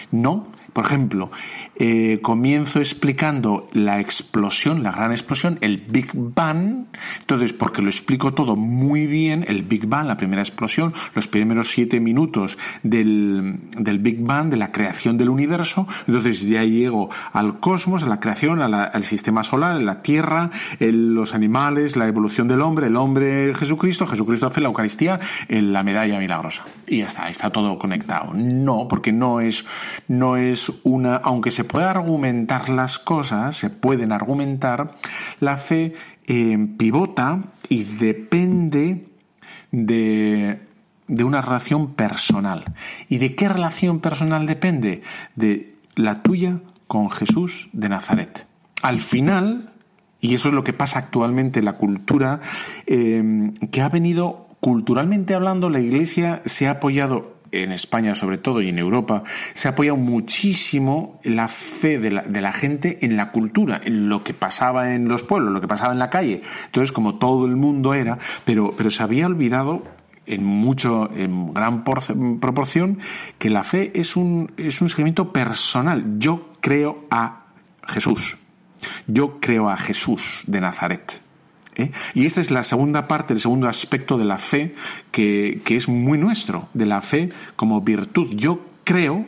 no, 0.09 0.47
por 0.73 0.85
ejemplo, 0.85 1.31
eh, 1.75 2.19
comienzo 2.21 2.79
explicando 2.79 3.67
la 3.73 3.99
explosión, 3.99 4.83
la 4.83 4.91
gran 4.91 5.11
explosión, 5.11 5.57
el 5.61 5.77
Big 5.77 6.11
Bang. 6.13 6.85
Entonces, 7.19 7.53
porque 7.53 7.81
lo 7.81 7.89
explico 7.89 8.33
todo 8.33 8.55
muy 8.55 9.07
bien, 9.07 9.43
el 9.47 9.63
Big 9.63 9.85
Bang, 9.87 10.07
la 10.07 10.15
primera 10.15 10.41
explosión, 10.41 10.93
los 11.13 11.27
primeros 11.27 11.69
siete 11.69 11.99
minutos 11.99 12.57
del, 12.83 13.59
Big 13.99 14.21
Bang, 14.21 14.49
de 14.49 14.57
la 14.57 14.71
creación 14.71 15.17
del 15.17 15.29
universo. 15.29 15.87
Entonces, 16.07 16.47
ya 16.47 16.63
llego 16.63 17.09
al 17.33 17.59
cosmos, 17.59 18.03
a 18.03 18.07
la 18.07 18.19
creación, 18.19 18.61
al 18.61 19.03
sistema 19.03 19.43
solar, 19.43 19.75
a 19.75 19.79
la 19.79 20.01
Tierra, 20.01 20.51
los 20.79 21.35
animales, 21.35 21.97
la 21.97 22.07
evolución 22.07 22.47
del 22.47 22.61
hombre, 22.61 22.87
el 22.87 22.95
hombre 22.95 23.53
Jesucristo, 23.55 24.07
Jesucristo 24.07 24.47
hace 24.47 24.61
la 24.61 24.67
Eucaristía, 24.67 25.19
la 25.49 25.83
medalla 25.83 26.17
milagrosa. 26.19 26.63
Y 26.87 26.99
ya 26.99 27.07
está, 27.07 27.29
está 27.29 27.49
todo 27.49 27.77
conectado. 27.77 28.31
No, 28.33 28.87
porque 28.87 29.11
no 29.11 29.41
es, 29.41 29.65
no 30.07 30.37
es 30.37 30.60
una, 30.83 31.15
aunque 31.15 31.51
se 31.51 31.63
pueda 31.63 31.89
argumentar 31.91 32.69
las 32.69 32.99
cosas, 32.99 33.55
se 33.57 33.69
pueden 33.69 34.11
argumentar, 34.11 34.95
la 35.39 35.57
fe 35.57 35.93
eh, 36.27 36.57
pivota 36.77 37.43
y 37.69 37.83
depende 37.83 39.07
de, 39.71 40.59
de 41.07 41.23
una 41.23 41.41
relación 41.41 41.93
personal. 41.93 42.65
¿Y 43.09 43.17
de 43.17 43.35
qué 43.35 43.49
relación 43.49 43.99
personal 43.99 44.45
depende? 44.45 45.01
De 45.35 45.75
la 45.95 46.21
tuya 46.21 46.59
con 46.87 47.09
Jesús 47.09 47.69
de 47.73 47.89
Nazaret. 47.89 48.47
Al 48.81 48.99
final, 48.99 49.73
y 50.19 50.35
eso 50.35 50.49
es 50.49 50.53
lo 50.53 50.63
que 50.63 50.73
pasa 50.73 50.99
actualmente 50.99 51.59
en 51.59 51.65
la 51.65 51.77
cultura, 51.77 52.41
eh, 52.85 53.51
que 53.71 53.81
ha 53.81 53.89
venido 53.89 54.47
culturalmente 54.59 55.33
hablando, 55.33 55.69
la 55.69 55.79
Iglesia 55.79 56.41
se 56.45 56.67
ha 56.67 56.71
apoyado 56.71 57.40
en 57.51 57.71
España 57.71 58.15
sobre 58.15 58.37
todo 58.37 58.61
y 58.61 58.69
en 58.69 58.79
Europa, 58.79 59.23
se 59.53 59.67
ha 59.67 59.71
apoyado 59.71 59.97
muchísimo 59.97 61.19
la 61.23 61.47
fe 61.47 61.99
de 61.99 62.11
la, 62.11 62.53
gente 62.53 62.99
en 63.01 63.17
la 63.17 63.31
cultura, 63.31 63.79
en 63.83 64.09
lo 64.09 64.23
que 64.23 64.33
pasaba 64.33 64.93
en 64.93 65.07
los 65.07 65.23
pueblos, 65.23 65.53
lo 65.53 65.61
que 65.61 65.67
pasaba 65.67 65.93
en 65.93 65.99
la 65.99 66.09
calle. 66.09 66.41
Entonces, 66.65 66.91
como 66.91 67.15
todo 67.15 67.45
el 67.45 67.55
mundo 67.55 67.93
era, 67.93 68.17
pero, 68.45 68.71
pero 68.75 68.89
se 68.91 69.03
había 69.03 69.25
olvidado 69.25 69.83
en 70.25 70.43
mucho, 70.43 71.09
en 71.15 71.53
gran 71.53 71.83
proporción, 71.83 72.99
que 73.37 73.49
la 73.49 73.63
fe 73.63 73.91
es 73.95 74.15
un, 74.15 74.51
es 74.57 74.81
un 74.81 74.89
seguimiento 74.89 75.33
personal. 75.33 76.17
Yo 76.17 76.53
creo 76.61 77.05
a 77.09 77.45
Jesús. 77.87 78.37
Yo 79.07 79.39
creo 79.39 79.69
a 79.69 79.77
Jesús 79.77 80.43
de 80.47 80.61
Nazaret. 80.61 81.20
¿Eh? 81.75 81.91
Y 82.13 82.25
esta 82.25 82.41
es 82.41 82.51
la 82.51 82.63
segunda 82.63 83.07
parte, 83.07 83.33
el 83.33 83.39
segundo 83.39 83.67
aspecto 83.67 84.17
de 84.17 84.25
la 84.25 84.37
fe 84.37 84.75
que, 85.11 85.61
que 85.63 85.75
es 85.75 85.87
muy 85.87 86.17
nuestro, 86.17 86.69
de 86.73 86.85
la 86.85 87.01
fe 87.01 87.29
como 87.55 87.81
virtud. 87.81 88.29
Yo 88.31 88.61
creo 88.83 89.25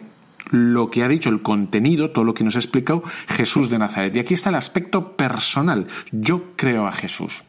lo 0.54 0.92
que 0.92 1.04
ha 1.04 1.08
dicho, 1.08 1.30
el 1.30 1.42
contenido, 1.42 2.12
todo 2.12 2.24
lo 2.24 2.34
que 2.34 2.44
nos 2.44 2.56
ha 2.56 2.60
explicado 2.60 3.04
Jesús 3.28 3.70
de 3.70 3.80
Nazaret. 3.80 4.16
Y 4.16 4.20
aquí 4.20 4.34
está 4.34 4.50
el 4.50 4.56
aspecto 4.56 5.16
personal. 5.16 5.88
Yo 6.12 6.54
creo 6.56 6.86
a 6.86 6.92
Jesús, 6.92 7.44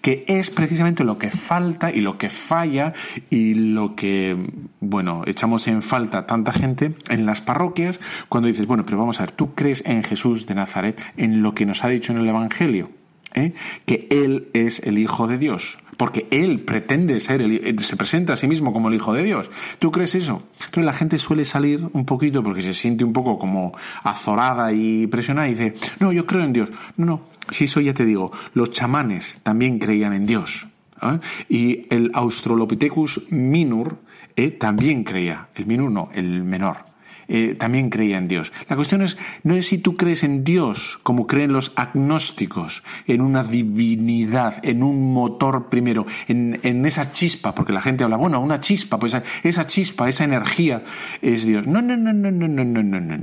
que 0.00 0.24
es 0.26 0.50
precisamente 0.50 1.04
lo 1.04 1.18
que 1.18 1.30
falta 1.30 1.90
y 1.90 2.00
lo 2.00 2.18
que 2.18 2.28
falla 2.28 2.94
y 3.30 3.54
lo 3.54 3.94
que, 3.94 4.36
bueno, 4.80 5.22
echamos 5.26 5.68
en 5.68 5.82
falta 5.82 6.26
tanta 6.26 6.52
gente 6.52 6.94
en 7.08 7.26
las 7.26 7.40
parroquias 7.40 8.00
cuando 8.28 8.48
dices, 8.48 8.66
bueno, 8.66 8.84
pero 8.84 8.98
vamos 8.98 9.20
a 9.20 9.24
ver, 9.24 9.32
tú 9.32 9.54
crees 9.54 9.82
en 9.84 10.02
Jesús 10.02 10.46
de 10.46 10.54
Nazaret, 10.54 11.00
en 11.16 11.42
lo 11.42 11.54
que 11.54 11.66
nos 11.66 11.84
ha 11.84 11.88
dicho 11.88 12.12
en 12.12 12.18
el 12.18 12.28
Evangelio. 12.28 12.90
¿Eh? 13.36 13.52
que 13.84 14.08
Él 14.10 14.48
es 14.52 14.80
el 14.80 14.98
Hijo 14.98 15.28
de 15.28 15.38
Dios, 15.38 15.78
porque 15.96 16.26
Él 16.30 16.60
pretende 16.60 17.20
ser, 17.20 17.42
el, 17.42 17.78
se 17.78 17.96
presenta 17.96 18.32
a 18.32 18.36
sí 18.36 18.48
mismo 18.48 18.72
como 18.72 18.88
el 18.88 18.94
Hijo 18.94 19.12
de 19.12 19.22
Dios. 19.22 19.48
¿Tú 19.78 19.92
crees 19.92 20.16
eso? 20.16 20.42
Entonces 20.64 20.84
la 20.84 20.92
gente 20.92 21.18
suele 21.18 21.44
salir 21.44 21.88
un 21.92 22.04
poquito 22.04 22.42
porque 22.42 22.62
se 22.62 22.74
siente 22.74 23.04
un 23.04 23.12
poco 23.12 23.38
como 23.38 23.72
azorada 24.02 24.72
y 24.72 25.06
presionada 25.06 25.48
y 25.48 25.54
dice, 25.54 25.74
no, 26.00 26.12
yo 26.12 26.26
creo 26.26 26.42
en 26.42 26.52
Dios. 26.52 26.70
No, 26.96 27.06
no, 27.06 27.22
si 27.50 27.64
eso 27.64 27.80
ya 27.80 27.94
te 27.94 28.04
digo, 28.04 28.32
los 28.54 28.72
chamanes 28.72 29.38
también 29.42 29.78
creían 29.78 30.12
en 30.12 30.26
Dios. 30.26 30.66
¿eh? 31.02 31.18
Y 31.48 31.94
el 31.94 32.10
Australopithecus 32.14 33.30
minor 33.30 33.98
¿eh? 34.34 34.50
también 34.50 35.04
creía, 35.04 35.48
el 35.54 35.66
minor 35.66 35.90
no, 35.90 36.10
el 36.14 36.42
menor. 36.42 36.95
Eh, 37.28 37.56
también 37.58 37.90
creía 37.90 38.18
en 38.18 38.28
Dios. 38.28 38.52
La 38.68 38.76
cuestión 38.76 39.02
es, 39.02 39.16
no 39.42 39.54
es 39.54 39.66
si 39.66 39.78
tú 39.78 39.96
crees 39.96 40.22
en 40.22 40.44
Dios, 40.44 40.98
como 41.02 41.26
creen 41.26 41.52
los 41.52 41.72
agnósticos, 41.74 42.84
en 43.06 43.20
una 43.20 43.42
divinidad, 43.42 44.64
en 44.64 44.82
un 44.82 45.12
motor 45.12 45.68
primero, 45.68 46.06
en, 46.28 46.60
en 46.62 46.86
esa 46.86 47.10
chispa, 47.10 47.54
porque 47.54 47.72
la 47.72 47.80
gente 47.80 48.04
habla, 48.04 48.16
bueno, 48.16 48.40
una 48.40 48.60
chispa, 48.60 48.98
pues 48.98 49.16
esa 49.42 49.66
chispa, 49.66 50.08
esa 50.08 50.24
energía 50.24 50.84
es 51.20 51.44
Dios. 51.44 51.66
No, 51.66 51.82
no, 51.82 51.96
no, 51.96 52.12
no, 52.12 52.30
no, 52.30 52.46
no, 52.46 52.64
no, 52.64 52.82
no, 52.82 53.00
no, 53.00 53.10
no, 53.12 53.22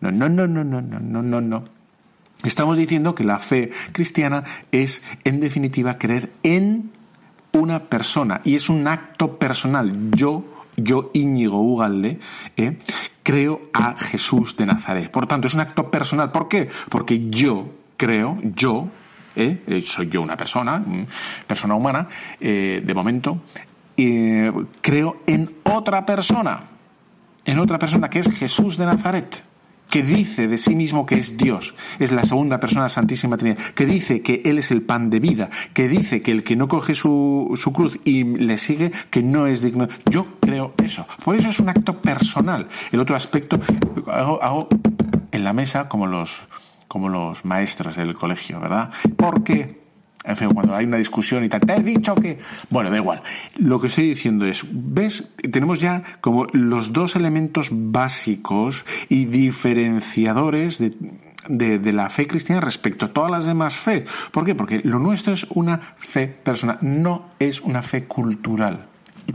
no, 0.00 0.26
no, 0.28 0.28
no, 0.28 0.28
no, 0.28 0.46
no, 0.46 0.64
no, 0.64 0.80
no, 0.80 1.00
no, 1.00 1.22
no, 1.22 1.40
no. 1.40 1.64
Estamos 2.44 2.76
diciendo 2.76 3.14
que 3.14 3.24
la 3.24 3.38
fe 3.38 3.70
cristiana 3.92 4.44
es, 4.70 5.02
en 5.24 5.40
definitiva, 5.40 5.98
creer 5.98 6.30
en 6.42 6.90
una 7.52 7.84
persona 7.84 8.40
y 8.44 8.54
es 8.54 8.68
un 8.68 8.86
acto 8.86 9.32
personal. 9.32 10.10
Yo 10.12 10.44
yo 10.76 11.10
Íñigo 11.12 11.60
Ugalde, 11.60 12.18
eh, 12.56 12.78
creo 13.24 13.62
a 13.72 13.96
Jesús 13.96 14.56
de 14.56 14.66
Nazaret. 14.66 15.10
Por 15.10 15.26
tanto, 15.26 15.48
es 15.48 15.54
un 15.54 15.60
acto 15.60 15.90
personal. 15.90 16.30
¿Por 16.30 16.46
qué? 16.46 16.68
Porque 16.88 17.28
yo 17.28 17.70
creo, 17.96 18.38
yo, 18.42 18.88
eh, 19.34 19.82
soy 19.84 20.08
yo 20.08 20.22
una 20.22 20.36
persona, 20.36 20.84
persona 21.46 21.74
humana, 21.74 22.06
eh, 22.38 22.82
de 22.84 22.94
momento, 22.94 23.40
eh, 23.96 24.52
creo 24.80 25.22
en 25.26 25.56
otra 25.64 26.06
persona, 26.06 26.60
en 27.44 27.58
otra 27.58 27.78
persona 27.78 28.08
que 28.10 28.20
es 28.20 28.32
Jesús 28.32 28.76
de 28.76 28.86
Nazaret 28.86 29.42
que 29.88 30.02
dice 30.02 30.48
de 30.48 30.58
sí 30.58 30.74
mismo 30.74 31.06
que 31.06 31.16
es 31.16 31.36
Dios, 31.36 31.74
es 31.98 32.12
la 32.12 32.24
segunda 32.24 32.60
persona 32.60 32.88
Santísima 32.88 33.36
Trinidad, 33.36 33.58
que 33.74 33.86
dice 33.86 34.22
que 34.22 34.42
Él 34.44 34.58
es 34.58 34.70
el 34.70 34.82
pan 34.82 35.10
de 35.10 35.20
vida, 35.20 35.50
que 35.72 35.88
dice 35.88 36.22
que 36.22 36.32
el 36.32 36.42
que 36.42 36.56
no 36.56 36.68
coge 36.68 36.94
su, 36.94 37.52
su 37.56 37.72
cruz 37.72 37.98
y 38.04 38.24
le 38.24 38.58
sigue, 38.58 38.92
que 39.10 39.22
no 39.22 39.46
es 39.46 39.62
digno. 39.62 39.88
Yo 40.10 40.26
creo 40.40 40.74
eso. 40.82 41.06
Por 41.24 41.36
eso 41.36 41.48
es 41.48 41.60
un 41.60 41.68
acto 41.68 42.00
personal. 42.00 42.68
El 42.92 43.00
otro 43.00 43.16
aspecto, 43.16 43.60
hago, 44.06 44.42
hago 44.42 44.68
en 45.32 45.44
la 45.44 45.52
mesa 45.52 45.88
como 45.88 46.06
los, 46.06 46.42
como 46.88 47.08
los 47.08 47.44
maestros 47.44 47.96
del 47.96 48.14
colegio, 48.14 48.60
¿verdad? 48.60 48.90
Porque 49.16 49.83
en 50.24 50.36
fin, 50.36 50.48
cuando 50.50 50.74
hay 50.74 50.86
una 50.86 50.96
discusión 50.96 51.44
y 51.44 51.50
tal, 51.50 51.60
te 51.60 51.74
he 51.74 51.82
dicho 51.82 52.14
que... 52.14 52.38
Bueno, 52.70 52.90
da 52.90 52.96
igual. 52.96 53.22
Lo 53.58 53.78
que 53.78 53.88
estoy 53.88 54.08
diciendo 54.08 54.46
es, 54.46 54.64
¿ves? 54.70 55.32
Tenemos 55.52 55.80
ya 55.80 56.02
como 56.22 56.46
los 56.52 56.94
dos 56.94 57.14
elementos 57.14 57.68
básicos 57.70 58.86
y 59.10 59.26
diferenciadores 59.26 60.78
de, 60.78 61.78
de, 61.78 61.92
la 61.92 62.08
fe 62.08 62.26
cristiana 62.26 62.62
respecto 62.62 63.06
a 63.06 63.12
todas 63.12 63.30
las 63.30 63.44
demás 63.44 63.76
fe. 63.76 64.06
¿Por 64.30 64.46
qué? 64.46 64.54
Porque 64.54 64.80
lo 64.82 64.98
nuestro 64.98 65.34
es 65.34 65.46
una 65.50 65.78
fe 65.98 66.26
personal, 66.26 66.78
no 66.80 67.26
es 67.38 67.60
una 67.60 67.82
fe 67.82 68.04
cultural. 68.04 68.86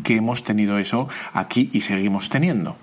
Que 0.04 0.16
hemos 0.16 0.44
tenido 0.44 0.80
eso 0.80 1.08
aquí 1.34 1.70
y 1.72 1.82
seguimos 1.82 2.30
teniendo. 2.30 2.78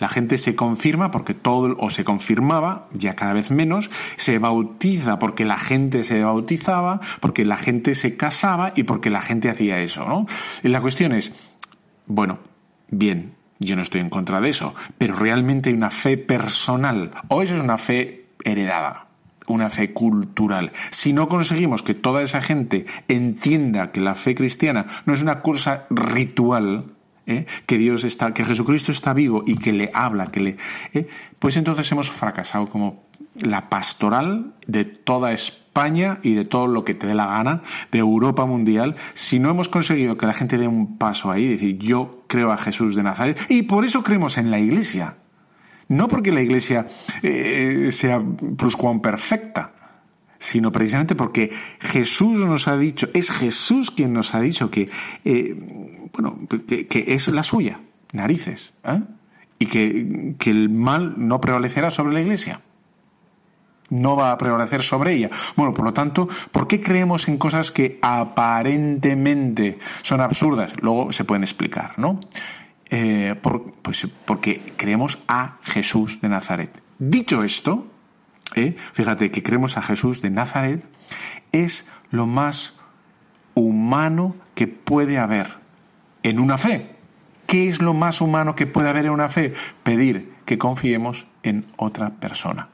La 0.00 0.08
gente 0.08 0.38
se 0.38 0.54
confirma 0.54 1.10
porque 1.10 1.34
todo, 1.34 1.76
o 1.78 1.90
se 1.90 2.04
confirmaba, 2.04 2.88
ya 2.92 3.14
cada 3.14 3.32
vez 3.32 3.50
menos, 3.50 3.90
se 4.16 4.38
bautiza 4.38 5.18
porque 5.18 5.44
la 5.44 5.58
gente 5.58 6.04
se 6.04 6.22
bautizaba, 6.22 7.00
porque 7.20 7.44
la 7.44 7.56
gente 7.56 7.94
se 7.94 8.16
casaba 8.16 8.72
y 8.74 8.84
porque 8.84 9.10
la 9.10 9.22
gente 9.22 9.50
hacía 9.50 9.80
eso, 9.80 10.06
¿no? 10.06 10.26
Y 10.62 10.68
la 10.68 10.80
cuestión 10.80 11.12
es, 11.12 11.32
bueno, 12.06 12.38
bien, 12.88 13.34
yo 13.58 13.76
no 13.76 13.82
estoy 13.82 14.00
en 14.00 14.10
contra 14.10 14.40
de 14.40 14.50
eso, 14.50 14.74
pero 14.98 15.14
realmente 15.14 15.70
hay 15.70 15.76
una 15.76 15.90
fe 15.90 16.16
personal, 16.16 17.12
o 17.28 17.42
eso 17.42 17.56
es 17.56 17.62
una 17.62 17.78
fe 17.78 18.26
heredada 18.44 19.08
una 19.46 19.70
fe 19.70 19.92
cultural. 19.92 20.72
Si 20.90 21.12
no 21.12 21.28
conseguimos 21.28 21.82
que 21.82 21.94
toda 21.94 22.22
esa 22.22 22.40
gente 22.40 22.86
entienda 23.08 23.92
que 23.92 24.00
la 24.00 24.14
fe 24.14 24.34
cristiana 24.34 24.86
no 25.06 25.14
es 25.14 25.22
una 25.22 25.42
cosa 25.42 25.86
ritual, 25.90 26.93
¿eh? 27.26 27.46
que 27.66 27.78
Dios 27.78 28.04
está, 28.04 28.34
que 28.34 28.44
Jesucristo 28.44 28.92
está 28.92 29.12
vivo 29.12 29.44
y 29.46 29.56
que 29.56 29.72
le 29.72 29.90
habla, 29.92 30.26
que 30.26 30.40
le, 30.40 30.56
¿eh? 30.92 31.06
pues 31.38 31.56
entonces 31.56 31.90
hemos 31.92 32.10
fracasado 32.10 32.66
como 32.66 33.04
la 33.34 33.68
pastoral 33.68 34.54
de 34.66 34.84
toda 34.84 35.32
España 35.32 36.18
y 36.22 36.34
de 36.34 36.44
todo 36.44 36.66
lo 36.66 36.84
que 36.84 36.94
te 36.94 37.06
dé 37.06 37.14
la 37.14 37.26
gana, 37.26 37.62
de 37.90 37.98
Europa 37.98 38.46
mundial, 38.46 38.94
si 39.12 39.38
no 39.38 39.50
hemos 39.50 39.68
conseguido 39.68 40.16
que 40.16 40.26
la 40.26 40.34
gente 40.34 40.58
dé 40.58 40.68
un 40.68 40.98
paso 40.98 41.30
ahí, 41.30 41.48
decir, 41.48 41.78
yo 41.78 42.24
creo 42.28 42.52
a 42.52 42.56
Jesús 42.56 42.94
de 42.94 43.02
Nazaret, 43.02 43.38
y 43.48 43.62
por 43.62 43.84
eso 43.84 44.02
creemos 44.02 44.38
en 44.38 44.50
la 44.50 44.58
Iglesia. 44.58 45.16
No 45.88 46.08
porque 46.08 46.32
la 46.32 46.40
Iglesia 46.40 46.86
eh, 47.22 47.88
sea 47.90 48.22
pluscuam 48.56 49.02
perfecta, 49.02 49.74
sino 50.44 50.70
precisamente 50.70 51.14
porque 51.14 51.50
Jesús 51.80 52.38
nos 52.38 52.68
ha 52.68 52.76
dicho, 52.76 53.08
es 53.14 53.30
Jesús 53.30 53.90
quien 53.90 54.12
nos 54.12 54.34
ha 54.34 54.40
dicho 54.40 54.70
que, 54.70 54.90
eh, 55.24 55.56
bueno, 56.12 56.38
que, 56.68 57.04
es 57.08 57.28
la 57.28 57.42
suya, 57.42 57.80
narices, 58.12 58.74
¿eh? 58.84 59.00
y 59.58 59.66
que, 59.66 60.34
que 60.38 60.50
el 60.50 60.68
mal 60.68 61.14
no 61.16 61.40
prevalecerá 61.40 61.90
sobre 61.90 62.12
la 62.12 62.20
iglesia 62.20 62.60
no 63.90 64.16
va 64.16 64.32
a 64.32 64.38
prevalecer 64.38 64.82
sobre 64.82 65.12
ella. 65.12 65.30
Bueno, 65.56 65.72
por 65.72 65.84
lo 65.84 65.92
tanto, 65.92 66.26
¿por 66.50 66.66
qué 66.66 66.80
creemos 66.80 67.28
en 67.28 67.36
cosas 67.36 67.70
que 67.70 67.98
aparentemente 68.02 69.78
son 70.02 70.20
absurdas? 70.20 70.72
Luego 70.80 71.12
se 71.12 71.24
pueden 71.24 71.44
explicar, 71.44 71.92
¿no? 71.98 72.18
Eh, 72.90 73.36
pues 73.82 74.08
porque 74.24 74.60
creemos 74.76 75.18
a 75.28 75.58
Jesús 75.62 76.20
de 76.20 76.28
Nazaret. 76.28 76.82
Dicho 76.98 77.44
esto, 77.44 77.93
¿eh? 78.54 78.76
fíjate 78.92 79.30
que 79.30 79.42
creemos 79.42 79.76
a 79.76 79.82
Jesús 79.82 80.22
de 80.22 80.30
Nazaret, 80.30 80.84
es 81.52 81.86
lo 82.10 82.26
más 82.26 82.74
humano 83.54 84.36
que 84.54 84.66
puede 84.66 85.18
haber 85.18 85.46
en 86.22 86.38
una 86.38 86.58
fe. 86.58 86.90
¿Qué 87.46 87.68
es 87.68 87.80
lo 87.80 87.94
más 87.94 88.20
humano 88.20 88.54
que 88.54 88.66
puede 88.66 88.88
haber 88.88 89.06
en 89.06 89.12
una 89.12 89.28
fe? 89.28 89.52
Pedir 89.82 90.32
que 90.44 90.58
confiemos 90.58 91.26
en 91.42 91.66
otra 91.76 92.10
persona. 92.10 92.68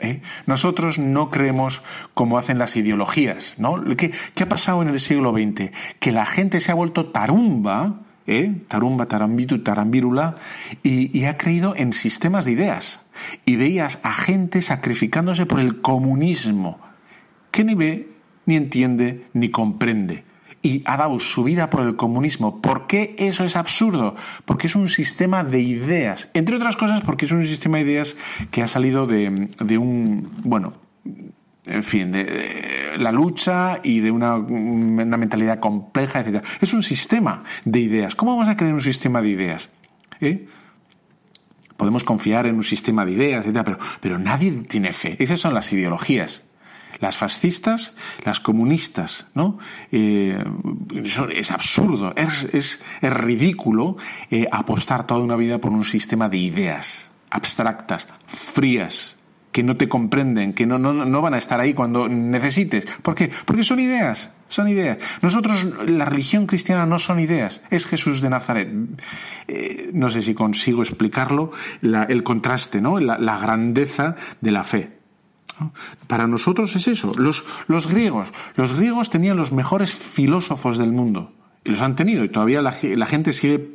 ¿Eh? 0.00 0.22
Nosotros 0.46 0.98
no 0.98 1.30
creemos 1.30 1.82
como 2.14 2.38
hacen 2.38 2.58
las 2.58 2.74
ideologías, 2.76 3.56
¿no? 3.58 3.82
¿Qué, 3.96 4.12
ha 4.40 4.48
pasado 4.48 4.82
en 4.82 4.88
el 4.88 4.98
siglo 4.98 5.32
XX? 5.32 5.70
Que 6.00 6.10
la 6.10 6.26
gente 6.26 6.58
se 6.58 6.72
ha 6.72 6.74
vuelto 6.74 7.06
tarumba, 7.06 8.00
¿eh? 8.26 8.62
tarumba, 8.66 9.06
tarambitu, 9.06 9.62
tarambírula, 9.62 10.34
y 10.82 11.24
ha 11.26 11.36
creído 11.36 11.76
en 11.76 11.92
sistemas 11.92 12.44
de 12.44 12.52
ideas 12.52 13.03
y 13.44 13.56
veías 13.56 14.00
a 14.02 14.12
gente 14.12 14.62
sacrificándose 14.62 15.46
por 15.46 15.60
el 15.60 15.80
comunismo, 15.80 16.80
que 17.50 17.64
ni 17.64 17.74
ve, 17.74 18.08
ni 18.46 18.56
entiende, 18.56 19.26
ni 19.32 19.50
comprende. 19.50 20.24
Y 20.62 20.82
ha 20.86 20.96
dado 20.96 21.18
su 21.18 21.44
vida 21.44 21.68
por 21.68 21.82
el 21.82 21.94
comunismo. 21.94 22.62
¿Por 22.62 22.86
qué 22.86 23.14
eso 23.18 23.44
es 23.44 23.54
absurdo? 23.54 24.16
Porque 24.46 24.66
es 24.66 24.74
un 24.74 24.88
sistema 24.88 25.44
de 25.44 25.60
ideas. 25.60 26.28
Entre 26.32 26.56
otras 26.56 26.76
cosas, 26.76 27.02
porque 27.02 27.26
es 27.26 27.32
un 27.32 27.46
sistema 27.46 27.76
de 27.78 27.84
ideas 27.84 28.16
que 28.50 28.62
ha 28.62 28.66
salido 28.66 29.06
de, 29.06 29.28
un, 29.78 30.30
bueno, 30.42 30.72
en 31.66 31.82
fin, 31.82 32.12
de, 32.12 32.94
la 32.98 33.12
lucha 33.12 33.80
y 33.82 34.00
de 34.00 34.10
una, 34.10 34.36
una, 34.36 35.16
mentalidad 35.18 35.60
compleja, 35.60 36.20
etc. 36.20 36.42
Es 36.62 36.72
un 36.72 36.82
sistema 36.82 37.44
de 37.66 37.80
ideas. 37.80 38.14
¿Cómo 38.14 38.34
vamos 38.34 38.48
a 38.48 38.56
crear 38.56 38.72
un 38.72 38.80
sistema 38.80 39.20
de 39.20 39.28
ideas? 39.28 39.68
¿Eh? 40.20 40.46
Podemos 41.84 42.02
confiar 42.02 42.46
en 42.46 42.54
un 42.54 42.64
sistema 42.64 43.04
de 43.04 43.12
ideas, 43.12 43.44
etc. 43.44 43.60
Pero, 43.62 43.78
pero 44.00 44.18
nadie 44.18 44.50
tiene 44.66 44.90
fe. 44.94 45.16
Esas 45.18 45.38
son 45.38 45.52
las 45.52 45.70
ideologías. 45.70 46.42
Las 46.98 47.18
fascistas, 47.18 47.92
las 48.24 48.40
comunistas, 48.40 49.26
¿no? 49.34 49.58
Eh, 49.92 50.42
es 51.34 51.50
absurdo, 51.50 52.14
es, 52.16 52.44
es, 52.54 52.80
ridículo 53.02 53.98
eh, 54.30 54.46
apostar 54.50 55.06
toda 55.06 55.20
una 55.20 55.36
vida 55.36 55.58
por 55.58 55.72
un 55.72 55.84
sistema 55.84 56.30
de 56.30 56.38
ideas 56.38 57.10
abstractas, 57.28 58.08
frías, 58.26 59.13
que 59.54 59.62
no 59.62 59.76
te 59.76 59.88
comprenden, 59.88 60.52
que 60.52 60.66
no, 60.66 60.80
no, 60.80 61.22
van 61.22 61.34
a 61.34 61.38
estar 61.38 61.60
ahí 61.60 61.74
cuando 61.74 62.08
necesites. 62.08 62.86
¿Por 63.02 63.14
qué? 63.14 63.30
Porque 63.44 63.62
son 63.62 63.78
ideas, 63.78 64.32
son 64.48 64.66
ideas. 64.66 64.98
Nosotros, 65.22 65.64
la 65.86 66.06
religión 66.06 66.48
cristiana 66.48 66.86
no 66.86 66.98
son 66.98 67.20
ideas, 67.20 67.60
es 67.70 67.86
Jesús 67.86 68.20
de 68.20 68.30
Nazaret. 68.30 68.68
Eh, 69.46 69.90
no 69.92 70.10
sé 70.10 70.22
si 70.22 70.34
consigo 70.34 70.82
explicarlo, 70.82 71.52
el 71.82 72.24
contraste, 72.24 72.80
¿no? 72.80 72.98
La, 72.98 73.16
la, 73.16 73.38
grandeza 73.38 74.16
de 74.40 74.50
la 74.50 74.64
fe. 74.64 74.98
Para 76.08 76.26
nosotros 76.26 76.74
es 76.74 76.88
eso. 76.88 77.12
Los, 77.16 77.44
los 77.68 77.86
griegos, 77.86 78.32
los 78.56 78.72
griegos 78.74 79.08
tenían 79.08 79.36
los 79.36 79.52
mejores 79.52 79.94
filósofos 79.94 80.78
del 80.78 80.90
mundo 80.90 81.32
y 81.64 81.70
los 81.70 81.80
han 81.80 81.96
tenido 81.96 82.24
y 82.24 82.28
todavía 82.28 82.60
la, 82.60 82.72
gente 82.72 83.32
sigue 83.32 83.70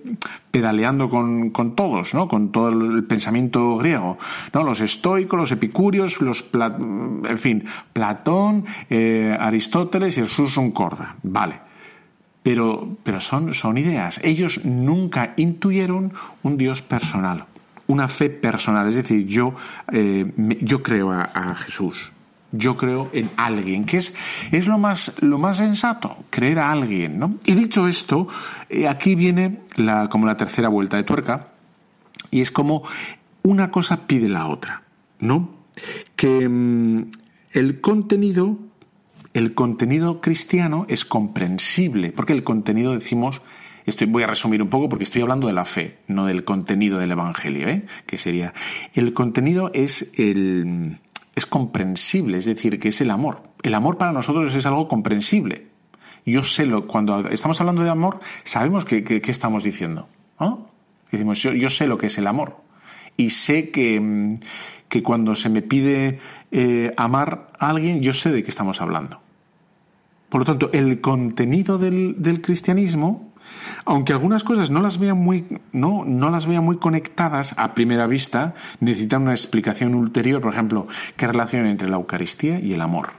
pedaleando 0.52 1.10
con, 1.10 1.76
todos, 1.76 2.14
¿no? 2.14 2.28
Con 2.28 2.52
todo 2.52 2.70
el 2.70 3.04
pensamiento 3.04 3.76
griego, 3.78 4.20
¿no? 4.54 4.64
Los 4.64 4.82
estoicos, 4.82 5.40
los 5.40 5.52
epicúreos, 5.52 6.22
los, 6.22 6.46
en 6.54 7.38
fin, 7.38 7.66
Platón, 7.92 8.66
eh, 8.90 9.36
Aristóteles 9.40 10.18
y 10.18 10.22
el 10.22 10.28
Susun 10.28 10.72
Corda, 10.72 11.18
vale. 11.24 11.68
Pero, 12.44 12.98
pero 13.04 13.20
son, 13.20 13.54
son 13.54 13.78
ideas. 13.78 14.20
Ellos 14.24 14.64
nunca 14.64 15.34
intuyeron 15.38 16.14
un 16.44 16.58
Dios 16.58 16.82
personal, 16.82 17.46
una 17.88 18.08
fe 18.08 18.30
personal. 18.30 18.88
Es 18.88 18.96
decir, 18.96 19.26
yo, 19.26 19.56
eh, 19.92 20.32
yo 20.38 20.82
creo 20.82 21.12
a 21.12 21.56
Jesús, 21.56 22.12
yo 22.52 22.76
creo 22.78 23.10
en 23.14 23.30
alguien, 23.38 23.86
que 23.86 23.97
es, 23.97 24.16
es 24.52 24.68
lo, 24.68 24.78
más, 24.78 25.14
lo 25.22 25.38
más 25.38 25.58
sensato, 25.58 26.18
creer 26.30 26.60
a 26.60 26.72
alguien, 26.72 27.20
¿no? 27.20 27.36
Y 27.45 27.54
dicho 27.54 27.88
esto, 27.88 28.28
eh, 28.70 28.88
aquí 28.88 29.16
viene 29.16 29.60
la, 29.76 30.10
como 30.10 30.26
la 30.26 30.38
tercera 30.38 30.70
vuelta 30.70 30.97
de 30.97 31.04
tuerca, 31.04 31.50
y 32.32 32.41
es 32.41 32.52
como 32.52 32.84
una 33.43 33.72
cosa 33.72 34.08
pide 34.08 34.30
la 34.30 34.47
otra, 34.47 34.84
¿no? 35.20 35.50
Que 36.16 36.47
mm, 36.50 37.12
el 37.52 37.82
contenido, 37.82 38.58
el 39.34 39.54
contenido 39.54 40.22
cristiano 40.22 40.86
es 40.89 41.06
comprensible, 41.06 42.12
porque 42.12 42.34
el 42.34 42.43
contenido 42.43 42.93
decimos 42.93 43.41
Estoy, 43.86 44.08
voy 44.08 44.24
a 44.24 44.28
resumir 44.28 44.62
un 44.62 44.70
poco 44.70 44.88
porque 44.88 45.04
estoy 45.04 45.22
hablando 45.22 45.47
de 45.47 45.54
la 45.54 45.66
fe, 45.66 45.97
no 46.08 46.26
del 46.26 46.43
contenido 46.43 47.00
del 47.00 47.12
Evangelio, 47.12 47.68
¿eh? 47.68 47.86
que 48.06 48.18
sería. 48.18 48.54
El 48.93 49.14
contenido 49.14 49.72
es 49.74 50.12
el, 50.16 51.00
es 51.40 51.48
comprensible, 51.48 52.38
es 52.38 52.46
decir, 52.46 52.78
que 52.78 52.90
es 52.90 53.02
el 53.02 53.10
amor. 53.10 53.42
El 53.64 53.74
amor 53.74 53.98
para 53.98 54.12
nosotros 54.12 54.54
es 54.54 54.66
algo 54.66 54.88
comprensible. 54.88 55.68
Yo 56.26 56.44
sé 56.44 56.68
lo, 56.68 56.86
cuando 56.86 57.28
estamos 57.30 57.60
hablando 57.60 57.82
de 57.82 57.90
amor, 57.90 58.20
sabemos 58.44 58.86
qué 58.86 59.22
estamos 59.28 59.64
diciendo. 59.64 60.08
Decimos, 61.12 61.42
yo, 61.42 61.70
sé 61.70 61.88
lo 61.88 61.98
que 61.98 62.08
es 62.08 62.18
el 62.18 62.28
amor. 62.28 62.58
Y 63.18 63.32
sé 63.32 63.72
que, 63.72 64.00
mm, 64.00 64.36
que 64.88 65.04
cuando 65.04 65.36
se 65.36 65.50
me 65.50 65.62
pide 65.62 66.20
eh, 66.52 66.94
amar 66.98 67.52
a 67.60 67.70
alguien, 67.70 68.02
yo 68.02 68.14
sé 68.14 68.32
de 68.32 68.44
qué 68.44 68.50
estamos 68.50 68.82
hablando. 68.82 69.20
Por 70.30 70.42
lo 70.42 70.46
tanto, 70.46 70.70
el 70.74 71.02
contenido 71.02 71.80
del, 71.80 72.22
del 72.22 72.42
cristianismo 72.42 73.29
aunque 73.90 74.14
algunas 74.14 74.44
cosas 74.44 74.70
no 74.70 74.82
las 74.82 75.00
vea 75.00 75.16
muy, 75.16 75.46
no, 75.72 76.06
no 76.06 76.30
las 76.30 76.46
vea 76.46 76.62
muy 76.62 76.78
conectadas 76.78 77.56
a 77.58 77.74
primera 77.74 78.06
vista, 78.06 78.54
necesitan 78.80 79.24
una 79.24 79.32
explicación 79.32 79.96
ulterior, 79.96 80.42
por 80.42 80.54
ejemplo, 80.54 80.88
qué 81.18 81.26
relación 81.26 81.66
entre 81.66 81.90
la 81.90 81.96
Eucaristía 81.96 82.60
y 82.60 82.74
el 82.74 82.82
amor. 82.82 83.14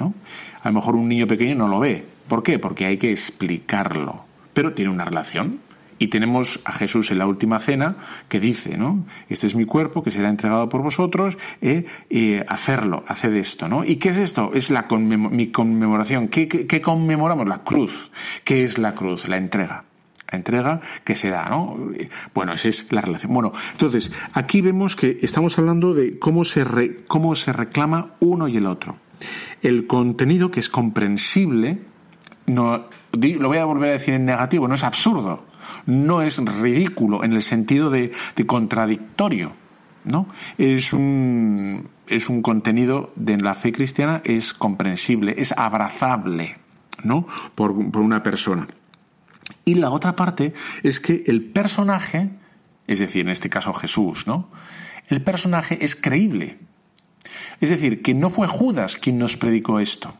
¿no? 0.00 0.14
A 0.62 0.68
lo 0.68 0.74
mejor 0.74 0.96
un 0.96 1.08
niño 1.08 1.26
pequeño 1.26 1.54
no 1.54 1.68
lo 1.68 1.78
ve. 1.78 2.06
¿Por 2.26 2.42
qué? 2.42 2.58
Porque 2.58 2.86
hay 2.86 2.96
que 2.96 3.10
explicarlo. 3.10 4.24
Pero 4.54 4.72
tiene 4.72 4.90
una 4.90 5.04
relación. 5.04 5.60
Y 5.98 6.08
tenemos 6.08 6.60
a 6.64 6.72
Jesús 6.72 7.10
en 7.10 7.18
la 7.18 7.26
última 7.26 7.60
cena 7.60 7.96
que 8.28 8.40
dice, 8.40 8.78
¿no? 8.78 9.04
Este 9.28 9.46
es 9.46 9.54
mi 9.54 9.66
cuerpo 9.66 10.02
que 10.02 10.10
será 10.10 10.30
entregado 10.30 10.68
por 10.68 10.82
vosotros, 10.82 11.38
eh, 11.60 12.44
hacerlo, 12.48 13.04
haced 13.06 13.34
esto, 13.34 13.68
¿no? 13.68 13.84
¿Y 13.84 13.96
qué 13.96 14.08
es 14.08 14.16
esto? 14.16 14.52
Es 14.54 14.70
la 14.70 14.86
mi 14.90 15.48
conmemoración. 15.48 16.28
¿Qué, 16.28 16.48
¿Qué, 16.48 16.80
conmemoramos? 16.80 17.46
La 17.46 17.58
cruz. 17.58 18.10
¿Qué 18.42 18.64
es 18.64 18.78
la 18.78 18.94
cruz? 18.94 19.28
La 19.28 19.36
entrega. 19.36 19.84
La 20.30 20.38
entrega 20.38 20.80
que 21.04 21.14
se 21.14 21.30
da, 21.30 21.48
¿no? 21.48 21.76
Bueno, 22.34 22.52
esa 22.54 22.68
es 22.68 22.92
la 22.92 23.02
relación. 23.02 23.32
Bueno, 23.32 23.52
entonces, 23.72 24.10
aquí 24.32 24.60
vemos 24.60 24.96
que 24.96 25.18
estamos 25.22 25.58
hablando 25.58 25.94
de 25.94 26.18
cómo 26.18 26.44
se, 26.44 26.64
cómo 27.06 27.34
se 27.34 27.52
reclama 27.52 28.14
uno 28.20 28.48
y 28.48 28.56
el 28.56 28.66
otro. 28.66 28.96
El 29.62 29.86
contenido 29.86 30.50
que 30.50 30.60
es 30.60 30.68
comprensible, 30.68 31.78
no, 32.46 32.86
lo 33.12 33.48
voy 33.48 33.58
a 33.58 33.64
volver 33.64 33.90
a 33.90 33.92
decir 33.92 34.14
en 34.14 34.24
negativo, 34.24 34.66
no 34.66 34.74
es 34.74 34.84
absurdo 34.84 35.44
no 35.86 36.22
es 36.22 36.38
ridículo 36.60 37.24
en 37.24 37.32
el 37.32 37.42
sentido 37.42 37.90
de, 37.90 38.12
contradictorio, 38.46 39.52
¿no? 40.04 40.26
Es 40.58 40.92
un, 40.92 41.88
es 42.06 42.28
un 42.28 42.42
contenido 42.42 43.12
de 43.16 43.36
la 43.38 43.54
fe 43.54 43.72
cristiana, 43.72 44.22
es 44.24 44.54
comprensible, 44.54 45.34
es 45.38 45.52
abrazable, 45.52 46.56
¿no? 47.02 47.26
Por, 47.54 47.72
una 47.72 48.22
persona. 48.22 48.68
Y 49.64 49.74
la 49.74 49.90
otra 49.90 50.16
parte 50.16 50.52
es 50.82 51.00
que 51.00 51.24
el 51.26 51.42
personaje, 51.42 52.30
es 52.86 52.98
decir, 52.98 53.22
en 53.22 53.30
este 53.30 53.50
caso 53.50 53.72
Jesús, 53.72 54.26
¿no? 54.26 54.50
El 55.08 55.22
personaje 55.22 55.78
es 55.84 55.96
creíble. 55.96 56.58
Es 57.60 57.70
decir, 57.70 58.02
que 58.02 58.14
no 58.14 58.30
fue 58.30 58.46
Judas 58.46 58.96
quien 58.96 59.18
nos 59.18 59.36
predicó 59.36 59.80
esto. 59.80 60.14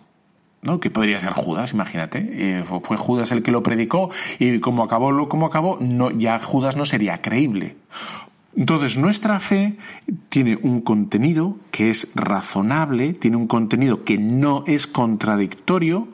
¿no? 0.65 0.81
que 0.81 0.91
podría 0.91 1.19
ser 1.19 1.33
Judas, 1.33 1.73
imagínate. 1.73 2.27
Eh, 2.33 2.65
fue 2.65 2.97
Judas 2.97 3.31
el 3.33 3.43
que 3.43 3.51
lo 3.51 3.63
predicó 3.63 4.11
y 4.39 4.61
como 4.61 4.83
acabó 4.83 5.13
lo 5.13 5.29
como 5.29 5.45
acabó, 5.47 5.79
no, 5.81 6.11
ya 6.11 6.39
Judas 6.39 6.75
no 6.75 6.87
sería 6.87 7.21
creíble. 7.21 7.77
Entonces, 8.57 8.97
nuestra 8.97 9.41
fe 9.41 9.77
tiene 10.29 10.59
un 10.63 10.81
contenido 10.81 11.59
que 11.71 11.91
es 11.91 12.09
razonable, 12.15 13.13
tiene 13.13 13.37
un 13.37 13.49
contenido 13.49 14.05
que 14.05 14.17
no 14.17 14.63
es 14.67 14.87
contradictorio. 14.87 16.09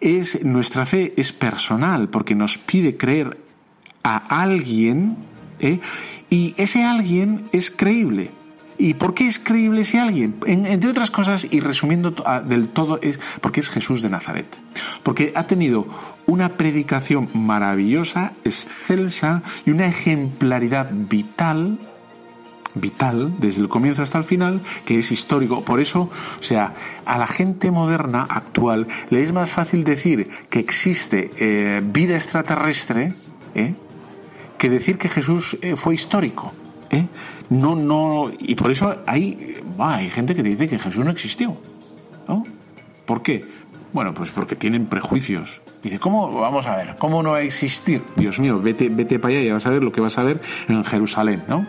Es, 0.00 0.44
nuestra 0.44 0.86
fe 0.86 1.14
es 1.16 1.32
personal 1.32 2.08
porque 2.08 2.34
nos 2.34 2.58
pide 2.58 2.96
creer 2.96 3.38
a 4.02 4.42
alguien 4.42 5.16
¿eh? 5.60 5.80
y 6.30 6.54
ese 6.56 6.84
alguien 6.84 7.44
es 7.52 7.70
creíble. 7.70 8.30
¿Y 8.76 8.94
por 8.94 9.14
qué 9.14 9.26
es 9.26 9.38
creíble 9.38 9.82
ese 9.82 10.00
alguien? 10.00 10.36
entre 10.46 10.90
otras 10.90 11.10
cosas, 11.10 11.46
y 11.48 11.60
resumiendo 11.60 12.14
ah, 12.26 12.40
del 12.40 12.68
todo, 12.68 12.98
es 13.00 13.20
porque 13.40 13.60
es 13.60 13.70
Jesús 13.70 14.02
de 14.02 14.10
Nazaret. 14.10 14.46
Porque 15.04 15.32
ha 15.36 15.46
tenido 15.46 15.86
una 16.26 16.56
predicación 16.56 17.28
maravillosa, 17.34 18.32
excelsa 18.44 19.42
y 19.64 19.70
una 19.70 19.86
ejemplaridad 19.86 20.90
vital 20.92 21.78
vital 22.74 23.34
desde 23.38 23.60
el 23.60 23.68
comienzo 23.68 24.02
hasta 24.02 24.18
el 24.18 24.24
final, 24.24 24.60
que 24.84 24.98
es 24.98 25.12
histórico. 25.12 25.64
Por 25.64 25.80
eso, 25.80 26.10
o 26.38 26.42
sea, 26.42 26.74
a 27.04 27.18
la 27.18 27.26
gente 27.26 27.70
moderna 27.70 28.26
actual 28.28 28.86
le 29.10 29.22
es 29.22 29.32
más 29.32 29.50
fácil 29.50 29.84
decir 29.84 30.28
que 30.50 30.58
existe 30.58 31.30
eh, 31.38 31.82
vida 31.84 32.14
extraterrestre 32.16 33.12
¿eh? 33.54 33.74
que 34.58 34.68
decir 34.68 34.98
que 34.98 35.08
Jesús 35.08 35.56
eh, 35.62 35.76
fue 35.76 35.94
histórico. 35.94 36.52
No, 37.50 37.74
no, 37.74 38.30
y 38.38 38.54
por 38.54 38.70
eso 38.70 39.02
hay, 39.06 39.60
hay 39.78 40.08
gente 40.10 40.34
que 40.34 40.42
dice 40.42 40.68
que 40.68 40.78
Jesús 40.78 41.04
no 41.04 41.10
existió. 41.10 41.56
¿no? 42.28 42.44
¿Por 43.04 43.22
qué? 43.22 43.44
Bueno, 43.92 44.14
pues 44.14 44.30
porque 44.30 44.56
tienen 44.56 44.86
prejuicios. 44.86 45.60
Dice, 45.82 45.98
¿cómo, 45.98 46.32
vamos 46.32 46.66
a 46.66 46.76
ver, 46.76 46.96
cómo 46.98 47.22
no 47.22 47.32
va 47.32 47.38
a 47.38 47.42
existir? 47.42 48.02
Dios 48.16 48.38
mío, 48.38 48.58
vete, 48.60 48.88
vete 48.88 49.18
para 49.18 49.34
allá 49.34 49.42
y 49.42 49.50
vas 49.50 49.66
a 49.66 49.70
ver 49.70 49.82
lo 49.82 49.92
que 49.92 50.00
vas 50.00 50.16
a 50.18 50.24
ver 50.24 50.40
en 50.68 50.82
Jerusalén, 50.84 51.44
¿no? 51.46 51.66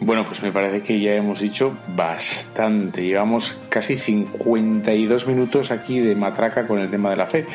Bueno, 0.00 0.24
pues 0.24 0.42
me 0.42 0.52
parece 0.52 0.82
que 0.82 1.00
ya 1.00 1.14
hemos 1.14 1.40
dicho 1.40 1.76
bastante. 1.88 3.02
Llevamos 3.02 3.58
casi 3.68 3.96
52 3.96 5.26
minutos 5.26 5.70
aquí 5.70 6.00
de 6.00 6.14
matraca 6.14 6.66
con 6.66 6.78
el 6.78 6.90
tema 6.90 7.10
de 7.10 7.16
la 7.16 7.26
fe. 7.26 7.46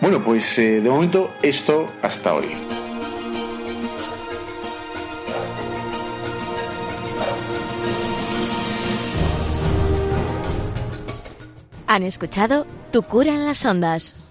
Bueno, 0.00 0.22
pues 0.22 0.58
eh, 0.58 0.80
de 0.80 0.90
momento 0.90 1.30
esto 1.42 1.88
hasta 2.02 2.34
hoy. 2.34 2.46
Han 11.86 12.02
escuchado 12.02 12.66
Tu 12.90 13.02
cura 13.02 13.32
en 13.32 13.46
las 13.46 13.64
ondas 13.64 14.28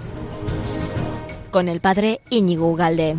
con 1.49 1.69
el 1.69 1.79
padre 1.79 2.19
Íñigo 2.29 2.67
Ugalde. 2.67 3.15